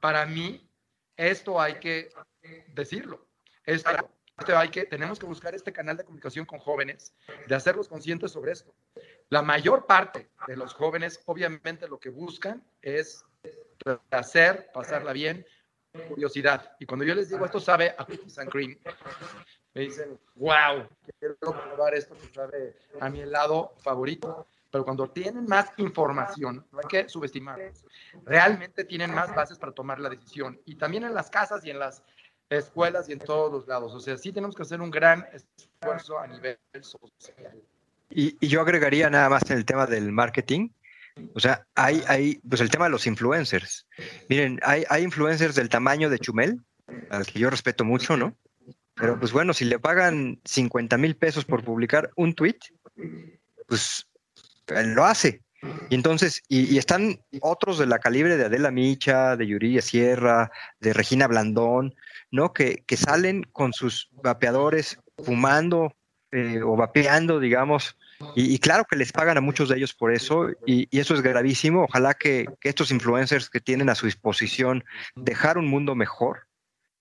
para 0.00 0.24
mí, 0.24 0.66
esto 1.16 1.60
hay 1.60 1.78
que 1.78 2.08
decirlo. 2.68 3.26
Esto, 3.64 3.90
hay 4.56 4.70
que, 4.70 4.86
tenemos 4.86 5.18
que 5.18 5.26
buscar 5.26 5.54
este 5.54 5.72
canal 5.72 5.96
de 5.96 6.04
comunicación 6.04 6.46
con 6.46 6.58
jóvenes, 6.58 7.14
de 7.46 7.54
hacerlos 7.54 7.88
conscientes 7.88 8.32
sobre 8.32 8.52
esto. 8.52 8.74
La 9.34 9.42
mayor 9.42 9.84
parte 9.84 10.30
de 10.46 10.56
los 10.56 10.74
jóvenes, 10.74 11.20
obviamente, 11.26 11.88
lo 11.88 11.98
que 11.98 12.08
buscan 12.08 12.62
es 12.80 13.24
hacer, 14.12 14.70
pasarla 14.72 15.12
bien, 15.12 15.44
curiosidad. 16.08 16.76
Y 16.78 16.86
cuando 16.86 17.04
yo 17.04 17.16
les 17.16 17.30
digo 17.30 17.44
esto 17.44 17.58
sabe 17.58 17.96
a 17.98 18.04
cookies 18.04 18.38
and 18.38 18.48
cream, 18.48 18.78
me 19.74 19.80
dicen, 19.80 20.20
wow, 20.36 20.86
quiero 21.18 21.34
probar 21.36 21.96
esto 21.96 22.14
que 22.16 22.28
sabe 22.32 22.76
a 23.00 23.10
mi 23.10 23.22
helado 23.22 23.74
favorito 23.82 24.46
pero 24.70 24.84
cuando 24.84 25.08
tienen 25.10 25.46
más 25.46 25.72
información, 25.78 26.64
no 26.70 26.78
hay 26.78 26.88
que 26.88 27.08
subestimar, 27.08 27.72
realmente 28.24 28.84
tienen 28.84 29.12
más 29.12 29.34
bases 29.34 29.58
para 29.58 29.72
tomar 29.72 29.98
la 29.98 30.10
decisión. 30.10 30.60
Y 30.64 30.76
también 30.76 31.04
en 31.04 31.14
las 31.14 31.30
casas 31.30 31.64
y 31.64 31.70
en 31.70 31.80
las 31.80 32.02
escuelas 32.48 33.08
y 33.08 33.12
en 33.12 33.20
todos 33.20 33.52
los 33.52 33.66
lados. 33.68 33.94
O 33.94 34.00
sea, 34.00 34.16
sí 34.16 34.32
tenemos 34.32 34.54
que 34.56 34.62
hacer 34.62 34.80
un 34.80 34.90
gran 34.90 35.26
esfuerzo 35.32 36.18
a 36.18 36.26
nivel 36.26 36.58
social. 36.80 37.62
Y, 38.14 38.36
y 38.40 38.48
yo 38.48 38.60
agregaría 38.60 39.10
nada 39.10 39.28
más 39.28 39.50
en 39.50 39.58
el 39.58 39.64
tema 39.64 39.86
del 39.86 40.12
marketing. 40.12 40.70
O 41.34 41.40
sea, 41.40 41.66
hay, 41.74 42.02
hay, 42.08 42.40
pues 42.48 42.60
el 42.60 42.70
tema 42.70 42.86
de 42.86 42.90
los 42.90 43.06
influencers. 43.06 43.86
Miren, 44.28 44.60
hay, 44.62 44.84
hay 44.88 45.02
influencers 45.02 45.54
del 45.54 45.68
tamaño 45.68 46.10
de 46.10 46.18
Chumel, 46.18 46.60
al 47.10 47.26
que 47.26 47.38
yo 47.38 47.50
respeto 47.50 47.84
mucho, 47.84 48.16
¿no? 48.16 48.36
Pero 48.94 49.18
pues 49.18 49.32
bueno, 49.32 49.52
si 49.52 49.64
le 49.64 49.78
pagan 49.78 50.40
50 50.44 50.96
mil 50.98 51.16
pesos 51.16 51.44
por 51.44 51.64
publicar 51.64 52.10
un 52.16 52.34
tweet, 52.34 52.58
pues 53.66 54.06
lo 54.68 55.04
hace. 55.04 55.42
Y 55.88 55.94
entonces, 55.94 56.42
y, 56.48 56.76
están 56.78 57.20
otros 57.40 57.78
de 57.78 57.86
la 57.86 57.98
calibre 57.98 58.36
de 58.36 58.44
Adela 58.44 58.70
Micha, 58.70 59.36
de 59.36 59.46
Yuridia 59.46 59.82
Sierra, 59.82 60.50
de 60.78 60.92
Regina 60.92 61.26
Blandón, 61.26 61.94
¿no? 62.30 62.52
Que, 62.52 62.84
que 62.86 62.96
salen 62.96 63.44
con 63.44 63.72
sus 63.72 64.10
vapeadores 64.12 64.98
fumando 65.24 65.96
eh, 66.32 66.60
o 66.62 66.76
vapeando, 66.76 67.40
digamos, 67.40 67.96
y, 68.34 68.58
claro 68.58 68.84
que 68.88 68.96
les 68.96 69.12
pagan 69.12 69.36
a 69.36 69.40
muchos 69.40 69.68
de 69.68 69.76
ellos 69.76 69.94
por 69.94 70.12
eso, 70.12 70.48
y, 70.66 70.88
y 70.90 71.00
eso 71.00 71.14
es 71.14 71.22
gravísimo. 71.22 71.84
Ojalá 71.84 72.14
que, 72.14 72.46
que, 72.60 72.68
estos 72.68 72.90
influencers 72.90 73.50
que 73.50 73.60
tienen 73.60 73.88
a 73.88 73.94
su 73.94 74.06
disposición 74.06 74.84
dejar 75.14 75.58
un 75.58 75.68
mundo 75.68 75.94
mejor, 75.94 76.46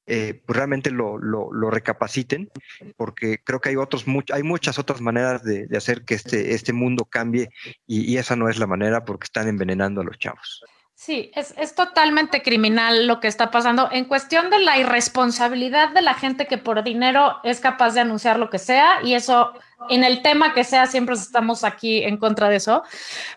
eh, 0.05 0.41
pues 0.45 0.57
realmente 0.57 0.91
lo, 0.91 1.17
lo, 1.17 1.53
lo, 1.53 1.69
recapaciten, 1.69 2.51
porque 2.97 3.39
creo 3.43 3.61
que 3.61 3.69
hay, 3.69 3.77
otros, 3.77 4.05
hay 4.33 4.43
muchas 4.43 4.77
otras 4.77 4.99
maneras 4.99 5.43
de, 5.43 5.65
de 5.67 5.77
hacer 5.77 6.03
que 6.03 6.15
este, 6.15 6.53
este 6.53 6.73
mundo 6.73 7.05
cambie 7.05 7.49
y, 7.87 8.11
y, 8.11 8.17
esa 8.17 8.35
no 8.35 8.49
es 8.49 8.59
la 8.59 8.67
manera 8.67 9.05
porque 9.05 9.25
están 9.25 9.47
envenenando 9.47 10.01
a 10.01 10.03
los 10.03 10.19
chavos. 10.19 10.63
Sí, 10.95 11.31
es, 11.35 11.53
es, 11.57 11.75
totalmente 11.75 12.41
criminal 12.43 13.07
lo 13.07 13.19
que 13.19 13.27
está 13.27 13.51
pasando 13.51 13.89
en 13.91 14.05
cuestión 14.05 14.49
de 14.49 14.59
la 14.59 14.77
irresponsabilidad 14.77 15.89
de 15.89 16.01
la 16.01 16.13
gente 16.13 16.47
que 16.47 16.57
por 16.57 16.83
dinero 16.83 17.39
es 17.43 17.59
capaz 17.59 17.93
de 17.93 17.99
anunciar 17.99 18.39
lo 18.39 18.49
que 18.49 18.59
sea 18.59 19.01
y 19.03 19.13
eso 19.13 19.53
en 19.89 20.03
el 20.03 20.21
tema 20.21 20.53
que 20.53 20.63
sea 20.63 20.87
siempre 20.87 21.15
estamos 21.15 21.63
aquí 21.63 22.03
en 22.03 22.17
contra 22.17 22.49
de 22.49 22.57
eso, 22.57 22.83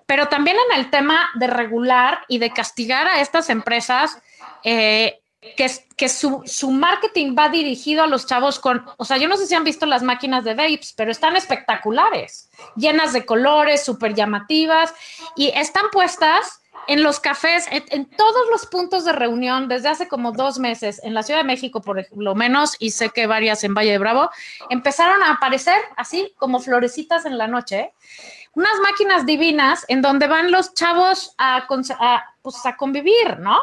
pero 0.06 0.28
también 0.28 0.56
en 0.70 0.80
el 0.80 0.90
tema 0.90 1.28
de 1.34 1.46
regular 1.46 2.20
y 2.28 2.38
de 2.38 2.50
castigar 2.50 3.06
a 3.06 3.20
estas 3.20 3.50
empresas. 3.50 4.18
Eh, 4.64 5.20
que, 5.56 5.70
que 5.96 6.08
su, 6.08 6.42
su, 6.44 6.72
marketing 6.72 7.36
va 7.38 7.48
dirigido 7.48 8.02
a 8.02 8.08
los 8.08 8.26
chavos 8.26 8.58
con, 8.58 8.84
o 8.96 9.04
sea, 9.04 9.16
yo 9.16 9.28
no 9.28 9.36
sé 9.36 9.46
si 9.46 9.54
han 9.54 9.62
visto 9.62 9.86
las 9.86 10.02
máquinas 10.02 10.42
de 10.42 10.54
vapes, 10.54 10.92
pero 10.96 11.12
están 11.12 11.36
espectaculares, 11.36 12.50
llenas 12.74 13.12
de 13.12 13.24
colores, 13.24 13.84
súper 13.84 14.14
llamativas, 14.14 14.92
y 15.36 15.52
están 15.54 15.84
puestas 15.92 16.62
en 16.88 17.02
los 17.02 17.20
cafés, 17.20 17.66
en, 17.70 17.84
en, 17.90 18.04
todos 18.06 18.48
los 18.50 18.66
puntos 18.66 19.04
de 19.04 19.12
reunión 19.12 19.68
desde 19.68 19.88
hace 19.88 20.08
como 20.08 20.32
dos 20.32 20.58
meses, 20.58 21.00
en 21.04 21.14
la 21.14 21.22
Ciudad 21.22 21.40
de 21.40 21.46
México 21.46 21.80
por 21.80 22.06
lo 22.16 22.34
menos, 22.34 22.76
y 22.78 22.90
sé 22.90 23.10
que 23.10 23.26
varias 23.26 23.64
en 23.64 23.74
Valle 23.74 23.92
de 23.92 23.98
Bravo, 23.98 24.30
empezaron 24.70 25.22
a 25.22 25.32
aparecer 25.32 25.78
así 25.96 26.34
como 26.36 26.60
florecitas 26.60 27.26
en 27.26 27.38
la 27.38 27.46
noche. 27.46 27.92
Unas 28.54 28.78
máquinas 28.80 29.26
divinas 29.26 29.84
en 29.88 30.00
donde 30.00 30.26
van 30.28 30.50
los 30.50 30.74
chavos 30.74 31.34
a, 31.36 31.66
a, 31.98 32.34
pues, 32.42 32.64
a 32.64 32.76
convivir, 32.76 33.38
¿no? 33.38 33.58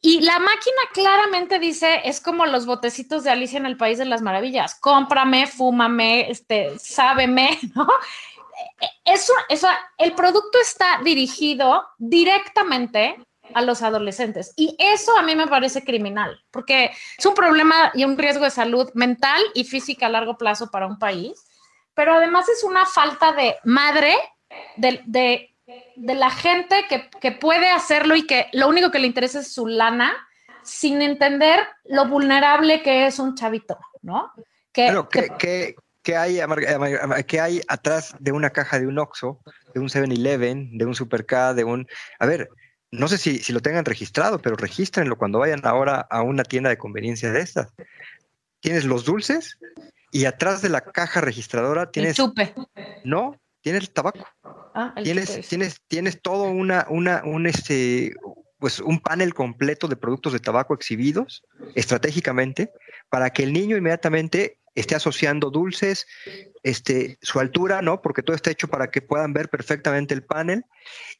Y 0.00 0.20
la 0.20 0.38
máquina 0.38 0.76
claramente 0.92 1.58
dice, 1.58 2.02
es 2.04 2.20
como 2.20 2.46
los 2.46 2.66
botecitos 2.66 3.24
de 3.24 3.30
Alicia 3.30 3.58
en 3.58 3.66
el 3.66 3.76
País 3.76 3.98
de 3.98 4.04
las 4.04 4.22
Maravillas, 4.22 4.76
cómprame, 4.76 5.46
fúmame, 5.48 6.30
este, 6.30 6.78
sábeme, 6.78 7.58
¿no? 7.74 7.86
Eso, 9.04 9.32
eso, 9.48 9.68
el 9.98 10.14
producto 10.14 10.58
está 10.60 11.00
dirigido 11.02 11.86
directamente 11.98 13.16
a 13.54 13.62
los 13.62 13.82
adolescentes 13.82 14.52
y 14.56 14.76
eso 14.78 15.16
a 15.16 15.22
mí 15.22 15.34
me 15.34 15.46
parece 15.46 15.82
criminal, 15.82 16.38
porque 16.50 16.90
es 17.16 17.26
un 17.26 17.34
problema 17.34 17.90
y 17.94 18.04
un 18.04 18.18
riesgo 18.18 18.44
de 18.44 18.50
salud 18.50 18.90
mental 18.94 19.40
y 19.54 19.64
física 19.64 20.06
a 20.06 20.10
largo 20.10 20.36
plazo 20.36 20.70
para 20.70 20.86
un 20.86 20.98
país, 20.98 21.44
pero 21.94 22.14
además 22.14 22.48
es 22.48 22.62
una 22.64 22.84
falta 22.84 23.32
de 23.32 23.56
madre 23.64 24.14
de, 24.76 25.00
de 25.06 25.54
de 25.96 26.14
la 26.14 26.30
gente 26.30 26.86
que, 26.88 27.10
que 27.20 27.32
puede 27.32 27.68
hacerlo 27.68 28.16
y 28.16 28.26
que 28.26 28.46
lo 28.52 28.68
único 28.68 28.90
que 28.90 28.98
le 28.98 29.06
interesa 29.06 29.40
es 29.40 29.52
su 29.52 29.66
lana, 29.66 30.16
sin 30.62 31.02
entender 31.02 31.60
lo 31.84 32.06
vulnerable 32.06 32.82
que 32.82 33.06
es 33.06 33.18
un 33.18 33.34
chavito, 33.34 33.78
¿no? 34.00 34.32
Que, 34.72 34.86
Pero, 34.86 35.08
¿qué, 35.10 35.28
que- 35.38 35.76
qué- 36.08 36.16
hay, 36.16 36.40
qué 37.26 37.40
hay 37.40 37.60
atrás 37.68 38.14
de 38.18 38.32
una 38.32 38.48
caja 38.50 38.78
de 38.78 38.86
un 38.86 38.98
Oxxo, 38.98 39.40
de 39.74 39.80
un 39.80 39.88
7-Eleven, 39.88 40.78
de 40.78 40.86
un 40.86 40.94
Super 40.94 41.26
K, 41.26 41.52
de 41.52 41.64
un... 41.64 41.86
A 42.18 42.24
ver, 42.24 42.48
no 42.90 43.08
sé 43.08 43.18
si, 43.18 43.38
si 43.40 43.52
lo 43.52 43.60
tengan 43.60 43.84
registrado, 43.84 44.38
pero 44.40 44.56
regístrenlo 44.56 45.18
cuando 45.18 45.38
vayan 45.38 45.60
ahora 45.64 46.06
a 46.10 46.22
una 46.22 46.44
tienda 46.44 46.70
de 46.70 46.78
conveniencia 46.78 47.30
de 47.30 47.40
estas. 47.40 47.74
Tienes 48.60 48.86
los 48.86 49.04
dulces 49.04 49.58
y 50.10 50.24
atrás 50.24 50.62
de 50.62 50.70
la 50.70 50.80
caja 50.80 51.20
registradora 51.20 51.82
el 51.82 51.90
tienes... 51.90 52.16
chupe. 52.16 52.54
No, 53.04 53.38
tienes 53.60 53.82
el 53.82 53.90
tabaco. 53.90 54.26
Ah, 54.74 54.94
el 54.96 55.04
Tienes, 55.04 55.28
es. 55.30 55.48
tienes, 55.48 55.82
tienes 55.88 56.22
todo 56.22 56.44
una, 56.44 56.86
una, 56.88 57.22
un 57.24 57.46
este, 57.46 58.14
pues 58.58 58.80
un 58.80 59.00
panel 59.00 59.34
completo 59.34 59.88
de 59.88 59.96
productos 59.96 60.32
de 60.32 60.38
tabaco 60.40 60.72
exhibidos 60.72 61.44
estratégicamente 61.74 62.70
para 63.10 63.28
que 63.30 63.42
el 63.42 63.52
niño 63.52 63.76
inmediatamente 63.76 64.58
esté 64.80 64.94
asociando 64.94 65.50
dulces, 65.50 66.06
este, 66.62 67.18
su 67.22 67.40
altura, 67.40 67.82
¿no? 67.82 68.00
Porque 68.02 68.22
todo 68.22 68.36
está 68.36 68.50
hecho 68.50 68.68
para 68.68 68.90
que 68.90 69.02
puedan 69.02 69.32
ver 69.32 69.48
perfectamente 69.48 70.14
el 70.14 70.24
panel 70.24 70.64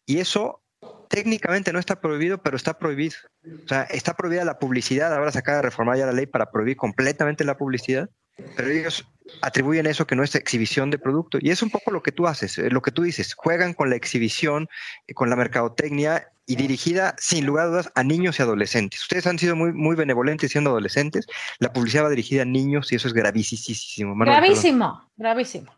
y 0.06 0.18
eso 0.18 0.62
técnicamente 1.08 1.72
no 1.72 1.78
está 1.78 2.00
prohibido, 2.00 2.38
pero 2.42 2.56
está 2.56 2.78
prohibido. 2.78 3.16
O 3.64 3.68
sea, 3.68 3.82
está 3.84 4.14
prohibida 4.14 4.44
la 4.44 4.58
publicidad, 4.58 5.14
ahora 5.14 5.32
se 5.32 5.38
acaba 5.38 5.56
de 5.56 5.62
reformar 5.62 5.98
ya 5.98 6.06
la 6.06 6.12
ley 6.12 6.26
para 6.26 6.50
prohibir 6.50 6.76
completamente 6.76 7.44
la 7.44 7.56
publicidad, 7.56 8.10
pero 8.56 8.68
ellos 8.70 9.06
atribuyen 9.42 9.86
eso 9.86 10.06
que 10.06 10.16
no 10.16 10.22
es 10.22 10.34
exhibición 10.34 10.90
de 10.90 10.98
producto. 10.98 11.38
Y 11.40 11.50
es 11.50 11.62
un 11.62 11.70
poco 11.70 11.90
lo 11.90 12.02
que 12.02 12.12
tú 12.12 12.26
haces, 12.26 12.56
eh, 12.58 12.70
lo 12.70 12.80
que 12.82 12.90
tú 12.92 13.02
dices, 13.02 13.34
juegan 13.34 13.74
con 13.74 13.90
la 13.90 13.96
exhibición, 13.96 14.68
eh, 15.06 15.14
con 15.14 15.28
la 15.30 15.36
mercadotecnia 15.36 16.28
y 16.46 16.56
dirigida, 16.56 17.14
sin 17.18 17.44
lugar 17.44 17.66
a 17.66 17.68
dudas, 17.68 17.92
a 17.94 18.02
niños 18.02 18.38
y 18.38 18.42
adolescentes. 18.42 19.02
Ustedes 19.02 19.26
han 19.26 19.38
sido 19.38 19.54
muy, 19.54 19.72
muy 19.72 19.96
benevolentes 19.96 20.50
siendo 20.50 20.70
adolescentes, 20.70 21.26
la 21.58 21.72
publicidad 21.72 22.04
va 22.04 22.10
dirigida 22.10 22.42
a 22.42 22.46
niños 22.46 22.90
y 22.90 22.96
eso 22.96 23.06
es 23.08 23.12
gravísimo. 23.14 24.14
Manuel, 24.14 24.36
perdón. 24.38 24.48
gravísimo, 24.50 25.10
gravísimo. 25.16 25.72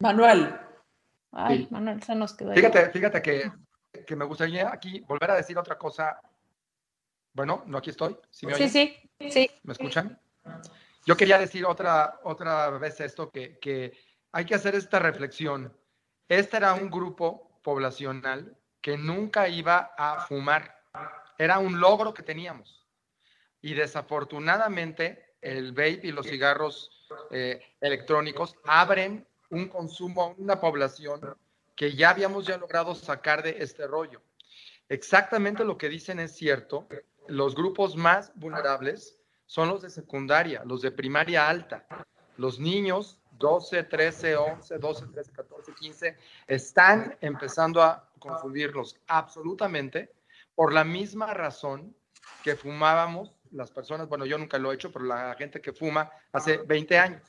Manuel, 0.00 0.54
Ay, 1.34 1.58
Sí. 1.60 1.68
Manuel, 1.70 2.02
se 2.02 2.14
nos 2.14 2.34
quedó. 2.34 2.50
ahí. 2.50 2.56
Fíjate, 2.58 2.90
fíjate 2.90 3.22
que, 3.22 3.50
que 4.06 4.16
me 4.16 4.26
gustaría 4.26 4.70
aquí 4.70 5.00
volver 5.00 5.30
a 5.30 5.36
decir 5.36 5.56
otra 5.56 5.78
cosa. 5.78 6.20
Bueno, 7.32 7.62
no 7.66 7.78
aquí 7.78 7.88
estoy. 7.88 8.14
¿Sí 8.30 8.44
me 8.44 8.52
Sí, 8.54 8.64
oyen? 8.64 8.70
sí, 9.18 9.30
sí. 9.30 9.50
¿Me 9.62 9.72
escuchan? 9.72 10.20
Yo 11.04 11.16
quería 11.16 11.38
decir 11.38 11.64
otra, 11.64 12.20
otra 12.22 12.70
vez 12.70 13.00
esto, 13.00 13.30
que, 13.30 13.58
que 13.58 13.92
hay 14.30 14.44
que 14.44 14.54
hacer 14.54 14.74
esta 14.74 14.98
reflexión. 14.98 15.76
Este 16.28 16.56
era 16.56 16.74
un 16.74 16.90
grupo 16.90 17.60
poblacional 17.62 18.56
que 18.80 18.96
nunca 18.96 19.48
iba 19.48 19.94
a 19.96 20.26
fumar. 20.26 20.76
Era 21.38 21.58
un 21.58 21.80
logro 21.80 22.14
que 22.14 22.22
teníamos. 22.22 22.86
Y 23.60 23.74
desafortunadamente 23.74 25.36
el 25.40 25.72
vape 25.72 26.00
y 26.04 26.12
los 26.12 26.26
cigarros 26.26 26.90
eh, 27.30 27.60
electrónicos 27.80 28.56
abren 28.64 29.26
un 29.50 29.68
consumo 29.68 30.22
a 30.22 30.26
una 30.28 30.60
población 30.60 31.20
que 31.76 31.94
ya 31.94 32.10
habíamos 32.10 32.46
ya 32.46 32.56
logrado 32.56 32.94
sacar 32.94 33.42
de 33.42 33.56
este 33.58 33.86
rollo. 33.86 34.22
Exactamente 34.88 35.64
lo 35.64 35.78
que 35.78 35.88
dicen 35.88 36.20
es 36.20 36.32
cierto. 36.36 36.88
Los 37.28 37.54
grupos 37.54 37.96
más 37.96 38.32
vulnerables 38.34 39.21
son 39.46 39.68
los 39.68 39.82
de 39.82 39.90
secundaria, 39.90 40.62
los 40.64 40.82
de 40.82 40.90
primaria 40.90 41.48
alta. 41.48 41.86
Los 42.36 42.58
niños 42.58 43.18
12, 43.38 43.84
13, 43.84 44.36
11, 44.36 44.78
12, 44.78 45.06
13, 45.08 45.32
14, 45.32 45.72
15 45.74 46.16
están 46.46 47.16
empezando 47.20 47.82
a 47.82 48.08
consumirlos 48.18 48.98
absolutamente 49.06 50.12
por 50.54 50.72
la 50.72 50.84
misma 50.84 51.34
razón 51.34 51.94
que 52.42 52.56
fumábamos 52.56 53.34
las 53.52 53.70
personas, 53.70 54.08
bueno, 54.08 54.24
yo 54.24 54.38
nunca 54.38 54.58
lo 54.58 54.72
he 54.72 54.74
hecho, 54.74 54.90
pero 54.90 55.04
la 55.04 55.34
gente 55.34 55.60
que 55.60 55.72
fuma 55.72 56.10
hace 56.32 56.58
20 56.58 56.98
años. 56.98 57.22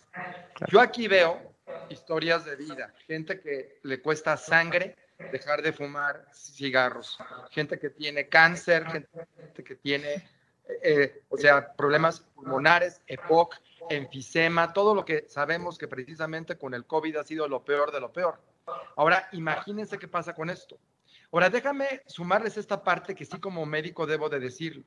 Yo 0.69 0.79
aquí 0.79 1.07
veo 1.07 1.53
historias 1.89 2.45
de 2.45 2.55
vida, 2.55 2.93
gente 3.07 3.39
que 3.39 3.79
le 3.83 4.01
cuesta 4.01 4.37
sangre 4.37 4.95
dejar 5.31 5.61
de 5.61 5.73
fumar 5.73 6.25
cigarros, 6.33 7.17
gente 7.51 7.79
que 7.79 7.89
tiene 7.89 8.27
cáncer, 8.27 8.85
gente 8.85 9.63
que 9.63 9.75
tiene, 9.75 10.27
eh, 10.67 11.23
o 11.29 11.37
sea, 11.37 11.73
problemas 11.73 12.21
pulmonares, 12.35 13.01
EPOC, 13.07 13.55
enfisema, 13.89 14.73
todo 14.73 14.95
lo 14.95 15.03
que 15.03 15.25
sabemos 15.27 15.77
que 15.77 15.87
precisamente 15.87 16.57
con 16.57 16.73
el 16.73 16.85
COVID 16.85 17.17
ha 17.17 17.23
sido 17.23 17.47
lo 17.47 17.63
peor 17.63 17.91
de 17.91 17.99
lo 17.99 18.11
peor. 18.11 18.39
Ahora, 18.95 19.27
imagínense 19.33 19.97
qué 19.97 20.07
pasa 20.07 20.33
con 20.33 20.49
esto. 20.49 20.77
Ahora, 21.31 21.49
déjame 21.49 22.01
sumarles 22.05 22.57
esta 22.57 22.83
parte 22.83 23.15
que 23.15 23.25
sí 23.25 23.39
como 23.39 23.65
médico 23.65 24.05
debo 24.05 24.29
de 24.29 24.39
decirlo. 24.39 24.83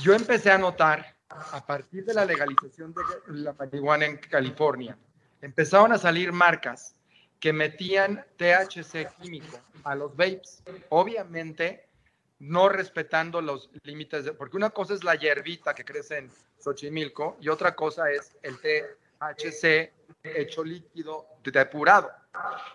Yo 0.00 0.14
empecé 0.14 0.50
a 0.50 0.58
notar, 0.58 1.16
a 1.28 1.64
partir 1.64 2.04
de 2.04 2.12
la 2.12 2.24
legalización 2.24 2.92
de 2.92 3.02
la 3.28 3.52
marihuana 3.54 4.06
en 4.06 4.18
California, 4.18 4.98
empezaron 5.40 5.92
a 5.92 5.98
salir 5.98 6.32
marcas 6.32 6.94
que 7.40 7.52
metían 7.52 8.24
THC 8.36 9.08
químico 9.20 9.58
a 9.84 9.94
los 9.94 10.14
vapes. 10.16 10.62
Obviamente, 10.88 11.85
no 12.38 12.68
respetando 12.68 13.40
los 13.40 13.70
límites, 13.82 14.24
de, 14.24 14.32
porque 14.32 14.56
una 14.56 14.70
cosa 14.70 14.94
es 14.94 15.04
la 15.04 15.14
hierbita 15.14 15.74
que 15.74 15.84
crece 15.84 16.18
en 16.18 16.30
Xochimilco 16.58 17.36
y 17.40 17.48
otra 17.48 17.74
cosa 17.74 18.10
es 18.10 18.36
el 18.42 18.58
THC 18.60 19.92
hecho 20.22 20.64
líquido 20.64 21.26
depurado. 21.42 22.10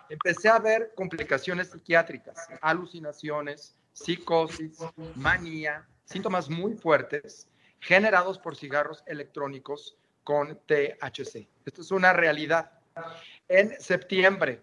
Empecé 0.08 0.48
a 0.48 0.58
ver 0.58 0.92
complicaciones 0.94 1.70
psiquiátricas, 1.70 2.48
alucinaciones, 2.60 3.76
psicosis, 3.92 4.78
manía, 5.14 5.86
síntomas 6.04 6.48
muy 6.48 6.74
fuertes 6.74 7.48
generados 7.80 8.38
por 8.38 8.56
cigarros 8.56 9.02
electrónicos 9.06 9.96
con 10.24 10.58
THC. 10.66 11.48
Esto 11.64 11.80
es 11.82 11.90
una 11.90 12.12
realidad. 12.12 12.70
En 13.54 13.78
septiembre, 13.78 14.62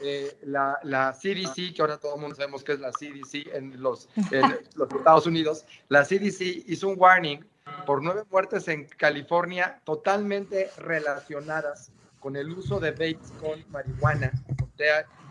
eh, 0.00 0.38
la, 0.42 0.78
la, 0.84 1.12
CDC, 1.12 1.74
que 1.74 1.82
ahora 1.82 1.98
todo 1.98 2.14
el 2.14 2.20
mundo 2.20 2.36
sabemos 2.36 2.62
que 2.62 2.74
es 2.74 2.78
la 2.78 2.92
CDC 2.92 3.52
en 3.52 3.82
los, 3.82 4.08
en 4.30 4.42
los 4.76 4.92
Estados 4.92 5.26
Unidos, 5.26 5.64
la 5.88 6.04
CDC 6.04 6.68
hizo 6.68 6.88
un 6.88 6.94
warning 6.96 7.44
por 7.84 8.00
nueve 8.00 8.22
muertes 8.30 8.68
en 8.68 8.84
California 8.84 9.80
totalmente 9.82 10.70
relacionadas 10.78 11.90
con 12.20 12.36
el 12.36 12.52
uso 12.52 12.78
de 12.78 12.92
vapes 12.92 13.32
con 13.40 13.64
marihuana, 13.72 14.30
con, 14.56 14.70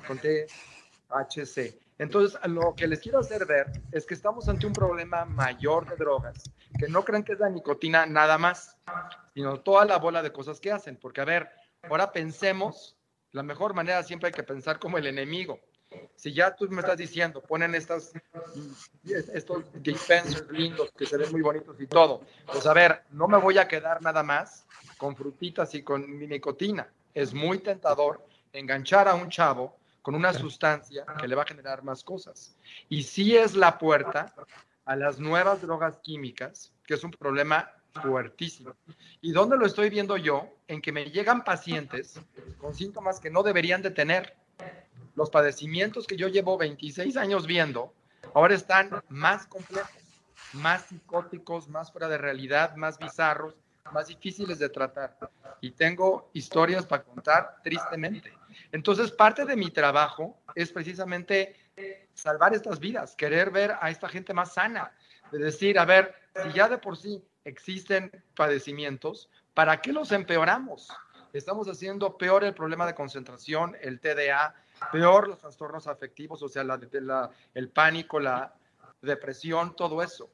con 0.06 0.20
THC. 0.20 1.80
Entonces, 1.98 2.38
lo 2.44 2.76
que 2.76 2.88
les 2.88 3.00
quiero 3.00 3.20
hacer 3.20 3.46
ver 3.46 3.68
es 3.94 4.06
que 4.06 4.16
estamos 4.16 4.50
ante 4.50 4.68
un 4.68 4.74
problema 4.74 5.24
mayor 5.24 5.90
de 5.90 5.96
drogas, 5.96 6.44
que 6.78 6.90
no 6.90 7.06
crean 7.06 7.24
que 7.24 7.34
es 7.34 7.40
la 7.40 7.50
nicotina 7.50 8.06
nada 8.06 8.38
más, 8.38 8.76
sino 9.34 9.62
toda 9.62 9.86
la 9.86 9.98
bola 9.98 10.22
de 10.22 10.34
cosas 10.34 10.60
que 10.60 10.74
hacen. 10.74 10.98
Porque, 10.98 11.22
a 11.22 11.26
ver, 11.26 11.50
ahora 11.84 12.12
pensemos, 12.12 12.97
la 13.32 13.44
mejor 13.44 13.74
manera 13.74 14.04
siempre 14.04 14.28
hay 14.28 14.34
que 14.34 14.44
pensar 14.44 14.80
como 14.80 14.98
el 14.98 15.08
enemigo. 15.08 15.60
Si 16.16 16.34
ya 16.34 16.56
tú 16.56 16.68
me 16.70 16.82
estás 16.82 16.98
diciendo, 16.98 17.42
ponen 17.42 17.76
estas, 17.76 18.12
estos 19.34 19.64
dispensers 19.82 20.50
lindos 20.52 20.92
que 20.98 21.06
se 21.06 21.18
ven 21.18 21.32
muy 21.32 21.42
bonitos 21.42 21.80
y 21.80 21.88
todo, 21.88 22.22
pues 22.46 22.66
a 22.66 22.74
ver, 22.74 23.04
no 23.12 23.28
me 23.28 23.38
voy 23.38 23.58
a 23.58 23.68
quedar 23.68 24.02
nada 24.02 24.24
más 24.24 24.66
con 24.98 25.16
frutitas 25.16 25.74
y 25.76 25.84
con 25.84 26.18
mi 26.18 26.28
nicotina. 26.28 26.92
Es 27.14 27.34
muy 27.34 27.60
tentador 27.60 28.26
enganchar 28.52 29.08
a 29.08 29.16
un 29.16 29.30
chavo 29.30 29.78
con 30.02 30.16
una 30.16 30.34
sustancia 30.34 31.06
que 31.20 31.28
le 31.28 31.36
va 31.36 31.44
a 31.44 31.48
generar 31.48 31.84
más 31.84 32.04
cosas. 32.04 32.56
Y 32.90 33.04
sí 33.04 33.36
es 33.36 33.56
la 33.56 33.78
puerta 33.78 34.34
a 34.86 34.96
las 34.96 35.20
nuevas 35.20 35.62
drogas 35.62 36.00
químicas, 36.00 36.72
que 36.86 36.94
es 36.94 37.04
un 37.04 37.12
problema 37.12 37.72
fuertísimo. 38.02 38.76
¿Y 39.22 39.32
dónde 39.32 39.58
lo 39.58 39.66
estoy 39.66 39.90
viendo 39.90 40.18
yo? 40.18 40.48
En 40.68 40.82
que 40.82 40.92
me 40.92 41.06
llegan 41.06 41.44
pacientes 41.44 42.20
con 42.60 42.74
síntomas 42.74 43.20
que 43.20 43.30
no 43.30 43.44
deberían 43.44 43.82
de 43.82 43.92
tener. 43.92 44.36
Los 45.16 45.30
padecimientos 45.30 46.06
que 46.06 46.18
yo 46.18 46.28
llevo 46.28 46.58
26 46.58 47.18
años 47.18 47.48
viendo, 47.48 47.94
ahora 48.34 48.54
están 48.54 48.92
más 49.10 49.48
complejos, 49.48 50.02
más 50.54 50.86
psicóticos, 50.86 51.68
más 51.68 51.92
fuera 51.92 52.08
de 52.08 52.18
realidad, 52.18 52.76
más 52.76 53.00
bizarros, 53.00 53.56
más 53.92 54.08
difíciles 54.08 54.60
de 54.60 54.70
tratar. 54.70 55.18
Y 55.62 55.72
tengo 55.72 56.30
historias 56.34 56.86
para 56.86 57.04
contar 57.04 57.58
tristemente. 57.64 58.32
Entonces, 58.72 59.12
parte 59.12 59.46
de 59.46 59.56
mi 59.56 59.72
trabajo 59.72 60.38
es 60.56 60.72
precisamente 60.72 61.56
salvar 62.14 62.54
estas 62.54 62.80
vidas, 62.80 63.16
querer 63.16 63.52
ver 63.52 63.76
a 63.80 63.90
esta 63.90 64.10
gente 64.10 64.34
más 64.34 64.54
sana, 64.54 64.92
de 65.32 65.40
decir, 65.40 65.78
a 65.78 65.86
ver, 65.86 66.16
si 66.44 66.52
ya 66.54 66.68
de 66.68 66.78
por 66.78 66.98
sí 66.98 67.24
existen 67.48 68.12
padecimientos, 68.36 69.30
¿para 69.54 69.82
qué 69.82 69.94
los 69.94 70.12
empeoramos? 70.12 70.90
Estamos 71.34 71.68
haciendo 71.68 72.18
peor 72.18 72.44
el 72.44 72.54
problema 72.54 72.86
de 72.86 72.94
concentración, 72.94 73.76
el 73.82 74.00
TDA, 74.00 74.54
peor 74.92 75.28
los 75.28 75.40
trastornos 75.40 75.88
afectivos, 75.88 76.44
o 76.44 76.50
sea, 76.50 76.66
el 77.54 77.70
pánico, 77.70 78.20
la 78.20 78.54
depresión, 79.02 79.76
todo 79.76 80.04
eso. 80.04 80.30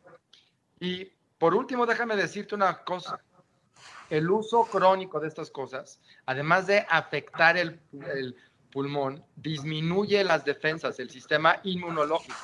Y 0.79 1.05
por 1.37 1.53
último, 1.53 1.85
déjame 1.85 2.15
decirte 2.15 2.55
una 2.55 2.83
cosa. 2.83 3.19
El 4.09 4.29
uso 4.29 4.63
crónico 4.65 5.19
de 5.19 5.27
estas 5.27 5.49
cosas, 5.51 5.99
además 6.25 6.67
de 6.67 6.85
afectar 6.89 7.57
el, 7.57 7.79
el 8.13 8.35
pulmón, 8.71 9.23
disminuye 9.35 10.23
las 10.23 10.45
defensas, 10.45 10.99
el 10.99 11.09
sistema 11.09 11.59
inmunológico. 11.63 12.37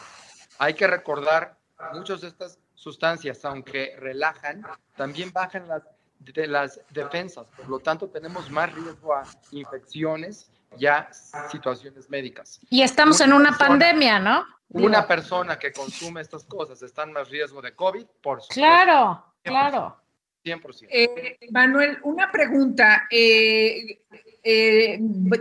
Hay 0.58 0.74
que 0.74 0.88
recordar, 0.88 1.58
muchas 1.94 2.22
de 2.22 2.28
estas 2.28 2.60
sustancias, 2.80 3.44
aunque 3.44 3.94
relajan, 3.98 4.66
también 4.96 5.34
bajan 5.34 5.68
las, 5.68 5.84
de 6.20 6.48
las 6.48 6.80
defensas. 6.92 7.46
Por 7.58 7.68
lo 7.68 7.80
tanto, 7.80 8.08
tenemos 8.08 8.50
más 8.50 8.74
riesgo 8.74 9.14
a 9.14 9.24
infecciones 9.52 10.50
y 10.78 10.86
a 10.86 11.10
situaciones 11.52 12.10
médicas. 12.10 12.62
Y 12.70 12.82
estamos 12.82 13.20
en 13.20 13.34
una 13.34 13.58
pandemia, 13.58 14.20
¿no? 14.20 14.46
Una 14.70 15.06
persona 15.06 15.60
que 15.60 15.74
consume 15.74 16.22
estas 16.22 16.46
cosas 16.46 16.82
está 16.82 17.04
en 17.04 17.12
más 17.12 17.28
riesgo 17.30 17.62
de 17.62 17.76
COVID, 17.76 18.06
por 18.22 18.42
supuesto. 18.42 18.54
Claro, 18.54 19.26
claro. 19.44 19.98
100%. 20.46 20.88
Eh, 20.90 21.38
Manuel, 21.52 21.98
una 22.04 22.32
pregunta. 22.32 23.08
eh, 23.12 24.04
eh, 24.44 24.98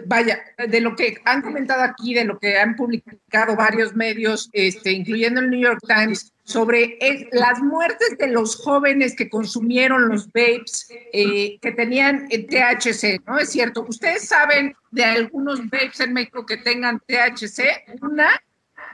vaya, 0.06 0.40
de 0.56 0.80
lo 0.80 0.96
que 0.96 1.18
han 1.24 1.42
comentado 1.42 1.82
aquí, 1.82 2.14
de 2.14 2.24
lo 2.24 2.38
que 2.38 2.58
han 2.58 2.76
publicado 2.76 3.56
varios 3.56 3.94
medios, 3.94 4.48
este, 4.52 4.92
incluyendo 4.92 5.40
el 5.40 5.50
New 5.50 5.60
York 5.60 5.80
Times, 5.86 6.32
sobre 6.44 6.98
las 7.32 7.60
muertes 7.60 8.16
de 8.16 8.28
los 8.28 8.56
jóvenes 8.56 9.14
que 9.14 9.28
consumieron 9.28 10.08
los 10.08 10.26
vapes 10.28 10.88
eh, 11.12 11.58
que 11.60 11.72
tenían 11.72 12.26
eh, 12.30 12.46
THC, 12.46 13.20
¿no? 13.26 13.38
Es 13.38 13.50
cierto. 13.50 13.84
¿Ustedes 13.86 14.26
saben 14.26 14.74
de 14.90 15.04
algunos 15.04 15.60
vapes 15.68 16.00
en 16.00 16.14
México 16.14 16.46
que 16.46 16.56
tengan 16.56 17.00
THC? 17.00 18.00
Una 18.00 18.30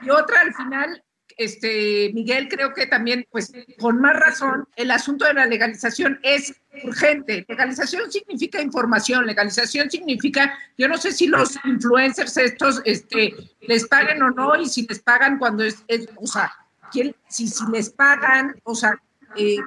y 0.01 0.09
otra 0.09 0.41
al 0.41 0.53
final 0.53 1.01
este, 1.37 2.11
Miguel, 2.13 2.47
creo 2.49 2.73
que 2.73 2.87
también, 2.87 3.25
pues, 3.29 3.51
con 3.79 3.99
más 3.99 4.15
razón, 4.15 4.67
el 4.75 4.91
asunto 4.91 5.25
de 5.25 5.33
la 5.33 5.45
legalización 5.45 6.19
es 6.23 6.53
urgente. 6.83 7.45
Legalización 7.47 8.11
significa 8.11 8.61
información, 8.61 9.25
legalización 9.25 9.89
significa, 9.91 10.57
yo 10.77 10.87
no 10.87 10.97
sé 10.97 11.11
si 11.11 11.27
los 11.27 11.57
influencers 11.65 12.37
estos, 12.37 12.81
este, 12.85 13.33
les 13.61 13.87
paguen 13.87 14.21
o 14.23 14.31
no, 14.31 14.55
y 14.55 14.67
si 14.69 14.85
les 14.87 14.99
pagan 14.99 15.37
cuando 15.37 15.63
es, 15.63 15.83
es- 15.87 16.07
o 16.15 16.27
sea, 16.27 16.51
¿quién- 16.91 17.15
si, 17.29 17.47
si 17.47 17.63
les 17.71 17.89
pagan, 17.89 18.55
o 18.63 18.75
sea, 18.75 18.99
eh, 19.35 19.57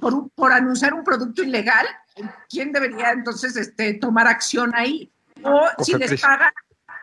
por, 0.00 0.30
por 0.30 0.52
anunciar 0.52 0.94
un 0.94 1.04
producto 1.04 1.42
ilegal, 1.42 1.86
¿quién 2.48 2.72
debería 2.72 3.10
entonces 3.12 3.56
este, 3.56 3.94
tomar 3.94 4.26
acción 4.26 4.72
ahí? 4.74 5.10
O 5.42 5.68
si 5.84 5.94
les 5.94 6.20
pagan 6.20 6.52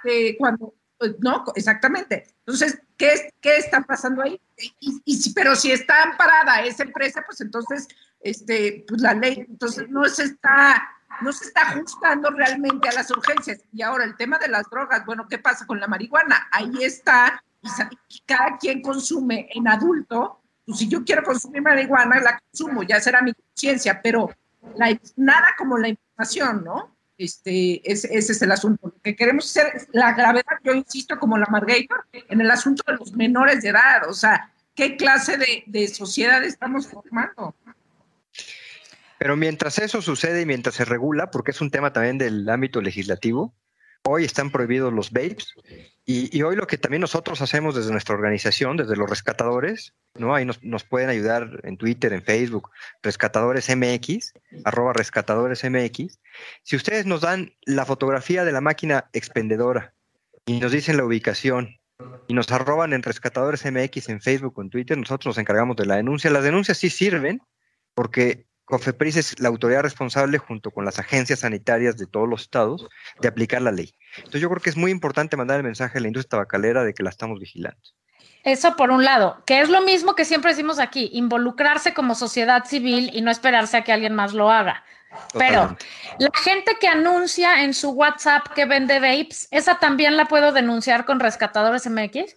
eh, 0.05 0.35
cuando, 0.37 0.73
no, 1.19 1.43
exactamente. 1.55 2.27
Entonces, 2.39 2.81
¿qué, 2.97 3.33
qué 3.41 3.57
está 3.57 3.81
pasando 3.81 4.21
ahí? 4.21 4.39
Y, 4.79 5.01
y 5.05 5.33
pero 5.33 5.55
si 5.55 5.71
está 5.71 6.03
amparada 6.03 6.61
esa 6.63 6.83
empresa, 6.83 7.23
pues 7.25 7.41
entonces, 7.41 7.87
este, 8.21 8.85
pues 8.87 9.01
la 9.01 9.13
ley, 9.13 9.45
entonces 9.49 9.89
no 9.89 10.05
se 10.05 10.23
está, 10.23 10.83
no 11.21 11.31
se 11.33 11.45
está 11.45 11.61
ajustando 11.69 12.29
realmente 12.31 12.89
a 12.89 12.93
las 12.93 13.09
urgencias. 13.11 13.59
Y 13.71 13.81
ahora 13.81 14.03
el 14.05 14.15
tema 14.15 14.37
de 14.37 14.47
las 14.47 14.69
drogas, 14.69 15.05
bueno, 15.05 15.27
¿qué 15.29 15.37
pasa 15.39 15.65
con 15.65 15.79
la 15.79 15.87
marihuana? 15.87 16.47
Ahí 16.51 16.83
está, 16.83 17.43
y 18.09 18.19
cada 18.25 18.57
quien 18.57 18.81
consume 18.81 19.47
en 19.53 19.67
adulto, 19.67 20.41
pues 20.65 20.79
si 20.79 20.87
yo 20.87 21.03
quiero 21.03 21.23
consumir 21.23 21.61
marihuana, 21.61 22.19
la 22.19 22.39
consumo, 22.39 22.83
ya 22.83 22.99
será 22.99 23.21
mi 23.21 23.33
conciencia, 23.33 24.01
pero 24.01 24.29
la- 24.75 24.97
nada 25.15 25.47
como 25.57 25.77
la 25.77 25.89
información, 25.89 26.63
¿no? 26.63 26.92
Este, 27.17 27.81
ese, 27.89 28.07
ese 28.15 28.31
es 28.31 28.41
el 28.41 28.51
asunto. 28.51 28.87
Lo 28.87 29.01
que 29.01 29.15
queremos 29.15 29.45
hacer 29.45 29.75
es 29.75 29.87
la 29.91 30.13
gravedad, 30.13 30.57
yo 30.63 30.73
insisto, 30.73 31.19
como 31.19 31.37
la 31.37 31.45
Margator, 31.49 32.05
en 32.11 32.41
el 32.41 32.49
asunto 32.49 32.83
de 32.87 32.97
los 32.97 33.13
menores 33.13 33.61
de 33.61 33.69
edad. 33.69 34.09
O 34.09 34.13
sea, 34.13 34.51
¿qué 34.75 34.97
clase 34.97 35.37
de, 35.37 35.63
de 35.67 35.87
sociedad 35.87 36.43
estamos 36.43 36.87
formando? 36.87 37.55
Pero 39.19 39.37
mientras 39.37 39.79
eso 39.79 40.01
sucede 40.01 40.41
y 40.41 40.45
mientras 40.45 40.75
se 40.75 40.85
regula, 40.85 41.31
porque 41.31 41.51
es 41.51 41.61
un 41.61 41.71
tema 41.71 41.93
también 41.93 42.17
del 42.17 42.49
ámbito 42.49 42.81
legislativo, 42.81 43.53
hoy 44.03 44.25
están 44.25 44.51
prohibidos 44.51 44.91
los 44.91 45.11
vapes 45.11 45.53
y, 46.05 46.41
hoy 46.41 46.57
lo 46.57 46.67
que 46.67 46.77
también 46.77 46.99
nosotros 46.99 47.41
hacemos 47.41 47.75
desde 47.75 47.91
nuestra 47.91 48.13
organización, 48.13 48.75
desde 48.75 48.97
los 48.97 49.09
rescatadores, 49.09 49.93
¿no? 50.15 50.35
Ahí 50.35 50.43
nos, 50.43 50.61
nos 50.61 50.83
pueden 50.83 51.09
ayudar 51.09 51.61
en 51.63 51.77
Twitter, 51.77 52.11
en 52.11 52.21
Facebook, 52.21 52.71
rescatadores 53.01 53.73
MX, 53.73 54.33
arroba 54.65 54.91
rescatadores 54.91 55.63
MX. 55.63 56.19
Si 56.63 56.75
ustedes 56.75 57.05
nos 57.05 57.21
dan 57.21 57.53
la 57.65 57.85
fotografía 57.85 58.43
de 58.43 58.51
la 58.51 58.59
máquina 58.59 59.09
expendedora 59.13 59.93
y 60.45 60.59
nos 60.59 60.73
dicen 60.73 60.97
la 60.97 61.05
ubicación 61.05 61.79
y 62.27 62.33
nos 62.33 62.51
arroban 62.51 62.91
en 62.91 63.01
rescatadores 63.01 63.63
MX 63.65 64.09
en 64.09 64.19
Facebook 64.19 64.57
o 64.57 64.61
en 64.61 64.69
Twitter, 64.69 64.97
nosotros 64.97 65.27
nos 65.27 65.37
encargamos 65.37 65.77
de 65.77 65.85
la 65.85 65.95
denuncia. 65.95 66.29
Las 66.29 66.43
denuncias 66.43 66.79
sí 66.79 66.89
sirven 66.89 67.41
porque 67.93 68.45
COFEPRIS 68.65 69.17
es 69.17 69.39
la 69.39 69.49
autoridad 69.49 69.81
responsable 69.81 70.37
junto 70.37 70.71
con 70.71 70.85
las 70.85 70.99
agencias 70.99 71.39
sanitarias 71.39 71.97
de 71.97 72.07
todos 72.07 72.29
los 72.29 72.41
estados 72.41 72.87
de 73.19 73.27
aplicar 73.27 73.61
la 73.61 73.71
ley. 73.71 73.93
Entonces 74.17 74.41
yo 74.41 74.49
creo 74.49 74.61
que 74.61 74.69
es 74.69 74.77
muy 74.77 74.91
importante 74.91 75.35
mandar 75.35 75.57
el 75.57 75.63
mensaje 75.63 75.97
a 75.97 76.01
la 76.01 76.07
industria 76.07 76.37
tabacalera 76.39 76.83
de 76.83 76.93
que 76.93 77.03
la 77.03 77.09
estamos 77.09 77.39
vigilando. 77.39 77.79
Eso 78.43 78.75
por 78.75 78.91
un 78.91 79.03
lado, 79.03 79.41
que 79.45 79.61
es 79.61 79.69
lo 79.69 79.81
mismo 79.81 80.15
que 80.15 80.25
siempre 80.25 80.51
decimos 80.51 80.79
aquí, 80.79 81.09
involucrarse 81.13 81.93
como 81.93 82.13
sociedad 82.13 82.65
civil 82.65 83.09
y 83.13 83.21
no 83.21 83.31
esperarse 83.31 83.77
a 83.77 83.83
que 83.83 83.93
alguien 83.93 84.15
más 84.15 84.33
lo 84.33 84.51
haga. 84.51 84.83
Pero 85.37 85.77
la 86.19 86.31
gente 86.43 86.75
que 86.79 86.87
anuncia 86.87 87.63
en 87.63 87.73
su 87.73 87.91
WhatsApp 87.91 88.47
que 88.53 88.65
vende 88.65 88.99
vapes, 88.99 89.47
¿esa 89.51 89.79
también 89.79 90.17
la 90.17 90.25
puedo 90.25 90.51
denunciar 90.51 91.05
con 91.05 91.19
Rescatadores 91.19 91.87
MX? 91.87 92.35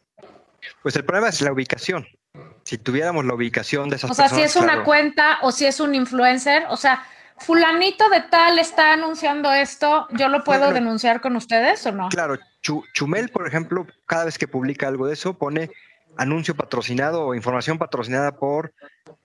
Pues 0.83 0.95
el 0.97 1.05
problema 1.05 1.29
es 1.29 1.41
la 1.41 1.53
ubicación. 1.53 2.07
Si 2.67 2.79
tuviéramos 2.79 3.25
la 3.25 3.33
ubicación 3.35 3.89
de 3.89 3.95
esas 3.97 4.11
O 4.11 4.15
sea, 4.15 4.29
si 4.29 4.41
personas, 4.41 4.57
es 4.57 4.75
una 4.75 4.85
cuenta 4.85 5.39
o 5.43 5.53
si 5.53 5.67
es 5.67 5.79
un 5.79 5.95
influencer, 5.95 6.65
o 6.69 6.77
sea, 6.77 7.05
fulanito 7.39 8.09
de 8.11 8.23
tal 8.23 8.59
está 8.59 8.93
anunciando 8.93 9.53
esto, 9.53 10.09
¿yo 10.11 10.29
lo 10.29 10.43
puedo 10.43 10.73
denunciar 10.73 11.21
con 11.21 11.37
ustedes 11.37 11.87
o 11.87 11.93
no? 11.93 12.09
Claro, 12.09 12.39
Chu- 12.63 12.83
Chumel, 12.93 13.29
por 13.29 13.47
ejemplo, 13.47 13.87
cada 14.05 14.25
vez 14.25 14.37
que 14.37 14.49
publica 14.49 14.89
algo 14.89 15.07
de 15.07 15.13
eso, 15.13 15.39
pone 15.39 15.71
anuncio 16.17 16.57
patrocinado 16.57 17.25
o 17.27 17.35
información 17.37 17.79
patrocinada 17.79 18.33
por 18.33 18.75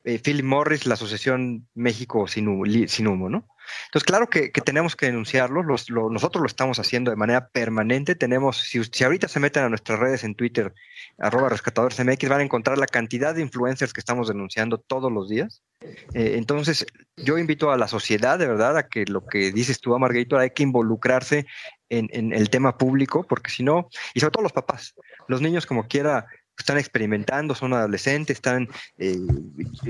eh, 0.03 0.19
Philip 0.23 0.45
Morris, 0.45 0.85
la 0.85 0.93
Asociación 0.93 1.67
México 1.73 2.27
Sin 2.27 2.47
Humo, 2.47 3.29
¿no? 3.29 3.47
Entonces, 3.85 4.05
claro 4.05 4.27
que, 4.29 4.49
tenemos 4.49 4.95
que 4.95 5.07
denunciarlos, 5.07 5.65
los- 5.65 5.89
lo- 5.89 6.09
nosotros 6.09 6.41
lo 6.41 6.47
estamos 6.47 6.79
haciendo 6.79 7.11
de 7.11 7.17
manera 7.17 7.49
permanente. 7.49 8.15
Tenemos, 8.15 8.57
si, 8.61 8.83
si 8.83 9.03
ahorita 9.03 9.27
se 9.27 9.39
meten 9.39 9.63
a 9.63 9.69
nuestras 9.69 9.99
redes 9.99 10.23
en 10.23 10.35
Twitter, 10.35 10.73
arroba 11.17 11.49
rescatadores 11.49 11.99
MX, 11.99 12.29
van 12.29 12.41
a 12.41 12.43
encontrar 12.43 12.77
la 12.77 12.87
cantidad 12.87 13.33
de 13.35 13.41
influencers 13.41 13.93
que 13.93 13.99
estamos 13.99 14.27
denunciando 14.27 14.77
todos 14.77 15.11
los 15.11 15.29
días. 15.29 15.61
Eh, 16.13 16.35
entonces, 16.37 16.85
yo 17.17 17.37
invito 17.37 17.71
a 17.71 17.77
la 17.77 17.87
sociedad, 17.87 18.37
de 18.39 18.47
verdad, 18.47 18.77
a 18.77 18.87
que 18.87 19.05
lo 19.05 19.25
que 19.25 19.51
dices 19.51 19.79
tú, 19.81 19.95
Amargator, 19.95 20.39
hay 20.39 20.51
que 20.51 20.63
involucrarse 20.63 21.45
en 21.89 22.31
el 22.31 22.49
tema 22.49 22.77
público, 22.77 23.25
porque 23.27 23.51
si 23.51 23.63
no, 23.63 23.89
y 24.13 24.21
sobre 24.21 24.31
todo 24.31 24.43
los 24.43 24.53
papás, 24.53 24.95
los 25.27 25.41
niños 25.41 25.65
como 25.65 25.87
quiera 25.89 26.25
están 26.61 26.77
experimentando, 26.77 27.55
son 27.55 27.73
adolescentes, 27.73 28.37
están 28.37 28.69
eh, 28.97 29.17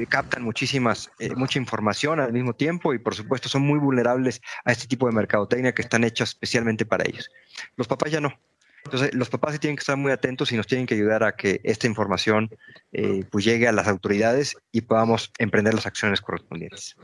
captan 0.10 0.44
muchísimas 0.44 1.12
eh, 1.20 1.34
mucha 1.36 1.60
información 1.60 2.20
al 2.20 2.34
mismo 2.34 2.54
tiempo 2.54 2.94
y 2.94 3.00
por 3.00 3.16
supuesto 3.16 3.50
son 3.50 3.62
muy 3.62 3.80
vulnerables 3.80 4.42
a 4.66 4.72
este 4.72 4.88
tipo 4.88 5.08
de 5.08 5.14
mercadotecnia 5.14 5.74
que 5.74 5.82
están 5.82 6.04
hechas 6.04 6.30
especialmente 6.30 6.86
para 6.86 7.06
ellos. 7.08 7.30
Los 7.76 7.88
papás 7.88 8.12
ya 8.12 8.22
no. 8.22 8.34
Entonces, 8.84 9.14
los 9.14 9.30
papás 9.30 9.60
tienen 9.60 9.76
que 9.76 9.82
estar 9.82 9.98
muy 9.98 10.12
atentos 10.12 10.52
y 10.52 10.58
nos 10.58 10.66
tienen 10.66 10.88
que 10.88 10.96
ayudar 10.96 11.24
a 11.24 11.36
que 11.36 11.62
esta 11.64 11.88
información 11.88 12.50
eh, 12.92 13.24
pues 13.30 13.46
llegue 13.46 13.68
a 13.68 13.72
las 13.72 13.88
autoridades 13.88 14.58
y 14.72 14.82
podamos 14.82 15.32
emprender 15.38 15.74
las 15.74 15.86
acciones 15.86 16.20
correspondientes. 16.20 16.96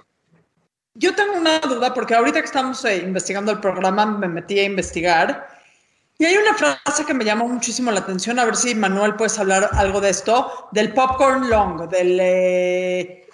Yo 0.95 1.13
tengo 1.13 1.37
una 1.37 1.59
duda 1.59 1.93
porque 1.93 2.15
ahorita 2.15 2.39
que 2.39 2.47
estamos 2.47 2.83
eh, 2.83 2.97
investigando 2.97 3.51
el 3.51 3.59
programa 3.59 4.05
me 4.05 4.27
metí 4.27 4.57
a 4.59 4.63
investigar 4.63 5.56
y 6.19 6.25
hay 6.25 6.35
una 6.37 6.53
frase 6.55 7.05
que 7.05 7.13
me 7.13 7.23
llamó 7.23 7.47
muchísimo 7.47 7.91
la 7.91 7.99
atención, 7.99 8.39
a 8.39 8.45
ver 8.45 8.55
si 8.55 8.73
Manuel 8.73 9.15
puedes 9.15 9.37
hablar 9.37 9.69
algo 9.73 10.01
de 10.01 10.09
esto, 10.09 10.69
del 10.71 10.93
popcorn 10.93 11.49
long, 11.49 11.87
del 11.89 12.19
eh, 12.19 13.27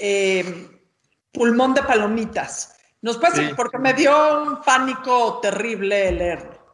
eh, 0.00 0.68
pulmón 1.32 1.74
de 1.74 1.82
palomitas. 1.82 2.76
Nos 3.02 3.18
puede 3.18 3.48
Sí. 3.48 3.54
porque 3.54 3.78
me 3.78 3.92
dio 3.92 4.42
un 4.42 4.62
pánico 4.62 5.38
terrible 5.40 6.10
leerlo. 6.10 6.64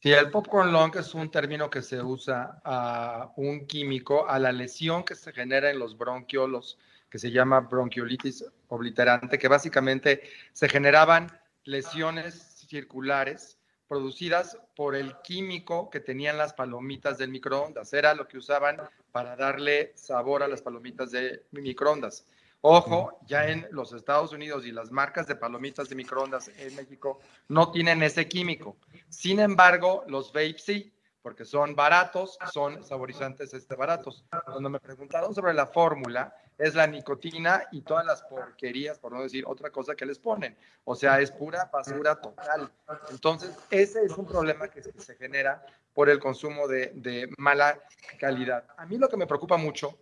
Sí, 0.00 0.12
el 0.12 0.30
popcorn 0.30 0.70
lung 0.70 0.94
es 0.96 1.14
un 1.14 1.30
término 1.30 1.70
que 1.70 1.80
se 1.80 2.02
usa 2.02 2.60
a 2.62 3.32
un 3.36 3.66
químico, 3.66 4.28
a 4.28 4.38
la 4.38 4.52
lesión 4.52 5.02
que 5.02 5.14
se 5.14 5.32
genera 5.32 5.70
en 5.70 5.78
los 5.78 5.96
bronquiolos, 5.96 6.78
que 7.08 7.18
se 7.18 7.30
llama 7.30 7.60
bronquiolitis 7.60 8.44
obliterante, 8.68 9.38
que 9.38 9.48
básicamente 9.48 10.22
se 10.52 10.68
generaban 10.68 11.32
lesiones 11.64 12.66
circulares 12.68 13.58
producidas 13.88 14.58
por 14.76 14.94
el 14.94 15.16
químico 15.22 15.90
que 15.90 16.00
tenían 16.00 16.38
las 16.38 16.54
palomitas 16.54 17.18
del 17.18 17.30
microondas. 17.30 17.92
Era 17.92 18.14
lo 18.14 18.26
que 18.26 18.38
usaban 18.38 18.78
para 19.12 19.36
darle 19.36 19.92
sabor 19.94 20.42
a 20.42 20.48
las 20.48 20.62
palomitas 20.62 21.10
de 21.10 21.44
microondas. 21.52 22.26
Ojo, 22.66 23.18
ya 23.26 23.50
en 23.50 23.68
los 23.72 23.92
Estados 23.92 24.32
Unidos 24.32 24.64
y 24.64 24.72
las 24.72 24.90
marcas 24.90 25.26
de 25.26 25.36
palomitas 25.36 25.90
de 25.90 25.96
microondas 25.96 26.48
en 26.56 26.74
México 26.74 27.20
no 27.48 27.70
tienen 27.70 28.02
ese 28.02 28.26
químico. 28.26 28.78
Sin 29.10 29.38
embargo, 29.38 30.02
los 30.08 30.32
vapes 30.32 30.64
sí, 30.64 30.92
porque 31.20 31.44
son 31.44 31.74
baratos, 31.74 32.38
son 32.52 32.82
saborizantes 32.82 33.52
este 33.52 33.76
baratos. 33.76 34.24
Cuando 34.46 34.70
me 34.70 34.80
preguntaron 34.80 35.34
sobre 35.34 35.52
la 35.52 35.66
fórmula, 35.66 36.34
es 36.58 36.74
la 36.74 36.86
nicotina 36.86 37.64
y 37.72 37.82
todas 37.82 38.06
las 38.06 38.22
porquerías, 38.22 38.98
por 38.98 39.12
no 39.12 39.22
decir 39.22 39.44
otra 39.46 39.70
cosa 39.70 39.94
que 39.94 40.06
les 40.06 40.18
ponen. 40.18 40.56
O 40.84 40.94
sea, 40.94 41.20
es 41.20 41.30
pura 41.30 41.70
basura 41.72 42.20
total. 42.20 42.70
Entonces, 43.10 43.56
ese 43.70 44.04
es 44.04 44.16
un 44.16 44.26
problema 44.26 44.68
que 44.68 44.82
se 44.82 45.16
genera 45.16 45.64
por 45.92 46.08
el 46.08 46.18
consumo 46.18 46.68
de, 46.68 46.92
de 46.94 47.28
mala 47.38 47.78
calidad. 48.18 48.64
A 48.76 48.86
mí 48.86 48.98
lo 48.98 49.08
que 49.08 49.16
me 49.16 49.26
preocupa 49.26 49.56
mucho 49.56 49.98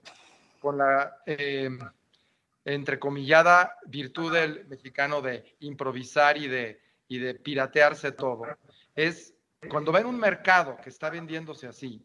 con 0.61 0.79
la 0.79 1.19
eh, 1.27 1.71
entrecomillada 2.65 3.79
virtud 3.87 4.33
del 4.33 4.67
mexicano 4.67 5.21
de 5.21 5.57
improvisar 5.61 6.37
y 6.39 6.49
de, 6.49 6.81
y 7.09 7.19
de 7.19 7.35
piratearse 7.35 8.13
todo, 8.13 8.47
es 8.95 9.35
cuando 9.71 9.93
ven 9.93 10.07
un 10.07 10.19
mercado 10.19 10.77
que 10.83 10.91
está 10.91 11.11
vendiéndose 11.11 11.67
así, 11.67 12.05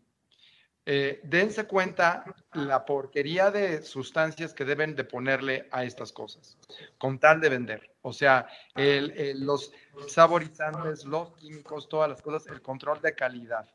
eh, 0.90 1.20
dense 1.22 1.66
cuenta 1.66 2.24
la 2.54 2.86
porquería 2.86 3.52
de 3.52 3.82
sustancias 3.82 4.54
que 4.54 4.64
deben 4.64 4.96
de 4.96 5.04
ponerle 5.04 5.68
a 5.70 5.84
estas 5.84 6.14
cosas, 6.14 6.58
con 6.98 7.20
tal 7.20 7.42
de 7.42 7.50
vender. 7.50 7.92
O 8.04 8.14
sea, 8.14 8.48
los 8.74 9.74
saborizantes, 10.08 11.04
los 11.04 11.34
químicos, 11.34 11.90
todas 11.90 12.10
las 12.10 12.22
cosas, 12.22 12.48
el 12.48 12.62
control 12.62 13.02
de 13.02 13.14
calidad. 13.14 13.70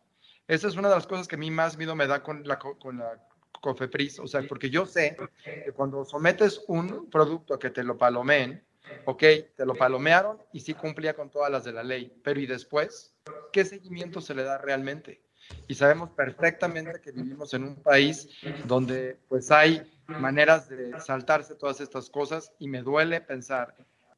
Esa 0.49 0.69
es 0.69 0.77
una 0.77 0.89
de 0.89 0.95
las 0.95 1.07
cosas 1.07 1.29
que 1.29 1.35
a 1.35 1.39
mí 1.39 1.51
más 1.51 1.77
miedo 1.77 1.95
me 1.95 2.07
da 2.07 2.23
con 2.23 2.49
la, 2.49 2.59
con 2.59 2.97
la 2.97 3.23
COFEPRIS, 3.61 4.21
o 4.21 4.27
sea, 4.27 4.41
porque 4.49 4.71
yo 4.71 4.87
sé 4.87 5.15
que 5.45 5.71
cuando 5.73 6.07
sometes 6.07 6.65
un 6.67 7.11
producto 7.11 7.53
a 7.53 7.59
que 7.59 7.69
te 7.69 7.85
lo 7.85 7.99
palomeen, 7.99 8.65
ok, 9.05 9.23
te 9.55 9.67
lo 9.67 9.75
palomearon 9.75 10.43
y 10.55 10.61
sí 10.61 10.73
cumplía 10.73 11.13
con 11.13 11.31
todas 11.31 11.53
las 11.53 11.65
de 11.65 11.73
la 11.73 11.83
ley, 11.83 12.11
pero 12.25 12.41
¿y 12.41 12.47
después? 12.47 13.15
¿Qué 13.53 13.67
seguimiento 13.67 14.23
se 14.23 14.35
le 14.35 14.45
da 14.45 14.57
realmente? 14.57 15.21
Y 15.69 15.75
sabemos 15.75 16.11
perfectamente 16.11 17.01
que 17.01 17.13
vivimos 17.13 17.53
en 17.55 17.65
un 17.65 17.77
país 17.77 18.29
donde 18.65 19.19
pues 19.29 19.51
hay 19.51 19.83
maneras 20.07 20.69
de 20.69 20.99
saltarse 21.01 21.55
todas 21.55 21.81
estas 21.81 22.11
cosas 22.11 22.53
y 22.59 22.69
me 22.69 22.83
duele 22.83 23.21
pensar 23.21 23.75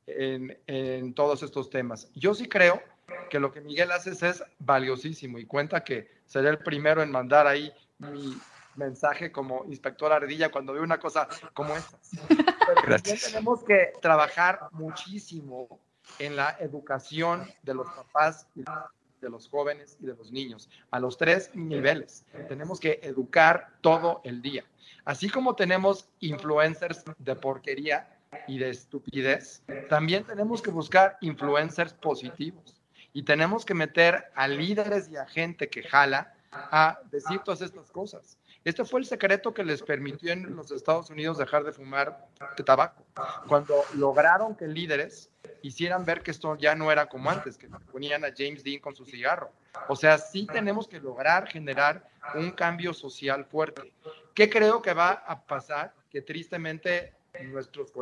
en, 0.07 0.59
en 0.67 1.15
todos 1.15 1.43
estos 1.43 1.71
temas. 1.71 2.11
Yo 2.15 2.35
sí 2.35 2.49
creo 2.49 2.83
que 3.31 3.39
lo 3.39 3.53
que 3.53 3.61
Miguel 3.61 3.93
hace 3.93 4.11
es 4.11 4.43
valiosísimo 4.59 5.39
y 5.39 5.47
cuenta 5.47 5.85
que 5.85 6.09
seré 6.27 6.49
el 6.49 6.59
primero 6.59 7.03
en 7.03 7.11
mandar 7.11 7.47
ahí 7.47 7.73
mi 7.99 8.37
mensaje 8.77 9.31
como 9.31 9.65
inspector 9.67 10.13
Ardilla 10.13 10.51
cuando 10.51 10.73
veo 10.73 10.83
una 10.83 10.99
cosa 10.99 11.29
como 11.53 11.77
esta. 11.77 11.99
Pero 12.85 12.97
tenemos 13.03 13.63
que 13.63 13.93
trabajar 14.01 14.69
muchísimo 14.73 15.81
en 16.19 16.37
la 16.37 16.57
educación 16.61 17.49
de 17.63 17.75
los 17.75 17.87
papás, 17.89 18.47
de 19.25 19.31
los 19.31 19.49
jóvenes 19.49 19.97
y 20.01 20.07
de 20.07 20.15
los 20.15 20.31
niños, 20.31 20.69
a 20.91 21.01
los 21.01 21.17
tres 21.17 21.51
niveles. 21.55 22.25
Tenemos 22.49 22.79
que 22.79 23.01
educar 23.03 23.71
todo 23.81 24.21
el 24.23 24.41
día. 24.43 24.65
Así 25.05 25.29
como 25.29 25.57
tenemos 25.57 26.09
influencers 26.21 27.05
de 27.19 27.35
porquería 27.35 28.17
y 28.47 28.59
de 28.59 28.71
estupidez, 28.71 29.63
también 29.89 30.25
tenemos 30.25 30.63
que 30.63 30.71
buscar 30.71 31.19
influencers 31.21 31.95
positivos 31.95 32.81
y 33.13 33.23
tenemos 33.23 33.65
que 33.65 33.75
meter 33.75 34.25
a 34.35 34.47
líderes 34.47 35.09
y 35.09 35.17
a 35.17 35.27
gente 35.27 35.69
que 35.69 35.83
jala 35.83 36.35
a 36.53 37.01
decir 37.11 37.41
todas 37.41 37.63
estas 37.63 37.91
cosas. 37.91 38.39
Este 38.65 38.85
fue 38.85 39.01
el 39.01 39.07
secreto 39.07 39.53
que 39.53 39.63
les 39.63 39.83
permitió 39.83 40.33
en 40.33 40.57
los 40.57 40.71
Estados 40.71 41.11
Unidos 41.11 41.37
dejar 41.37 41.65
de 41.65 41.73
fumar 41.73 42.27
tabaco. 42.65 43.05
Cuando 43.47 43.85
lograron 43.95 44.57
que 44.57 44.67
líderes 44.67 45.31
hicieran 45.61 46.07
ver 46.07 46.23
que 46.23 46.31
esto 46.31 46.57
ya 46.57 46.75
no 46.75 46.91
era 46.91 47.07
como 47.07 47.31
antes, 47.31 47.59
que 47.59 47.69
ponían 47.93 48.25
a 48.25 48.33
James 48.37 48.65
Dean 48.65 48.81
con 48.81 48.95
su 48.95 49.05
cigarro. 49.05 49.53
O 49.89 49.97
sea, 49.97 50.17
sí 50.17 50.47
tenemos 50.47 50.89
que 50.89 50.99
lograr 50.99 51.47
generar 51.47 52.09
un 52.35 52.51
cambio 52.53 52.95
social 52.95 53.45
fuerte. 53.45 53.93
¿Qué 54.33 54.49
creo 54.49 54.81
que 54.81 54.95
va 54.95 55.11
a 55.13 55.43
pasar? 55.43 55.93
Que 56.11 56.23
tristemente 56.23 57.13
nuestros 57.43 57.93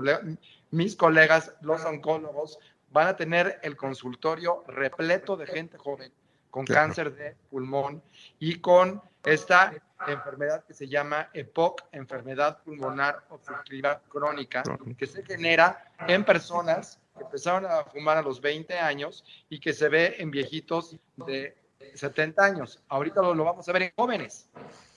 mis 0.71 0.95
colegas, 0.95 1.53
los 1.61 1.85
oncólogos, 1.85 2.59
van 2.93 3.09
a 3.09 3.17
tener 3.17 3.59
el 3.63 3.77
consultorio 3.77 4.63
repleto 4.69 5.37
de 5.37 5.47
gente 5.47 5.79
joven 5.79 6.13
con 6.51 6.67
cáncer 6.67 7.15
de 7.15 7.35
pulmón 7.51 8.03
y 8.39 8.57
con 8.57 9.01
esta 9.25 9.73
enfermedad 10.07 10.65
que 10.65 10.75
se 10.75 10.89
llama 10.89 11.29
EPOC, 11.33 11.85
enfermedad 11.93 12.63
pulmonar 12.63 13.25
obstructiva 13.31 14.01
crónica, 14.09 14.63
que 14.97 15.07
se 15.07 15.25
genera 15.25 15.93
en 16.07 16.25
personas 16.25 16.99
que 17.17 17.25
empezaron 17.25 17.67
a 17.67 17.85
fumar 17.85 18.17
a 18.17 18.23
los 18.23 18.41
20 18.41 18.79
años 18.79 19.25
y 19.49 19.61
que 19.61 19.73
se 19.73 19.89
ve 19.89 20.17
en 20.19 20.31
viejitos 20.31 20.97
de 21.17 21.57
70 21.95 22.45
años. 22.45 22.83
Ahorita 22.89 23.21
lo, 23.21 23.35
lo 23.35 23.45
vamos 23.45 23.69
a 23.69 23.73
ver 23.73 23.83
en 23.83 23.93
jóvenes, 23.97 24.49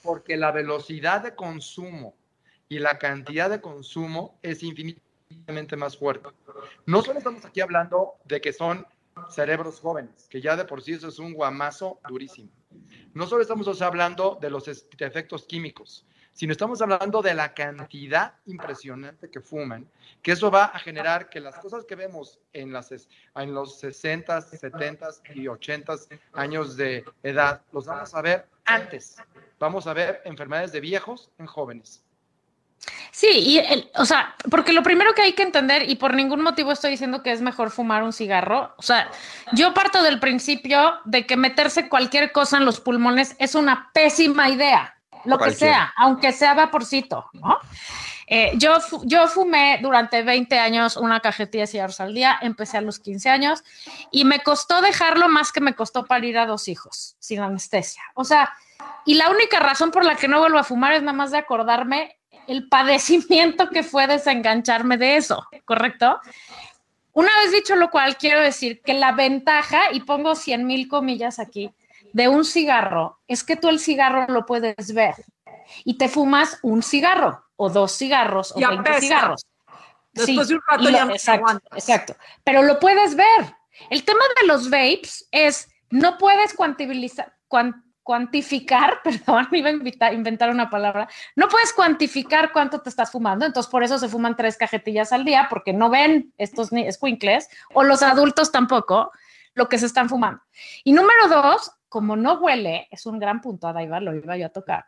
porque 0.02 0.36
la 0.36 0.52
velocidad 0.52 1.22
de 1.22 1.34
consumo 1.34 2.14
y 2.68 2.78
la 2.78 2.98
cantidad 2.98 3.50
de 3.50 3.60
consumo 3.60 4.38
es 4.42 4.62
infinitamente 4.62 5.76
más 5.76 5.96
fuerte. 5.96 6.28
No 6.86 7.02
solo 7.02 7.18
estamos 7.18 7.44
aquí 7.44 7.60
hablando 7.60 8.14
de 8.24 8.40
que 8.40 8.52
son 8.52 8.86
cerebros 9.30 9.80
jóvenes, 9.80 10.28
que 10.28 10.40
ya 10.40 10.56
de 10.56 10.64
por 10.64 10.82
sí 10.82 10.92
eso 10.92 11.08
es 11.08 11.18
un 11.18 11.32
guamazo 11.32 12.00
durísimo. 12.08 12.50
No 13.14 13.26
solo 13.26 13.42
estamos 13.42 13.82
hablando 13.82 14.38
de 14.40 14.50
los 14.50 14.68
efectos 14.68 15.44
químicos, 15.46 16.06
sino 16.36 16.52
estamos 16.52 16.82
hablando 16.82 17.22
de 17.22 17.32
la 17.32 17.54
cantidad 17.54 18.34
impresionante 18.44 19.30
que 19.30 19.40
fuman, 19.40 19.88
que 20.20 20.32
eso 20.32 20.50
va 20.50 20.66
a 20.66 20.78
generar 20.78 21.30
que 21.30 21.40
las 21.40 21.58
cosas 21.58 21.86
que 21.86 21.94
vemos 21.94 22.38
en, 22.52 22.72
los 22.72 23.78
60, 23.78 24.42
70 24.42 25.08
y 25.34 25.48
80 25.48 25.94
años 26.34 26.76
de 26.76 27.06
edad, 27.22 27.62
los 27.72 27.86
vamos 27.86 28.14
a 28.14 28.20
ver 28.20 28.46
antes. 28.66 29.16
Vamos 29.58 29.86
a 29.86 29.94
ver 29.94 30.20
enfermedades 30.26 30.72
de 30.72 30.80
viejos 30.80 31.30
en 31.38 31.46
jóvenes. 31.46 32.04
Sí, 33.10 33.28
y 33.32 33.90
o 33.94 34.04
sea, 34.04 34.34
porque 34.50 34.72
lo 34.72 34.82
primero 34.82 35.14
que 35.14 35.22
hay 35.22 35.32
que 35.32 35.42
entender, 35.42 35.88
y 35.88 35.96
por 35.96 36.14
ningún 36.14 36.42
motivo 36.42 36.70
estoy 36.70 36.90
diciendo 36.90 37.22
que 37.22 37.32
es 37.32 37.40
mejor 37.40 37.70
fumar 37.70 38.02
un 38.02 38.12
cigarro, 38.12 38.74
o 38.76 38.82
sea, 38.82 39.10
yo 39.52 39.72
parto 39.72 40.02
del 40.02 40.20
principio 40.20 40.94
de 41.04 41.26
que 41.26 41.36
meterse 41.36 41.88
cualquier 41.88 42.30
cosa 42.30 42.58
en 42.58 42.66
los 42.66 42.80
pulmones 42.80 43.34
es 43.38 43.54
una 43.54 43.90
pésima 43.94 44.50
idea, 44.50 44.98
lo 45.24 45.38
que 45.38 45.52
sea, 45.52 45.94
aunque 45.96 46.32
sea 46.32 46.54
vaporcito, 46.54 47.30
¿no? 47.32 47.58
Eh, 48.28 48.52
yo, 48.56 48.78
yo 49.04 49.28
fumé 49.28 49.78
durante 49.80 50.22
20 50.22 50.58
años 50.58 50.96
una 50.96 51.20
cajetilla 51.20 51.62
de 51.62 51.68
cigarros 51.68 52.00
al 52.00 52.12
día, 52.12 52.36
empecé 52.42 52.76
a 52.76 52.80
los 52.80 52.98
15 52.98 53.30
años 53.30 53.62
y 54.10 54.24
me 54.24 54.40
costó 54.40 54.82
dejarlo 54.82 55.28
más 55.28 55.52
que 55.52 55.60
me 55.60 55.74
costó 55.74 56.06
parir 56.06 56.36
a 56.36 56.46
dos 56.46 56.66
hijos 56.66 57.16
sin 57.20 57.40
anestesia. 57.40 58.02
O 58.14 58.24
sea, 58.24 58.52
y 59.04 59.14
la 59.14 59.30
única 59.30 59.60
razón 59.60 59.92
por 59.92 60.04
la 60.04 60.16
que 60.16 60.28
no 60.28 60.40
vuelvo 60.40 60.58
a 60.58 60.64
fumar 60.64 60.92
es 60.92 61.02
nada 61.02 61.16
más 61.16 61.30
de 61.30 61.38
acordarme 61.38 62.18
el 62.46 62.68
padecimiento 62.68 63.70
que 63.70 63.82
fue 63.82 64.06
desengancharme 64.06 64.96
de 64.96 65.16
eso, 65.16 65.46
¿correcto? 65.64 66.20
Una 67.12 67.30
vez 67.42 67.52
dicho 67.52 67.76
lo 67.76 67.90
cual, 67.90 68.16
quiero 68.16 68.40
decir 68.40 68.82
que 68.82 68.94
la 68.94 69.12
ventaja, 69.12 69.92
y 69.92 70.00
pongo 70.00 70.34
100 70.34 70.66
mil 70.66 70.88
comillas 70.88 71.38
aquí, 71.38 71.72
de 72.12 72.28
un 72.28 72.44
cigarro 72.44 73.20
es 73.26 73.42
que 73.44 73.56
tú 73.56 73.68
el 73.68 73.78
cigarro 73.78 74.26
lo 74.28 74.46
puedes 74.46 74.94
ver 74.94 75.14
y 75.84 75.98
te 75.98 76.08
fumas 76.08 76.58
un 76.62 76.82
cigarro 76.82 77.44
o 77.56 77.68
dos 77.68 77.92
cigarros 77.92 78.52
o 78.52 78.58
20 78.58 79.00
cigarros. 79.00 79.46
Después 80.12 80.48
de 80.48 80.54
un 80.54 80.62
rato 80.66 80.88
ya 80.88 81.04
exacto, 81.04 81.60
exacto, 81.72 82.16
pero 82.42 82.62
lo 82.62 82.78
puedes 82.78 83.16
ver. 83.16 83.54
El 83.90 84.04
tema 84.04 84.22
de 84.40 84.46
los 84.46 84.70
vapes 84.70 85.28
es 85.30 85.68
no 85.90 86.16
puedes 86.16 86.54
cuantibilizar, 86.54 87.34
cuantificar, 88.06 89.00
perdón, 89.04 89.48
iba 89.50 89.68
a 89.68 90.12
inventar 90.12 90.50
una 90.50 90.70
palabra, 90.70 91.08
no 91.34 91.48
puedes 91.48 91.72
cuantificar 91.72 92.52
cuánto 92.52 92.80
te 92.80 92.88
estás 92.88 93.10
fumando, 93.10 93.44
entonces 93.44 93.68
por 93.68 93.82
eso 93.82 93.98
se 93.98 94.08
fuman 94.08 94.36
tres 94.36 94.56
cajetillas 94.56 95.12
al 95.12 95.24
día, 95.24 95.48
porque 95.50 95.72
no 95.72 95.90
ven 95.90 96.32
estos 96.38 96.70
squinkles, 96.92 97.48
o 97.74 97.82
los 97.82 98.02
adultos 98.02 98.52
tampoco, 98.52 99.10
lo 99.54 99.68
que 99.68 99.78
se 99.78 99.86
están 99.86 100.08
fumando. 100.08 100.40
Y 100.84 100.92
número 100.92 101.28
dos, 101.28 101.72
como 101.88 102.14
no 102.14 102.34
huele, 102.34 102.86
es 102.92 103.06
un 103.06 103.18
gran 103.18 103.40
punto, 103.40 103.66
Adaiva, 103.66 103.98
lo 103.98 104.14
iba 104.14 104.36
yo 104.36 104.46
a 104.46 104.50
tocar, 104.50 104.86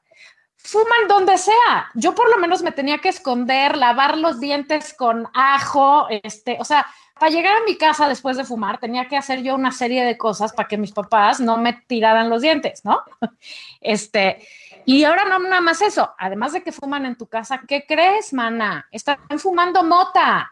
fuman 0.58 1.08
donde 1.08 1.38
sea. 1.38 1.90
Yo 1.94 2.14
por 2.14 2.28
lo 2.30 2.36
menos 2.36 2.62
me 2.62 2.72
tenía 2.72 2.98
que 2.98 3.08
esconder, 3.08 3.76
lavar 3.76 4.18
los 4.18 4.40
dientes 4.40 4.92
con 4.92 5.28
ajo, 5.32 6.06
este, 6.10 6.58
o 6.60 6.64
sea, 6.64 6.86
para 7.18 7.30
llegar 7.30 7.56
a 7.56 7.64
mi 7.64 7.76
casa 7.76 8.08
después 8.08 8.36
de 8.36 8.44
fumar, 8.44 8.78
tenía 8.78 9.08
que 9.08 9.16
hacer 9.16 9.42
yo 9.42 9.54
una 9.54 9.72
serie 9.72 10.04
de 10.04 10.16
cosas 10.16 10.52
para 10.52 10.68
que 10.68 10.78
mis 10.78 10.92
papás 10.92 11.40
no 11.40 11.56
me 11.56 11.72
tiraran 11.72 12.30
los 12.30 12.42
dientes, 12.42 12.84
¿no? 12.84 13.02
Este, 13.80 14.46
y 14.84 15.04
ahora 15.04 15.24
no 15.24 15.38
nada 15.38 15.60
más 15.60 15.80
eso, 15.82 16.14
además 16.18 16.52
de 16.52 16.62
que 16.62 16.72
fuman 16.72 17.06
en 17.06 17.16
tu 17.16 17.26
casa, 17.26 17.62
¿qué 17.66 17.84
crees, 17.86 18.32
mana? 18.32 18.86
Están 18.90 19.18
fumando 19.38 19.84
mota 19.84 20.50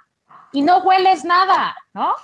y 0.53 0.63
no 0.63 0.79
hueles 0.79 1.25
nada, 1.25 1.77
¿no? 1.93 2.15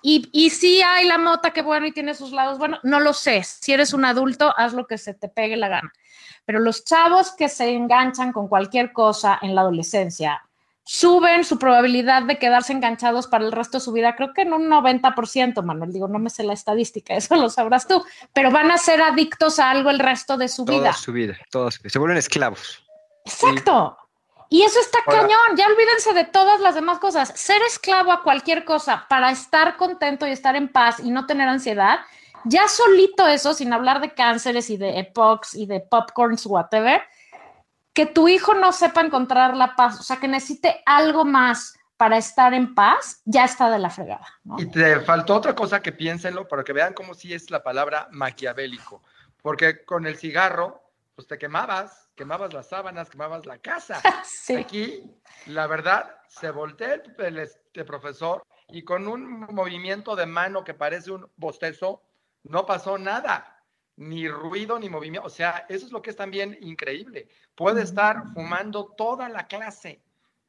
Y, 0.00 0.28
y 0.32 0.50
sí 0.50 0.80
hay 0.82 1.06
la 1.06 1.18
mota 1.18 1.50
que 1.50 1.62
bueno 1.62 1.86
y 1.86 1.92
tiene 1.92 2.14
sus 2.14 2.32
lados, 2.32 2.58
bueno, 2.58 2.78
no 2.82 3.00
lo 3.00 3.12
sé, 3.12 3.42
si 3.42 3.72
eres 3.72 3.92
un 3.92 4.04
adulto, 4.04 4.54
haz 4.56 4.72
lo 4.72 4.86
que 4.86 4.96
se 4.96 5.14
te 5.14 5.28
pegue 5.28 5.56
la 5.56 5.68
gana. 5.68 5.92
Pero 6.48 6.60
los 6.60 6.82
chavos 6.82 7.32
que 7.32 7.50
se 7.50 7.68
enganchan 7.74 8.32
con 8.32 8.48
cualquier 8.48 8.94
cosa 8.94 9.38
en 9.42 9.54
la 9.54 9.60
adolescencia, 9.60 10.42
suben 10.82 11.44
su 11.44 11.58
probabilidad 11.58 12.22
de 12.22 12.38
quedarse 12.38 12.72
enganchados 12.72 13.26
para 13.26 13.44
el 13.44 13.52
resto 13.52 13.76
de 13.76 13.84
su 13.84 13.92
vida, 13.92 14.16
creo 14.16 14.32
que 14.32 14.40
en 14.40 14.54
un 14.54 14.66
90%, 14.66 15.62
Manuel, 15.62 15.92
digo, 15.92 16.08
no 16.08 16.18
me 16.18 16.30
sé 16.30 16.44
la 16.44 16.54
estadística, 16.54 17.12
eso 17.16 17.36
lo 17.36 17.50
sabrás 17.50 17.86
tú, 17.86 18.02
pero 18.32 18.50
van 18.50 18.70
a 18.70 18.78
ser 18.78 19.02
adictos 19.02 19.58
a 19.58 19.70
algo 19.70 19.90
el 19.90 19.98
resto 19.98 20.38
de 20.38 20.48
su 20.48 20.64
vida. 20.64 20.78
Toda 20.78 20.92
su 20.94 21.12
vida, 21.12 21.36
toda 21.50 21.70
su 21.70 21.82
vida. 21.82 21.90
Se 21.90 21.98
vuelven 21.98 22.16
esclavos. 22.16 22.82
Exacto. 23.26 23.98
Y 24.48 24.62
eso 24.62 24.80
está 24.80 25.00
cañón, 25.04 25.54
ya 25.54 25.66
olvídense 25.66 26.14
de 26.14 26.24
todas 26.24 26.60
las 26.60 26.74
demás 26.74 26.98
cosas. 26.98 27.30
Ser 27.34 27.60
esclavo 27.68 28.10
a 28.10 28.22
cualquier 28.22 28.64
cosa 28.64 29.04
para 29.10 29.30
estar 29.30 29.76
contento 29.76 30.26
y 30.26 30.30
estar 30.30 30.56
en 30.56 30.68
paz 30.68 31.00
y 31.00 31.10
no 31.10 31.26
tener 31.26 31.46
ansiedad, 31.46 31.98
ya 32.44 32.68
solito 32.68 33.26
eso, 33.26 33.54
sin 33.54 33.72
hablar 33.72 34.00
de 34.00 34.14
cánceres 34.14 34.70
y 34.70 34.76
de 34.76 34.98
epox 34.98 35.54
y 35.54 35.66
de 35.66 35.80
popcorns, 35.80 36.46
whatever, 36.46 37.02
que 37.92 38.06
tu 38.06 38.28
hijo 38.28 38.54
no 38.54 38.72
sepa 38.72 39.00
encontrar 39.00 39.56
la 39.56 39.74
paz, 39.74 40.00
o 40.00 40.02
sea, 40.02 40.18
que 40.18 40.28
necesite 40.28 40.82
algo 40.86 41.24
más 41.24 41.78
para 41.96 42.16
estar 42.16 42.54
en 42.54 42.74
paz, 42.74 43.20
ya 43.24 43.44
está 43.44 43.68
de 43.70 43.80
la 43.80 43.90
fregada. 43.90 44.26
¿no? 44.44 44.56
Y 44.60 44.66
te 44.66 45.00
faltó 45.00 45.34
otra 45.34 45.54
cosa 45.54 45.82
que 45.82 45.90
piénsenlo 45.90 46.46
para 46.46 46.62
que 46.62 46.72
vean 46.72 46.94
cómo 46.94 47.12
sí 47.12 47.34
es 47.34 47.50
la 47.50 47.62
palabra 47.64 48.08
maquiavélico. 48.12 49.02
Porque 49.42 49.84
con 49.84 50.06
el 50.06 50.16
cigarro, 50.16 50.80
pues 51.16 51.26
te 51.26 51.38
quemabas, 51.38 52.08
quemabas 52.14 52.54
las 52.54 52.68
sábanas, 52.68 53.10
quemabas 53.10 53.44
la 53.46 53.58
casa. 53.58 54.00
Sí. 54.24 54.54
Aquí, 54.54 55.02
la 55.46 55.66
verdad, 55.66 56.20
se 56.28 56.50
voltea 56.50 56.94
el, 56.94 57.14
el, 57.18 57.38
este 57.38 57.84
profesor 57.84 58.44
y 58.68 58.84
con 58.84 59.08
un 59.08 59.40
movimiento 59.52 60.14
de 60.14 60.26
mano 60.26 60.62
que 60.62 60.74
parece 60.74 61.10
un 61.10 61.28
bostezo, 61.36 62.02
no 62.44 62.66
pasó 62.66 62.98
nada. 62.98 63.54
Ni 63.96 64.28
ruido, 64.28 64.78
ni 64.78 64.88
movimiento. 64.88 65.26
O 65.26 65.30
sea, 65.30 65.66
eso 65.68 65.86
es 65.86 65.92
lo 65.92 66.00
que 66.00 66.10
es 66.10 66.16
también 66.16 66.56
increíble. 66.60 67.28
Puede 67.56 67.82
estar 67.82 68.32
fumando 68.32 68.94
toda 68.96 69.28
la 69.28 69.46
clase 69.48 70.00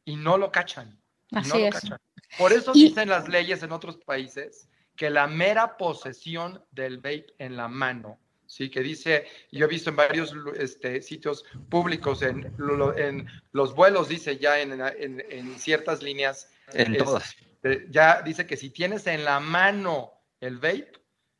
y 0.06 0.16
no 0.16 0.38
lo 0.38 0.52
cachan. 0.52 1.00
y 1.32 1.36
no 1.36 1.42
Así 1.42 1.50
lo 1.50 1.58
es. 1.68 1.74
cachan. 1.76 1.98
Por 2.38 2.54
eso 2.54 2.72
Y- 2.76 2.90
dicen 2.90 3.10
las 3.10 3.28
leyes 3.28 3.64
en 3.64 3.72
otros 3.72 3.98
países 3.98 4.70
que 4.96 5.10
la 5.10 5.26
mera 5.28 5.78
posesión 5.78 6.64
del 6.72 6.98
vape 6.98 7.34
en 7.40 7.56
la 7.58 7.68
mano, 7.68 8.20
sí, 8.46 8.70
que 8.70 8.82
dice, 8.82 9.26
yo 9.52 9.66
he 9.66 9.70
visto 9.70 9.90
en 9.92 9.96
varios 9.96 10.34
este, 10.58 11.02
sitios 11.02 11.46
públicos, 11.70 12.22
en, 12.22 12.54
en 12.98 13.28
los 13.52 13.74
vuelos, 13.74 14.10
dice 14.10 14.38
ya 14.38 14.60
en, 14.60 14.74
en- 14.80 15.24
en 15.30 15.58
ciertas 15.60 16.04
líneas, 16.04 16.52
En 16.74 16.94
es- 16.96 17.04
todas. 17.04 17.36
eh, 17.64 17.88
ya 17.90 18.22
dice 18.22 18.46
que 18.46 18.58
si 18.58 18.70
tienes 18.72 19.08
en 19.08 19.24
la 19.26 19.40
mano 19.40 20.14
el 20.42 20.58
vape, 20.58 20.99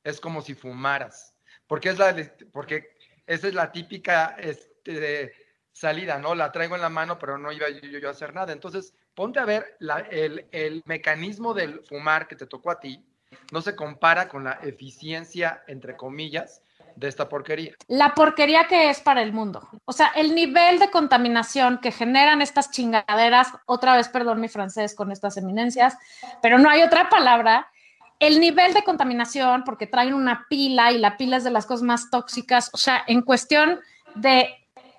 es 0.10 0.20
como 0.20 0.42
si 0.42 0.56
fumaras, 0.56 1.36
porque 1.68 1.90
es 1.90 1.98
la, 1.98 2.16
porque 2.52 2.96
esa 3.26 3.48
es 3.48 3.54
la 3.54 3.72
típica 3.72 4.36
este, 4.40 5.34
salida, 5.72 6.18
¿no? 6.18 6.36
La 6.36 6.52
traigo 6.52 6.76
en 6.76 6.82
la 6.82 6.90
mano, 6.90 7.18
pero 7.18 7.38
no 7.38 7.52
iba 7.52 7.68
yo, 7.70 8.08
a 8.08 8.12
hacer 8.12 8.34
nada. 8.34 8.52
Entonces, 8.54 8.94
ponte 9.14 9.40
a 9.40 9.46
ver 9.46 9.78
el, 9.80 10.48
el 10.52 10.84
mecanismo 10.86 11.54
del 11.54 11.82
fumar 11.86 12.28
que 12.28 12.36
te 12.36 12.48
tocó 12.48 12.72
a 12.72 12.80
ti, 12.80 13.06
no 13.52 13.62
se 13.62 13.76
compara 13.76 14.28
con 14.28 14.44
la 14.44 14.60
eficiencia, 14.64 15.64
entre 15.68 15.96
comillas, 15.96 16.64
de 16.96 17.08
esta 17.08 17.30
porquería. 17.30 17.74
la 17.88 18.14
porquería 18.14 18.66
que 18.68 18.90
es 18.90 19.00
para 19.00 19.22
el 19.22 19.32
mundo. 19.32 19.68
O 19.86 19.94
sea, 19.94 20.08
el 20.16 20.36
nivel 20.36 20.80
de 20.80 20.92
contaminación 20.92 21.80
que 21.80 21.92
generan 21.92 22.42
estas 22.42 22.72
chingaderas, 22.72 23.54
otra 23.66 23.96
vez, 23.96 24.10
perdón 24.10 24.42
mi 24.42 24.50
francés 24.50 24.96
con 24.96 25.12
estas 25.12 25.38
eminencias, 25.38 25.98
pero 26.42 26.60
no 26.60 26.70
hay 26.70 26.82
otra 26.82 27.10
palabra. 27.10 27.72
El 28.20 28.40
nivel 28.40 28.74
de 28.74 28.84
contaminación, 28.84 29.64
porque 29.64 29.88
traen 29.88 30.14
una 30.14 30.46
pila 30.50 30.92
y 30.92 30.98
la 30.98 31.18
pila 31.18 31.38
es 31.38 31.44
de 31.44 31.52
las 31.52 31.66
cosas 31.66 31.84
más 31.84 32.10
tóxicas, 32.10 32.70
o 32.74 32.78
sea, 32.78 33.04
en 33.08 33.22
cuestión 33.22 33.80
de 34.16 34.50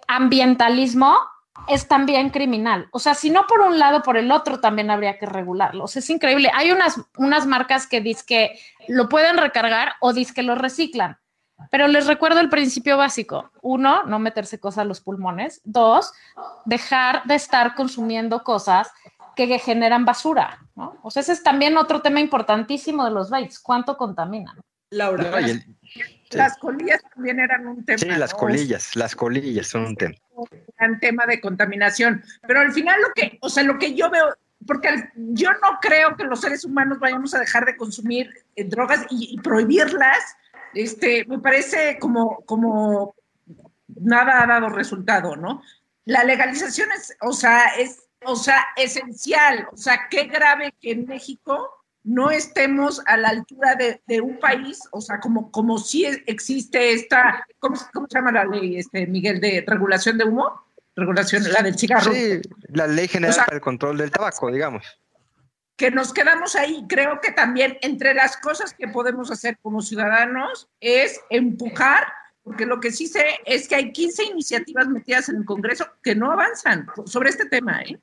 ambientalismo, 0.09 1.19
es 1.69 1.87
también 1.87 2.31
criminal. 2.31 2.89
O 2.93 2.99
sea, 2.99 3.15
si 3.15 3.31
no 3.31 3.47
por 3.47 3.61
un 3.61 3.79
lado, 3.79 4.03
por 4.03 4.17
el 4.17 4.33
otro 4.33 4.61
también 4.61 4.91
habría 4.91 5.19
que 5.19 5.27
regularlo. 5.27 5.85
O 5.85 5.89
sea, 5.89 6.01
es 6.01 6.11
increíble. 6.11 6.51
Hay 6.55 6.71
unas, 6.71 7.01
unas 7.17 7.47
marcas 7.47 7.87
que 7.87 8.01
dicen 8.01 8.25
que 8.27 8.61
lo 8.89 9.09
pueden 9.09 9.37
recargar 9.37 9.95
o 10.01 10.13
dicen 10.13 10.35
que 10.35 10.43
lo 10.43 10.55
reciclan. 10.55 11.19
Pero 11.71 11.89
les 11.89 12.07
recuerdo 12.07 12.41
el 12.41 12.49
principio 12.49 12.97
básico. 12.97 13.51
Uno, 13.61 14.05
no 14.05 14.19
meterse 14.19 14.59
cosas 14.59 14.79
a 14.79 14.85
los 14.85 15.01
pulmones. 15.01 15.61
Dos, 15.65 16.13
dejar 16.65 17.23
de 17.25 17.35
estar 17.35 17.75
consumiendo 17.75 18.43
cosas 18.43 18.91
que 19.37 19.59
generan 19.59 20.05
basura. 20.05 20.59
¿No? 20.81 20.99
O 21.03 21.11
sea, 21.11 21.21
ese 21.21 21.33
es 21.33 21.43
también 21.43 21.77
otro 21.77 22.01
tema 22.01 22.21
importantísimo 22.21 23.05
de 23.05 23.11
los 23.11 23.29
vapes. 23.31 23.61
¿Cuánto 23.61 23.97
contaminan? 23.97 24.57
Laura. 24.91 25.31
No, 25.31 25.41
y 25.41 25.51
el- 25.51 25.77
Las 26.31 26.57
colillas 26.59 27.01
también 27.15 27.39
eran 27.39 27.67
un 27.67 27.85
tema. 27.85 27.99
sí, 27.99 28.07
las 28.07 28.33
¿no? 28.33 28.39
colillas, 28.39 28.97
las 28.97 29.15
colillas 29.15 29.67
son 29.69 29.85
un 29.85 29.97
tema. 29.97 30.15
gran 30.79 30.99
tema 30.99 31.27
de 31.27 31.41
contaminación. 31.41 32.25
Pero 32.47 32.61
al 32.61 32.73
final 32.73 32.99
lo 33.03 33.09
que, 33.15 33.39
o 33.43 33.51
sea, 33.51 33.63
lo 33.63 33.79
que 33.79 33.95
yo 33.95 34.09
veo, 34.11 34.35
porque 34.67 34.89
al- 34.89 35.11
yo 35.15 35.51
no 35.53 35.79
creo 35.83 36.17
que 36.17 36.25
los 36.25 36.41
seres 36.41 36.65
humanos 36.65 36.99
vayamos 36.99 37.35
a 37.35 37.39
dejar 37.41 37.67
de 37.67 37.77
consumir 37.77 38.31
eh, 38.57 38.65
drogas 38.65 39.05
y, 39.11 39.35
y 39.35 39.41
prohibirlas, 39.41 40.19
este, 40.73 41.25
me 41.27 41.39
parece 41.41 41.99
como, 42.01 42.39
como 42.47 43.15
nada 43.89 44.43
ha 44.43 44.47
dado 44.47 44.71
resultado, 44.71 45.37
¿no? 45.37 45.63
La 46.07 46.25
legalización 46.25 46.89
es, 46.93 47.15
o 47.21 47.33
sea, 47.33 47.67
es, 47.79 48.05
o 48.25 48.37
sea, 48.37 48.67
esencial. 48.77 49.69
O 49.73 49.77
sea, 49.77 50.09
qué 50.11 50.25
grave 50.25 50.75
que 50.81 50.93
en 50.93 51.07
México 51.07 51.71
no 52.03 52.31
estemos 52.31 53.03
a 53.07 53.17
la 53.17 53.29
altura 53.29 53.75
de, 53.75 54.01
de 54.07 54.21
un 54.21 54.39
país, 54.39 54.81
o 54.91 55.01
sea, 55.01 55.21
como, 55.21 55.51
como 55.51 55.79
si 55.79 56.07
es- 56.07 56.21
existe 56.27 56.93
esta, 56.93 57.47
¿cómo, 57.59 57.77
se- 57.77 57.87
cómo 57.93 58.07
se 58.09 58.19
llama 58.19 58.33
la 58.33 58.45
ley, 58.45 58.79
este, 58.79 59.07
Miguel, 59.07 59.41
de 59.41 59.63
regulación 59.67 60.17
de 60.17 60.25
humo? 60.25 60.63
Regulación, 60.97 61.43
la 61.53 61.63
del 61.63 61.79
cigarro. 61.79 62.13
Sí, 62.13 62.41
la 62.69 62.87
ley 62.87 63.07
general 63.07 63.31
O 63.31 63.35
sea- 63.35 63.45
para 63.45 63.57
el 63.57 63.63
control 63.63 63.99
del 63.99 64.11
tabaco, 64.11 64.51
digamos. 64.51 64.85
que 65.77 65.91
nos 65.91 66.13
quedamos 66.13 66.57
ahí. 66.57 66.85
Creo 66.91 67.21
que 67.23 67.33
también 67.33 67.79
entre 67.81 68.13
las 68.13 68.37
cosas 68.37 68.75
que 68.75 68.87
podemos 68.89 69.31
hacer 69.31 69.57
como 69.63 69.81
ciudadanos 69.81 70.69
es 70.79 71.19
empujar, 71.31 72.07
porque 72.43 72.67
lo 72.67 72.81
que 72.81 72.91
sí 72.91 73.07
sé 73.07 73.25
es 73.47 73.67
que 73.67 73.77
hay 73.77 73.91
15 73.93 74.25
iniciativas 74.25 74.89
metidas 74.89 75.31
en 75.31 75.37
el 75.37 75.45
Congreso 75.47 75.87
que 76.03 76.15
no 76.15 76.33
avanzan 76.33 76.87
sobre 77.07 77.31
este 77.31 77.47
tema, 77.47 77.81
¿eh? 77.83 77.99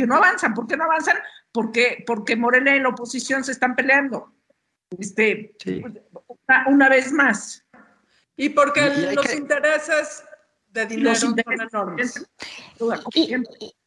Que 0.00 0.06
no 0.06 0.16
avanzan. 0.16 0.54
¿Por 0.54 0.66
qué 0.66 0.76
no 0.76 0.84
avanzan? 0.84 1.16
Porque, 1.52 2.02
porque 2.06 2.36
Morena 2.36 2.74
y 2.74 2.80
la 2.80 2.88
oposición 2.88 3.44
se 3.44 3.52
están 3.52 3.74
peleando. 3.74 4.32
Este, 4.98 5.52
Sí. 5.62 5.82
una, 6.48 6.64
una 6.68 6.88
vez 6.88 7.12
más. 7.12 7.64
Y 8.36 8.48
porque 8.50 8.80
y 8.80 9.14
los 9.14 9.26
que- 9.26 9.36
intereses 9.36 10.24
de 10.68 10.86
dinero 10.86 11.10
Los 11.10 11.20
son 11.20 11.30
intereses- 11.30 11.68
enormes. 11.72 12.26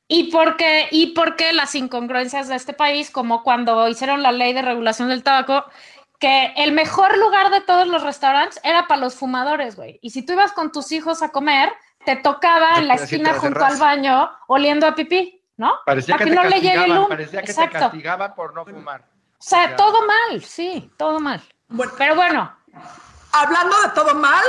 Y, 0.07 0.31
porque, 0.31 0.87
y 0.91 1.07
porque 1.13 1.53
las 1.53 1.73
incongruencias 1.75 2.47
de 2.47 2.55
este 2.55 2.73
país, 2.73 3.09
como 3.09 3.41
cuando 3.41 3.87
hicieron 3.87 4.21
la 4.21 4.31
ley 4.31 4.53
de 4.53 4.61
regulación 4.61 5.09
del 5.09 5.23
tabaco, 5.23 5.65
que 6.19 6.53
el 6.57 6.71
mejor 6.73 7.17
lugar 7.17 7.49
de 7.51 7.61
todos 7.61 7.87
los 7.87 8.03
restaurantes 8.03 8.59
era 8.63 8.87
para 8.87 9.01
los 9.01 9.15
fumadores, 9.15 9.75
güey. 9.75 9.99
Y 10.01 10.11
si 10.11 10.21
tú 10.23 10.33
ibas 10.33 10.51
con 10.51 10.71
tus 10.71 10.91
hijos 10.91 11.23
a 11.23 11.29
comer, 11.29 11.71
te 12.05 12.15
tocaba 12.17 12.77
en 12.77 12.87
la 12.89 12.95
esquina 12.95 13.33
junto 13.33 13.63
al 13.65 13.77
baño 13.77 14.29
oliendo 14.47 14.85
a 14.85 14.93
pipí, 14.93 15.41
¿no? 15.57 15.75
Parecía 15.85 16.15
Para 16.15 16.25
que, 16.25 16.31
que 16.31 16.37
te 16.37 16.43
no 16.43 16.49
le 16.49 16.61
llegue 16.61 16.85
el 16.85 16.91
humo. 16.91 17.07
parecía 17.09 17.41
que 17.41 17.45
te 17.47 17.51
Exacto. 17.51 17.79
castigaban 17.79 18.35
por 18.35 18.53
no 18.53 18.65
fumar. 18.65 19.01
O 19.01 19.35
sea, 19.45 19.75
todo 19.75 20.05
mal, 20.07 20.41
sí, 20.43 20.91
todo 20.97 21.19
mal. 21.19 21.41
Bueno, 21.67 21.91
Pero 21.97 22.15
bueno, 22.15 22.55
hablando 23.31 23.81
de 23.81 23.89
todo 23.89 24.15
mal, 24.15 24.43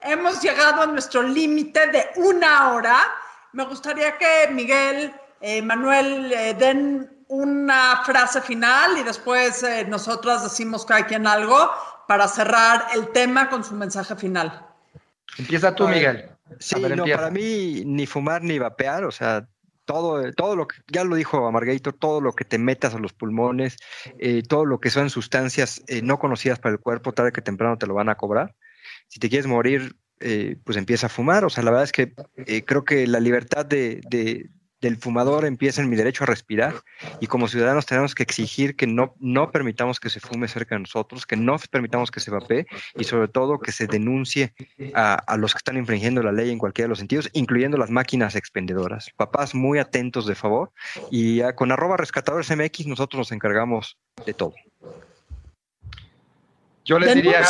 hemos 0.00 0.40
llegado 0.42 0.82
a 0.82 0.86
nuestro 0.86 1.22
límite 1.22 1.86
de 1.88 2.10
una 2.16 2.72
hora. 2.72 2.96
Me 3.52 3.64
gustaría 3.64 4.18
que 4.18 4.48
Miguel, 4.50 5.14
eh, 5.40 5.62
Manuel, 5.62 6.32
eh, 6.32 6.54
den 6.54 7.24
una 7.28 8.02
frase 8.04 8.40
final 8.42 8.98
y 8.98 9.02
después 9.02 9.62
eh, 9.62 9.84
nosotras 9.88 10.42
decimos 10.42 10.84
cada 10.84 11.06
quien 11.06 11.26
algo 11.26 11.70
para 12.06 12.28
cerrar 12.28 12.86
el 12.94 13.08
tema 13.12 13.48
con 13.48 13.64
su 13.64 13.74
mensaje 13.74 14.14
final. 14.16 14.66
Empieza 15.38 15.74
tú, 15.74 15.88
Miguel. 15.88 16.30
Sí, 16.58 16.78
ver, 16.80 16.96
no, 16.96 17.04
para 17.06 17.30
mí 17.30 17.82
ni 17.86 18.06
fumar 18.06 18.42
ni 18.42 18.58
vapear, 18.58 19.04
o 19.04 19.10
sea, 19.10 19.46
todo, 19.84 20.32
todo 20.32 20.56
lo 20.56 20.66
que, 20.66 20.76
ya 20.92 21.04
lo 21.04 21.16
dijo 21.16 21.46
Amargator, 21.46 21.92
todo 21.94 22.20
lo 22.20 22.32
que 22.32 22.44
te 22.44 22.58
metas 22.58 22.94
a 22.94 22.98
los 22.98 23.12
pulmones, 23.12 23.76
eh, 24.18 24.42
todo 24.42 24.64
lo 24.64 24.80
que 24.80 24.90
son 24.90 25.10
sustancias 25.10 25.82
eh, 25.88 26.02
no 26.02 26.18
conocidas 26.18 26.58
para 26.58 26.74
el 26.74 26.80
cuerpo, 26.80 27.12
tarde 27.12 27.32
que 27.32 27.42
temprano 27.42 27.78
te 27.78 27.86
lo 27.86 27.94
van 27.94 28.08
a 28.08 28.16
cobrar. 28.16 28.54
Si 29.08 29.20
te 29.20 29.28
quieres 29.28 29.46
morir, 29.46 29.96
eh, 30.20 30.56
pues 30.64 30.76
empieza 30.78 31.06
a 31.06 31.10
fumar. 31.10 31.44
O 31.44 31.50
sea, 31.50 31.62
la 31.64 31.70
verdad 31.70 31.84
es 31.84 31.92
que 31.92 32.14
eh, 32.36 32.64
creo 32.64 32.84
que 32.84 33.06
la 33.06 33.20
libertad 33.20 33.66
de- 33.66 34.00
del 34.84 34.98
fumador 34.98 35.46
empieza 35.46 35.80
en 35.80 35.88
mi 35.88 35.96
derecho 35.96 36.24
a 36.24 36.26
respirar 36.26 36.74
y 37.18 37.26
como 37.26 37.48
ciudadanos 37.48 37.86
tenemos 37.86 38.14
que 38.14 38.22
exigir 38.22 38.76
que 38.76 38.86
no, 38.86 39.14
no 39.18 39.50
permitamos 39.50 39.98
que 39.98 40.10
se 40.10 40.20
fume 40.20 40.46
cerca 40.46 40.74
de 40.74 40.82
nosotros, 40.82 41.26
que 41.26 41.36
no 41.36 41.56
permitamos 41.70 42.10
que 42.10 42.20
se 42.20 42.30
vapee 42.30 42.66
y 42.94 43.04
sobre 43.04 43.28
todo 43.28 43.58
que 43.58 43.72
se 43.72 43.86
denuncie 43.86 44.52
a, 44.92 45.14
a 45.14 45.36
los 45.38 45.54
que 45.54 45.58
están 45.58 45.78
infringiendo 45.78 46.22
la 46.22 46.32
ley 46.32 46.50
en 46.50 46.58
cualquiera 46.58 46.84
de 46.84 46.90
los 46.90 46.98
sentidos, 46.98 47.30
incluyendo 47.32 47.78
las 47.78 47.88
máquinas 47.88 48.36
expendedoras. 48.36 49.08
Papás 49.16 49.54
muy 49.54 49.78
atentos 49.78 50.26
de 50.26 50.34
favor 50.34 50.70
y 51.10 51.40
con 51.54 51.72
arroba 51.72 51.96
rescatadores 51.96 52.54
MX 52.54 52.86
nosotros 52.86 53.18
nos 53.18 53.32
encargamos 53.32 53.96
de 54.26 54.34
todo. 54.34 54.54
Yo 56.84 56.98
les 56.98 57.14
diría, 57.14 57.42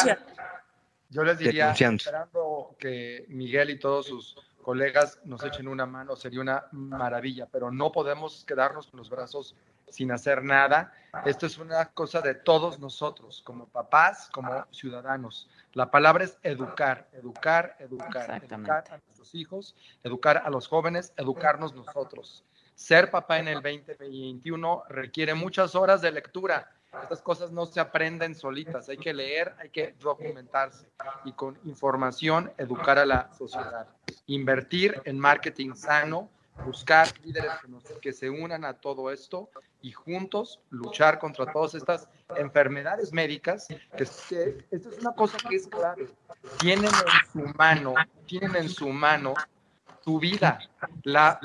yo 1.11 1.25
les 1.25 1.39
diría, 1.39 1.73
esperando 1.73 2.77
que 2.79 3.25
Miguel 3.27 3.71
y 3.71 3.79
todos 3.81 4.07
sus 4.07 4.37
colegas 4.65 5.21
nos 5.25 5.45
echen 5.45 5.69
una 5.69 5.87
mano, 5.87 6.17
sería 6.17 6.41
una 6.41 6.65
maravilla, 6.73 7.47
pero 7.53 7.71
no 7.71 7.93
podemos 7.93 8.45
quedarnos 8.45 8.89
con 8.89 8.99
los 8.99 9.11
brazos 9.11 9.55
sin 9.89 10.11
hacer 10.11 10.43
nada. 10.43 10.93
Esto 11.25 11.47
es 11.47 11.59
una 11.59 11.85
cosa 11.91 12.21
de 12.21 12.35
todos 12.35 12.81
nosotros, 12.81 13.43
como 13.45 13.67
papás, 13.67 14.29
como 14.33 14.65
ciudadanos. 14.73 15.49
La 15.75 15.91
palabra 15.91 16.25
es 16.25 16.39
educar, 16.43 17.09
educar, 17.13 17.77
educar, 17.79 18.43
educar 18.43 18.85
a 18.91 18.99
nuestros 18.99 19.35
hijos, 19.35 19.77
educar 20.03 20.43
a 20.45 20.51
los 20.51 20.67
jóvenes, 20.67 21.13
educarnos 21.17 21.75
nosotros. 21.75 22.45
ser 22.75 23.11
papá 23.11 23.39
en 23.39 23.49
el 23.49 23.63
2021 23.63 24.85
requiere 24.89 25.35
muchas 25.35 25.75
horas 25.77 26.01
de 26.01 26.11
lectura. 26.11 26.71
Estas 27.03 27.23
cosas 27.23 27.53
no 27.53 27.67
se 27.67 27.81
aprenden 27.81 28.35
solitas, 28.35 28.89
hay 28.89 28.97
que 28.97 29.13
leer, 29.13 29.55
hay 29.59 29.69
que 29.69 29.95
documentarse 30.01 30.89
y 31.25 31.33
con 31.33 31.59
información 31.65 32.53
educar 32.57 32.99
a 32.99 33.07
la 33.07 33.33
sociedad. 33.35 33.87
Invertir 34.27 35.01
en 35.05 35.19
marketing 35.19 35.75
sano, 35.75 36.31
buscar 36.65 37.09
líderes 37.23 37.53
que, 38.01 38.13
se 38.13 38.31
unan 38.31 38.65
a 38.65 38.75
todo 38.75 39.11
esto 39.11 39.51
y 39.83 39.93
juntos 39.93 40.61
luchar 40.71 41.19
contra 41.19 41.53
todas 41.53 41.75
estas 41.75 42.09
enfermedades 42.37 43.13
médicas, 43.13 43.67
que, 43.97 44.03
esto 44.05 44.65
es 44.71 44.99
una 45.01 45.13
cosa 45.13 45.37
que 45.49 45.57
es 45.57 45.67
clave. 45.67 46.09
Tienen 46.59 46.87
en 46.87 47.33
su 47.33 47.55
mano, 47.55 47.95
tienen 48.27 48.57
en 48.57 48.69
su 48.69 48.89
mano 48.89 49.35
tu 50.03 50.19
vida, 50.21 50.59
la, 51.03 51.41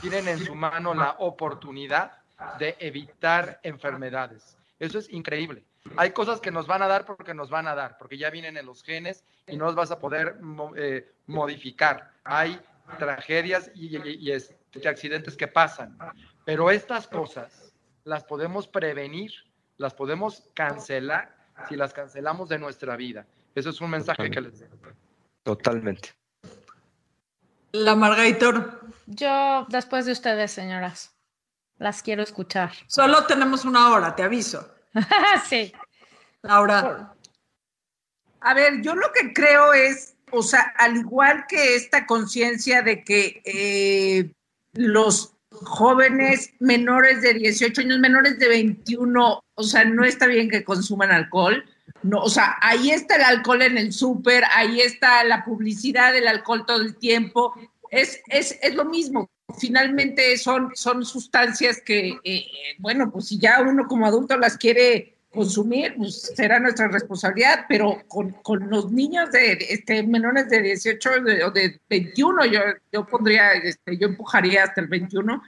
tienen 0.00 0.28
en 0.28 0.38
su 0.38 0.54
mano 0.54 0.94
la 0.94 1.16
oportunidad 1.18 2.12
de 2.58 2.76
evitar 2.78 3.60
enfermedades. 3.62 4.56
Eso 4.78 4.98
es 4.98 5.10
increíble. 5.10 5.64
Hay 5.96 6.10
cosas 6.10 6.40
que 6.40 6.50
nos 6.50 6.66
van 6.66 6.82
a 6.82 6.86
dar 6.86 7.04
porque 7.04 7.34
nos 7.34 7.50
van 7.50 7.68
a 7.68 7.74
dar, 7.74 7.96
porque 7.98 8.18
ya 8.18 8.30
vienen 8.30 8.56
en 8.56 8.66
los 8.66 8.82
genes 8.82 9.24
y 9.46 9.56
no 9.56 9.66
los 9.66 9.74
vas 9.74 9.90
a 9.90 9.98
poder 9.98 10.38
eh, 10.76 11.12
modificar. 11.26 12.12
Hay 12.24 12.60
tragedias 12.98 13.70
y, 13.74 13.96
y, 13.96 14.32
accidentes 14.86 15.36
que 15.36 15.48
pasan, 15.48 15.98
pero 16.44 16.70
estas 16.70 17.08
cosas 17.08 17.72
las 18.04 18.24
podemos 18.24 18.68
prevenir, 18.68 19.32
las 19.78 19.94
podemos 19.94 20.48
cancelar 20.54 21.34
si 21.68 21.76
las 21.76 21.92
cancelamos 21.92 22.48
de 22.48 22.58
nuestra 22.58 22.96
vida. 22.96 23.26
Eso 23.54 23.70
es 23.70 23.80
un 23.80 23.90
mensaje 23.90 24.30
que 24.30 24.40
les 24.40 24.60
doy. 24.60 24.68
Totalmente. 25.42 26.10
La 27.72 27.94
Margator. 27.94 28.80
Yo, 29.06 29.66
después 29.68 30.06
de 30.06 30.12
ustedes, 30.12 30.50
señoras, 30.50 31.14
las 31.78 32.02
quiero 32.02 32.22
escuchar. 32.22 32.72
Solo 32.86 33.24
tenemos 33.26 33.64
una 33.64 33.90
hora, 33.90 34.14
te 34.14 34.22
aviso. 34.22 34.75
sí. 35.48 35.72
Laura. 36.42 37.14
A 38.40 38.54
ver, 38.54 38.82
yo 38.82 38.94
lo 38.94 39.12
que 39.12 39.32
creo 39.32 39.72
es, 39.72 40.16
o 40.30 40.42
sea, 40.42 40.72
al 40.78 40.96
igual 40.96 41.46
que 41.48 41.74
esta 41.74 42.06
conciencia 42.06 42.82
de 42.82 43.02
que 43.02 43.42
eh, 43.44 44.30
los 44.74 45.34
jóvenes 45.50 46.52
menores 46.60 47.22
de 47.22 47.34
18 47.34 47.80
años, 47.80 47.98
menores 47.98 48.38
de 48.38 48.48
21, 48.48 49.40
o 49.54 49.62
sea, 49.62 49.84
no 49.84 50.04
está 50.04 50.26
bien 50.26 50.48
que 50.48 50.64
consuman 50.64 51.10
alcohol. 51.10 51.64
No, 52.02 52.20
o 52.20 52.28
sea, 52.28 52.56
ahí 52.60 52.90
está 52.90 53.16
el 53.16 53.22
alcohol 53.22 53.62
en 53.62 53.78
el 53.78 53.92
súper, 53.92 54.44
ahí 54.52 54.80
está 54.80 55.24
la 55.24 55.44
publicidad 55.44 56.12
del 56.12 56.28
alcohol 56.28 56.66
todo 56.66 56.82
el 56.82 56.96
tiempo. 56.96 57.54
Es, 57.90 58.20
es, 58.28 58.58
es 58.62 58.74
lo 58.74 58.84
mismo. 58.84 59.28
Finalmente 59.58 60.36
son, 60.38 60.70
son 60.74 61.04
sustancias 61.04 61.80
que, 61.80 62.18
eh, 62.24 62.46
bueno, 62.78 63.10
pues 63.10 63.28
si 63.28 63.38
ya 63.38 63.60
uno 63.60 63.86
como 63.86 64.06
adulto 64.06 64.36
las 64.36 64.56
quiere 64.56 65.16
consumir, 65.36 65.94
pues 65.96 66.32
será 66.34 66.58
nuestra 66.58 66.88
responsabilidad, 66.88 67.66
pero 67.68 68.02
con, 68.08 68.32
con 68.42 68.68
los 68.68 68.90
niños 68.90 69.30
de, 69.30 69.58
este, 69.70 70.02
menores 70.02 70.48
de 70.48 70.62
18 70.62 71.10
o 71.46 71.50
de 71.50 71.78
21, 71.88 72.46
yo, 72.46 72.60
yo 72.92 73.06
pondría, 73.06 73.52
este, 73.52 73.96
yo 73.98 74.08
empujaría 74.08 74.64
hasta 74.64 74.80
el 74.80 74.88
21. 74.88 75.42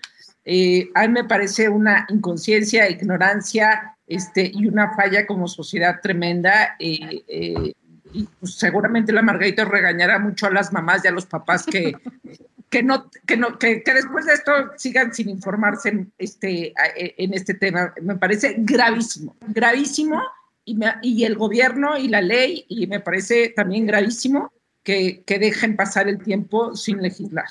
Eh, 0.45 0.91
a 0.95 1.07
mí 1.07 1.09
me 1.09 1.25
parece 1.25 1.69
una 1.69 2.07
inconsciencia, 2.09 2.89
ignorancia 2.89 3.97
este, 4.07 4.51
y 4.55 4.67
una 4.67 4.95
falla 4.95 5.27
como 5.27 5.49
sociedad 5.49 6.01
tremenda. 6.03 6.77
Eh, 6.79 7.25
eh, 7.27 7.75
y 8.13 8.29
pues, 8.41 8.55
seguramente 8.55 9.13
la 9.13 9.23
Margarita 9.23 9.65
regañará 9.65 10.19
mucho 10.19 10.47
a 10.47 10.51
las 10.51 10.73
mamás 10.73 11.05
y 11.05 11.09
a 11.09 11.13
los 11.13 11.27
papás 11.27 11.67
que, 11.67 11.93
que 12.71 12.83
no, 12.83 13.11
que 13.27 13.37
no, 13.37 13.59
que, 13.59 13.83
después 13.85 14.27
de 14.27 14.35
esto 14.35 14.53
sigan 14.77 15.13
sin 15.15 15.29
informarse 15.29 15.91
en 15.91 16.13
este, 16.19 16.73
en 16.97 17.35
este 17.35 17.55
tema. 17.55 17.95
Me 18.03 18.17
parece 18.17 18.57
gravísimo, 18.59 19.37
gravísimo, 19.49 20.23
y, 20.65 20.79
y 21.03 21.25
el 21.25 21.37
gobierno 21.37 21.97
y 21.97 22.09
la 22.09 22.21
ley, 22.21 22.65
y 22.69 22.87
me 22.87 23.01
parece 23.01 23.51
también 23.51 23.87
gravísimo 23.87 24.53
que, 24.83 25.23
que 25.25 25.39
dejen 25.39 25.77
pasar 25.77 26.09
el 26.09 26.19
tiempo 26.23 26.77
sin 26.77 27.03
legislar. 27.03 27.49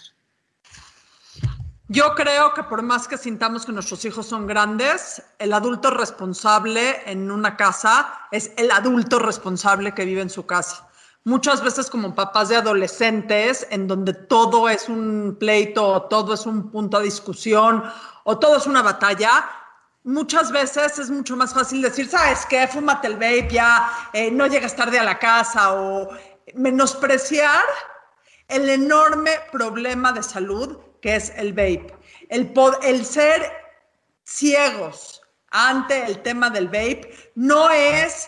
Yo 1.90 2.16
creo 2.16 2.54
que 2.54 2.64
por 2.64 2.82
más 2.82 3.08
que 3.08 3.18
sintamos 3.18 3.66
que 3.66 3.72
nuestros 3.72 4.04
hijos 4.04 4.26
son 4.26 4.46
grandes, 4.46 5.24
el 5.40 5.54
adulto 5.54 5.90
responsable 5.90 7.10
en 7.10 7.32
una 7.32 7.56
casa 7.56 8.28
es 8.32 8.52
el 8.58 8.72
adulto 8.72 9.20
responsable 9.20 9.94
que 9.94 10.06
vive 10.06 10.22
en 10.22 10.30
su 10.30 10.46
casa 10.46 10.88
muchas 11.28 11.62
veces 11.62 11.90
como 11.90 12.16
papás 12.16 12.48
de 12.48 12.56
adolescentes, 12.56 13.68
en 13.70 13.86
donde 13.86 14.14
todo 14.14 14.70
es 14.70 14.88
un 14.88 15.36
pleito, 15.38 16.04
todo 16.04 16.34
es 16.34 16.46
un 16.46 16.72
punto 16.72 17.00
de 17.00 17.04
discusión, 17.04 17.84
o 18.24 18.40
todo 18.40 18.56
es 18.56 18.66
una 18.66 18.82
batalla, 18.82 19.44
muchas 20.06 20.54
veces 20.54 20.98
es 21.00 21.10
mucho 21.10 21.36
más 21.36 21.54
fácil 21.54 21.82
decir, 21.82 22.08
¿sabes 22.08 22.46
qué? 22.46 22.66
Fúmate 22.66 23.08
el 23.08 23.16
vape 23.16 23.50
ya, 23.52 24.10
eh, 24.14 24.32
no 24.32 24.48
llegas 24.48 24.74
tarde 24.74 25.00
a 25.00 25.04
la 25.04 25.20
casa, 25.20 25.74
o 25.74 26.08
menospreciar 26.56 27.66
el 28.48 28.70
enorme 28.70 29.32
problema 29.52 30.14
de 30.14 30.24
salud 30.24 30.78
que 31.08 31.16
es 31.16 31.32
el 31.38 31.54
vape. 31.54 31.96
El, 32.28 33.06
ser 33.06 33.50
ciegos 34.26 35.22
ante 35.52 36.06
el 36.06 36.22
tema 36.22 36.50
del 36.50 36.66
vape 36.66 37.32
no 37.36 37.70
es 37.70 38.28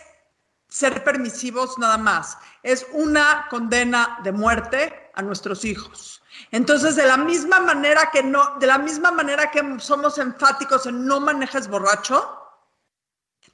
ser 0.66 1.04
permisivos 1.04 1.76
nada 1.76 1.98
más, 1.98 2.38
es 2.62 2.86
una 2.92 3.48
condena 3.50 4.18
de 4.24 4.32
muerte 4.32 5.10
a 5.12 5.20
nuestros 5.20 5.66
hijos. 5.66 6.22
Entonces, 6.52 6.96
de 6.96 7.06
la 7.06 7.18
misma 7.18 7.60
manera 7.60 8.08
que 8.10 8.22
no, 8.22 8.56
de 8.58 8.66
la 8.66 8.78
misma 8.78 9.10
manera 9.10 9.50
que 9.50 9.62
somos 9.78 10.16
enfáticos 10.16 10.86
en 10.86 11.04
no 11.04 11.20
manejes 11.20 11.68
borracho, 11.68 12.34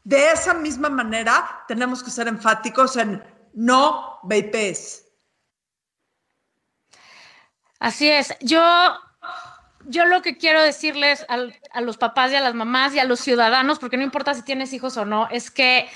de 0.05 0.31
esa 0.31 0.55
misma 0.55 0.89
manera 0.89 1.65
tenemos 1.67 2.01
que 2.01 2.13
ser 2.13 2.29
enfáticos 2.29 2.97
en 2.97 3.25
no 3.55 4.21
vapes. 4.23 5.05
Así 7.81 8.09
es. 8.09 8.33
Yo, 8.41 8.61
yo 9.89 10.05
lo 10.05 10.23
que 10.23 10.37
quiero 10.37 10.63
decirles 10.63 11.25
a 11.29 11.81
los 11.81 11.97
papás 11.97 12.33
y 12.33 12.35
a 12.35 12.41
las 12.41 12.55
mamás 12.55 12.95
y 12.95 12.99
a 12.99 13.05
los 13.05 13.21
ciudadanos, 13.21 13.79
porque 13.79 13.97
no 13.97 14.03
importa 14.03 14.35
si 14.35 14.43
tienes 14.43 14.73
hijos 14.73 14.97
o 14.97 15.05
no, 15.05 15.29
es 15.31 15.51
que 15.51 15.89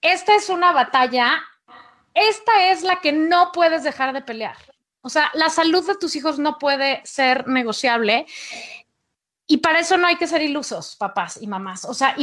esta 0.00 0.34
es 0.34 0.48
una 0.48 0.72
batalla, 0.72 1.42
esta 2.14 2.70
es 2.70 2.82
la 2.82 2.96
que 2.96 3.12
no 3.12 3.50
puedes 3.52 3.84
dejar 3.84 4.12
de 4.12 4.22
pelear. 4.22 4.56
O 5.00 5.08
sea, 5.08 5.30
la 5.34 5.50
salud 5.50 5.86
de 5.86 5.96
tus 5.96 6.14
hijos 6.14 6.38
no 6.38 6.58
puede 6.58 7.00
ser 7.04 7.48
negociable. 7.48 8.26
Y 9.52 9.58
para 9.58 9.80
eso 9.80 9.98
no 9.98 10.06
hay 10.06 10.16
que 10.16 10.26
ser 10.26 10.40
ilusos, 10.40 10.96
papás 10.96 11.38
y 11.38 11.46
mamás. 11.46 11.84
O 11.84 11.92
sea, 11.92 12.16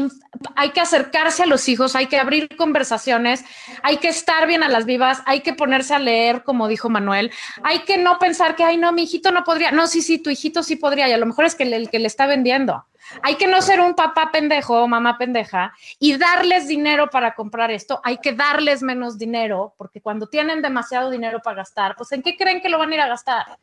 hay 0.56 0.72
que 0.72 0.82
acercarse 0.82 1.44
a 1.44 1.46
los 1.46 1.70
hijos, 1.70 1.96
hay 1.96 2.08
que 2.08 2.18
abrir 2.18 2.50
conversaciones, 2.58 3.46
hay 3.84 3.98
que 3.98 4.08
estar 4.08 4.48
bien 4.48 4.64
a 4.64 4.68
las 4.68 4.86
vivas, 4.86 5.22
hay 5.28 5.42
que 5.42 5.54
ponerse 5.54 5.94
a 5.94 6.00
leer, 6.00 6.42
como 6.42 6.68
dijo 6.68 6.90
Manuel. 6.90 7.30
Hay 7.62 7.82
que 7.82 8.00
no 8.00 8.18
pensar 8.18 8.56
que, 8.56 8.64
ay, 8.64 8.78
no, 8.78 8.92
mi 8.94 9.04
hijito 9.04 9.32
no 9.32 9.44
podría. 9.44 9.70
No, 9.70 9.86
sí, 9.86 10.02
sí, 10.02 10.18
tu 10.18 10.32
hijito 10.32 10.64
sí 10.64 10.76
podría. 10.76 11.08
Y 11.08 11.12
a 11.12 11.20
lo 11.20 11.28
mejor 11.28 11.46
es 11.46 11.54
que 11.54 11.66
el 11.72 11.92
que 11.92 12.00
le 12.00 12.08
está 12.08 12.26
vendiendo. 12.26 12.88
Hay 13.24 13.36
que 13.36 13.48
no 13.48 13.62
ser 13.62 13.82
un 13.82 13.96
papá 13.96 14.32
pendejo 14.32 14.82
o 14.82 14.88
mamá 14.88 15.18
pendeja 15.18 15.74
y 16.00 16.18
darles 16.18 16.68
dinero 16.68 17.10
para 17.10 17.36
comprar 17.36 17.72
esto. 17.72 18.00
Hay 18.04 18.18
que 18.18 18.34
darles 18.34 18.82
menos 18.82 19.18
dinero 19.18 19.74
porque 19.78 20.02
cuando 20.02 20.28
tienen 20.28 20.62
demasiado 20.62 21.10
dinero 21.10 21.42
para 21.42 21.58
gastar, 21.58 21.96
pues 21.96 22.12
¿en 22.12 22.22
qué 22.22 22.36
creen 22.36 22.62
que 22.62 22.70
lo 22.70 22.78
van 22.78 22.92
a 22.92 22.96
ir 22.96 23.02
a 23.02 23.08
gastar? 23.08 23.58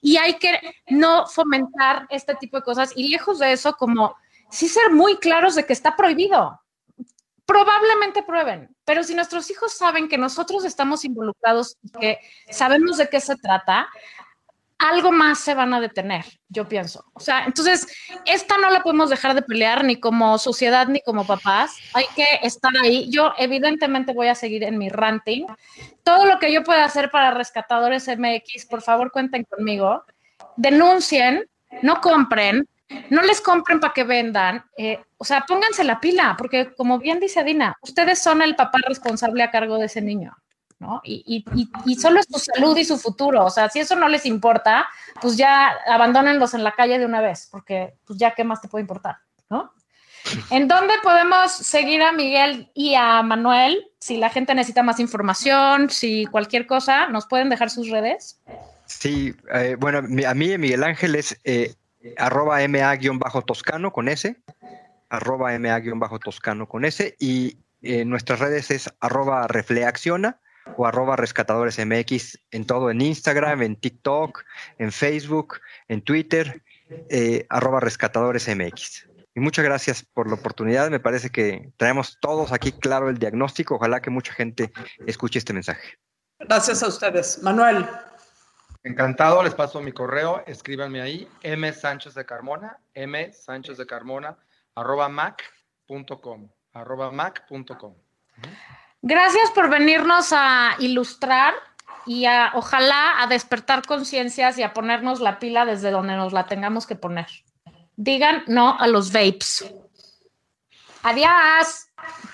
Y 0.00 0.16
hay 0.16 0.34
que 0.34 0.58
no 0.88 1.26
fomentar 1.26 2.06
este 2.10 2.34
tipo 2.34 2.56
de 2.56 2.62
cosas 2.62 2.92
y 2.96 3.08
lejos 3.08 3.38
de 3.38 3.52
eso, 3.52 3.74
como 3.74 4.16
sí 4.50 4.68
ser 4.68 4.90
muy 4.90 5.16
claros 5.16 5.54
de 5.54 5.64
que 5.64 5.72
está 5.72 5.96
prohibido. 5.96 6.60
Probablemente 7.46 8.22
prueben, 8.22 8.76
pero 8.84 9.02
si 9.02 9.14
nuestros 9.14 9.50
hijos 9.50 9.72
saben 9.72 10.08
que 10.08 10.16
nosotros 10.16 10.64
estamos 10.64 11.04
involucrados 11.04 11.76
y 11.82 11.90
que 11.90 12.20
sabemos 12.48 12.96
de 12.96 13.08
qué 13.08 13.20
se 13.20 13.34
trata, 13.34 13.88
algo 14.80 15.12
más 15.12 15.38
se 15.38 15.54
van 15.54 15.74
a 15.74 15.80
detener, 15.80 16.24
yo 16.48 16.66
pienso. 16.66 17.04
O 17.12 17.20
sea, 17.20 17.44
entonces, 17.44 17.86
esta 18.24 18.56
no 18.56 18.70
la 18.70 18.82
podemos 18.82 19.10
dejar 19.10 19.34
de 19.34 19.42
pelear 19.42 19.84
ni 19.84 20.00
como 20.00 20.38
sociedad 20.38 20.88
ni 20.88 21.02
como 21.02 21.26
papás. 21.26 21.76
Hay 21.92 22.06
que 22.16 22.24
estar 22.42 22.72
ahí. 22.82 23.10
Yo 23.10 23.34
evidentemente 23.36 24.14
voy 24.14 24.28
a 24.28 24.34
seguir 24.34 24.64
en 24.64 24.78
mi 24.78 24.88
ranting. 24.88 25.44
Todo 26.02 26.24
lo 26.24 26.38
que 26.38 26.50
yo 26.50 26.64
pueda 26.64 26.84
hacer 26.84 27.10
para 27.10 27.30
Rescatadores 27.30 28.08
MX, 28.08 28.66
por 28.66 28.80
favor, 28.80 29.12
cuenten 29.12 29.44
conmigo. 29.44 30.02
Denuncien, 30.56 31.46
no 31.82 32.00
compren, 32.00 32.66
no 33.10 33.20
les 33.20 33.42
compren 33.42 33.80
para 33.80 33.92
que 33.92 34.04
vendan. 34.04 34.64
Eh, 34.78 34.98
o 35.18 35.24
sea, 35.24 35.44
pónganse 35.46 35.84
la 35.84 36.00
pila, 36.00 36.36
porque 36.38 36.72
como 36.74 36.98
bien 36.98 37.20
dice 37.20 37.44
Dina, 37.44 37.76
ustedes 37.82 38.18
son 38.18 38.40
el 38.40 38.56
papá 38.56 38.78
responsable 38.88 39.42
a 39.42 39.50
cargo 39.50 39.76
de 39.76 39.86
ese 39.86 40.00
niño. 40.00 40.34
¿No? 40.80 41.00
Y, 41.04 41.44
solo 42.00 42.20
es 42.20 42.26
su 42.28 42.38
salud 42.38 42.76
y 42.76 42.84
su 42.84 42.98
futuro. 42.98 43.44
O 43.44 43.50
sea, 43.50 43.68
si 43.68 43.78
eso 43.78 43.94
no 43.94 44.08
les 44.08 44.26
importa, 44.26 44.88
pues 45.20 45.36
ya 45.36 45.72
abandónenlos 45.86 46.54
en 46.54 46.64
la 46.64 46.72
calle 46.72 46.98
de 46.98 47.06
una 47.06 47.20
vez, 47.20 47.48
porque 47.50 47.94
pues 48.06 48.18
ya 48.18 48.34
qué 48.34 48.42
más 48.42 48.60
te 48.60 48.68
puede 48.68 48.82
importar, 48.82 49.18
¿no? 49.48 49.72
¿En 50.50 50.68
dónde 50.68 50.94
podemos 51.02 51.52
seguir 51.52 52.02
a 52.02 52.12
Miguel 52.12 52.70
y 52.74 52.94
a 52.94 53.22
Manuel? 53.22 53.90
Si 54.00 54.16
la 54.16 54.30
gente 54.30 54.54
necesita 54.54 54.82
más 54.82 55.00
información, 55.00 55.90
si 55.90 56.26
cualquier 56.26 56.66
cosa, 56.66 57.08
¿nos 57.08 57.26
pueden 57.26 57.48
dejar 57.48 57.70
sus 57.70 57.88
redes? 57.90 58.40
Sí, 58.86 59.34
eh, 59.52 59.76
bueno, 59.78 59.98
a 59.98 60.34
mí 60.34 60.58
Miguel 60.58 60.84
Ángel 60.84 61.14
es 61.14 61.38
eh, 61.44 61.74
arroba 62.18 62.58
ma-toscano 62.68 63.92
con 63.92 64.08
S, 64.08 64.36
arroba 65.08 65.58
ma-toscano 65.58 66.68
con 66.68 66.84
S, 66.84 67.16
y 67.18 67.58
en 67.82 68.10
nuestras 68.10 68.40
redes 68.40 68.70
es 68.70 68.90
arroba 69.00 69.46
refleacciona 69.46 70.38
o 70.76 70.86
arroba 70.86 71.16
rescatadores 71.16 71.78
MX 71.78 72.38
en 72.50 72.66
todo, 72.66 72.90
en 72.90 73.00
Instagram, 73.00 73.62
en 73.62 73.76
TikTok, 73.76 74.44
en 74.78 74.92
Facebook, 74.92 75.60
en 75.88 76.02
Twitter, 76.02 76.62
eh, 77.08 77.46
arroba 77.48 77.80
rescatadores 77.80 78.48
MX. 78.48 79.08
Y 79.34 79.40
muchas 79.40 79.64
gracias 79.64 80.02
por 80.02 80.28
la 80.28 80.34
oportunidad. 80.34 80.90
Me 80.90 81.00
parece 81.00 81.30
que 81.30 81.72
traemos 81.76 82.18
todos 82.20 82.52
aquí 82.52 82.72
claro 82.72 83.08
el 83.08 83.18
diagnóstico. 83.18 83.76
Ojalá 83.76 84.00
que 84.00 84.10
mucha 84.10 84.32
gente 84.32 84.72
escuche 85.06 85.38
este 85.38 85.52
mensaje. 85.52 85.98
Gracias 86.38 86.82
a 86.82 86.88
ustedes. 86.88 87.42
Manuel. 87.42 87.86
Encantado, 88.82 89.42
les 89.42 89.54
paso 89.54 89.82
mi 89.82 89.92
correo, 89.92 90.42
escríbanme 90.46 91.02
ahí, 91.02 91.28
M 91.42 91.70
Sánchez 91.70 92.14
de 92.14 92.24
Carmona, 92.24 92.78
M 92.94 93.30
Sánchez 93.30 93.76
de 93.76 93.86
Carmona, 93.86 94.38
arroba 94.74 95.06
mac.com, 95.10 96.50
arroba 96.72 97.10
mac.com. 97.10 97.94
Gracias 99.02 99.50
por 99.52 99.70
venirnos 99.70 100.32
a 100.32 100.76
ilustrar 100.78 101.54
y 102.06 102.26
a, 102.26 102.52
ojalá 102.54 103.22
a 103.22 103.26
despertar 103.26 103.86
conciencias 103.86 104.58
y 104.58 104.62
a 104.62 104.72
ponernos 104.72 105.20
la 105.20 105.38
pila 105.38 105.64
desde 105.64 105.90
donde 105.90 106.16
nos 106.16 106.32
la 106.32 106.46
tengamos 106.46 106.86
que 106.86 106.96
poner. 106.96 107.26
Digan 107.96 108.44
no 108.46 108.78
a 108.78 108.86
los 108.86 109.12
vapes. 109.12 109.72
Adiós. 111.02 111.86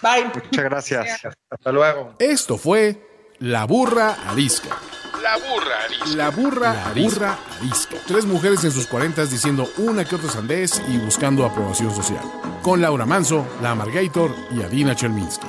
Bye. 0.03 0.25
Muchas 0.25 0.65
gracias. 0.65 1.21
Hasta 1.51 1.73
luego. 1.73 2.15
Esto 2.19 2.59
fue 2.59 3.01
La 3.39 3.65
Burra 3.65 4.17
Arisca. 4.29 4.77
La 5.23 5.39
burra 5.39 5.85
arisca. 5.85 6.17
La 6.17 6.31
burra, 6.31 6.75
la 6.75 6.93
burra 7.03 7.39
arisca. 7.59 7.97
Tres 8.07 8.27
mujeres 8.27 8.63
en 8.65 8.71
sus 8.71 8.87
cuarentas 8.87 9.31
diciendo 9.31 9.69
una 9.79 10.05
que 10.05 10.15
otra 10.15 10.31
sandez 10.31 10.81
y 10.89 10.99
buscando 10.99 11.45
aprobación 11.45 11.93
social. 11.93 12.23
Con 12.63 12.81
Laura 12.81 13.07
Manso, 13.07 13.45
La 13.61 13.73
Amargator 13.73 14.33
y 14.53 14.63
Adina 14.63 14.95
Chelminsky. 14.95 15.49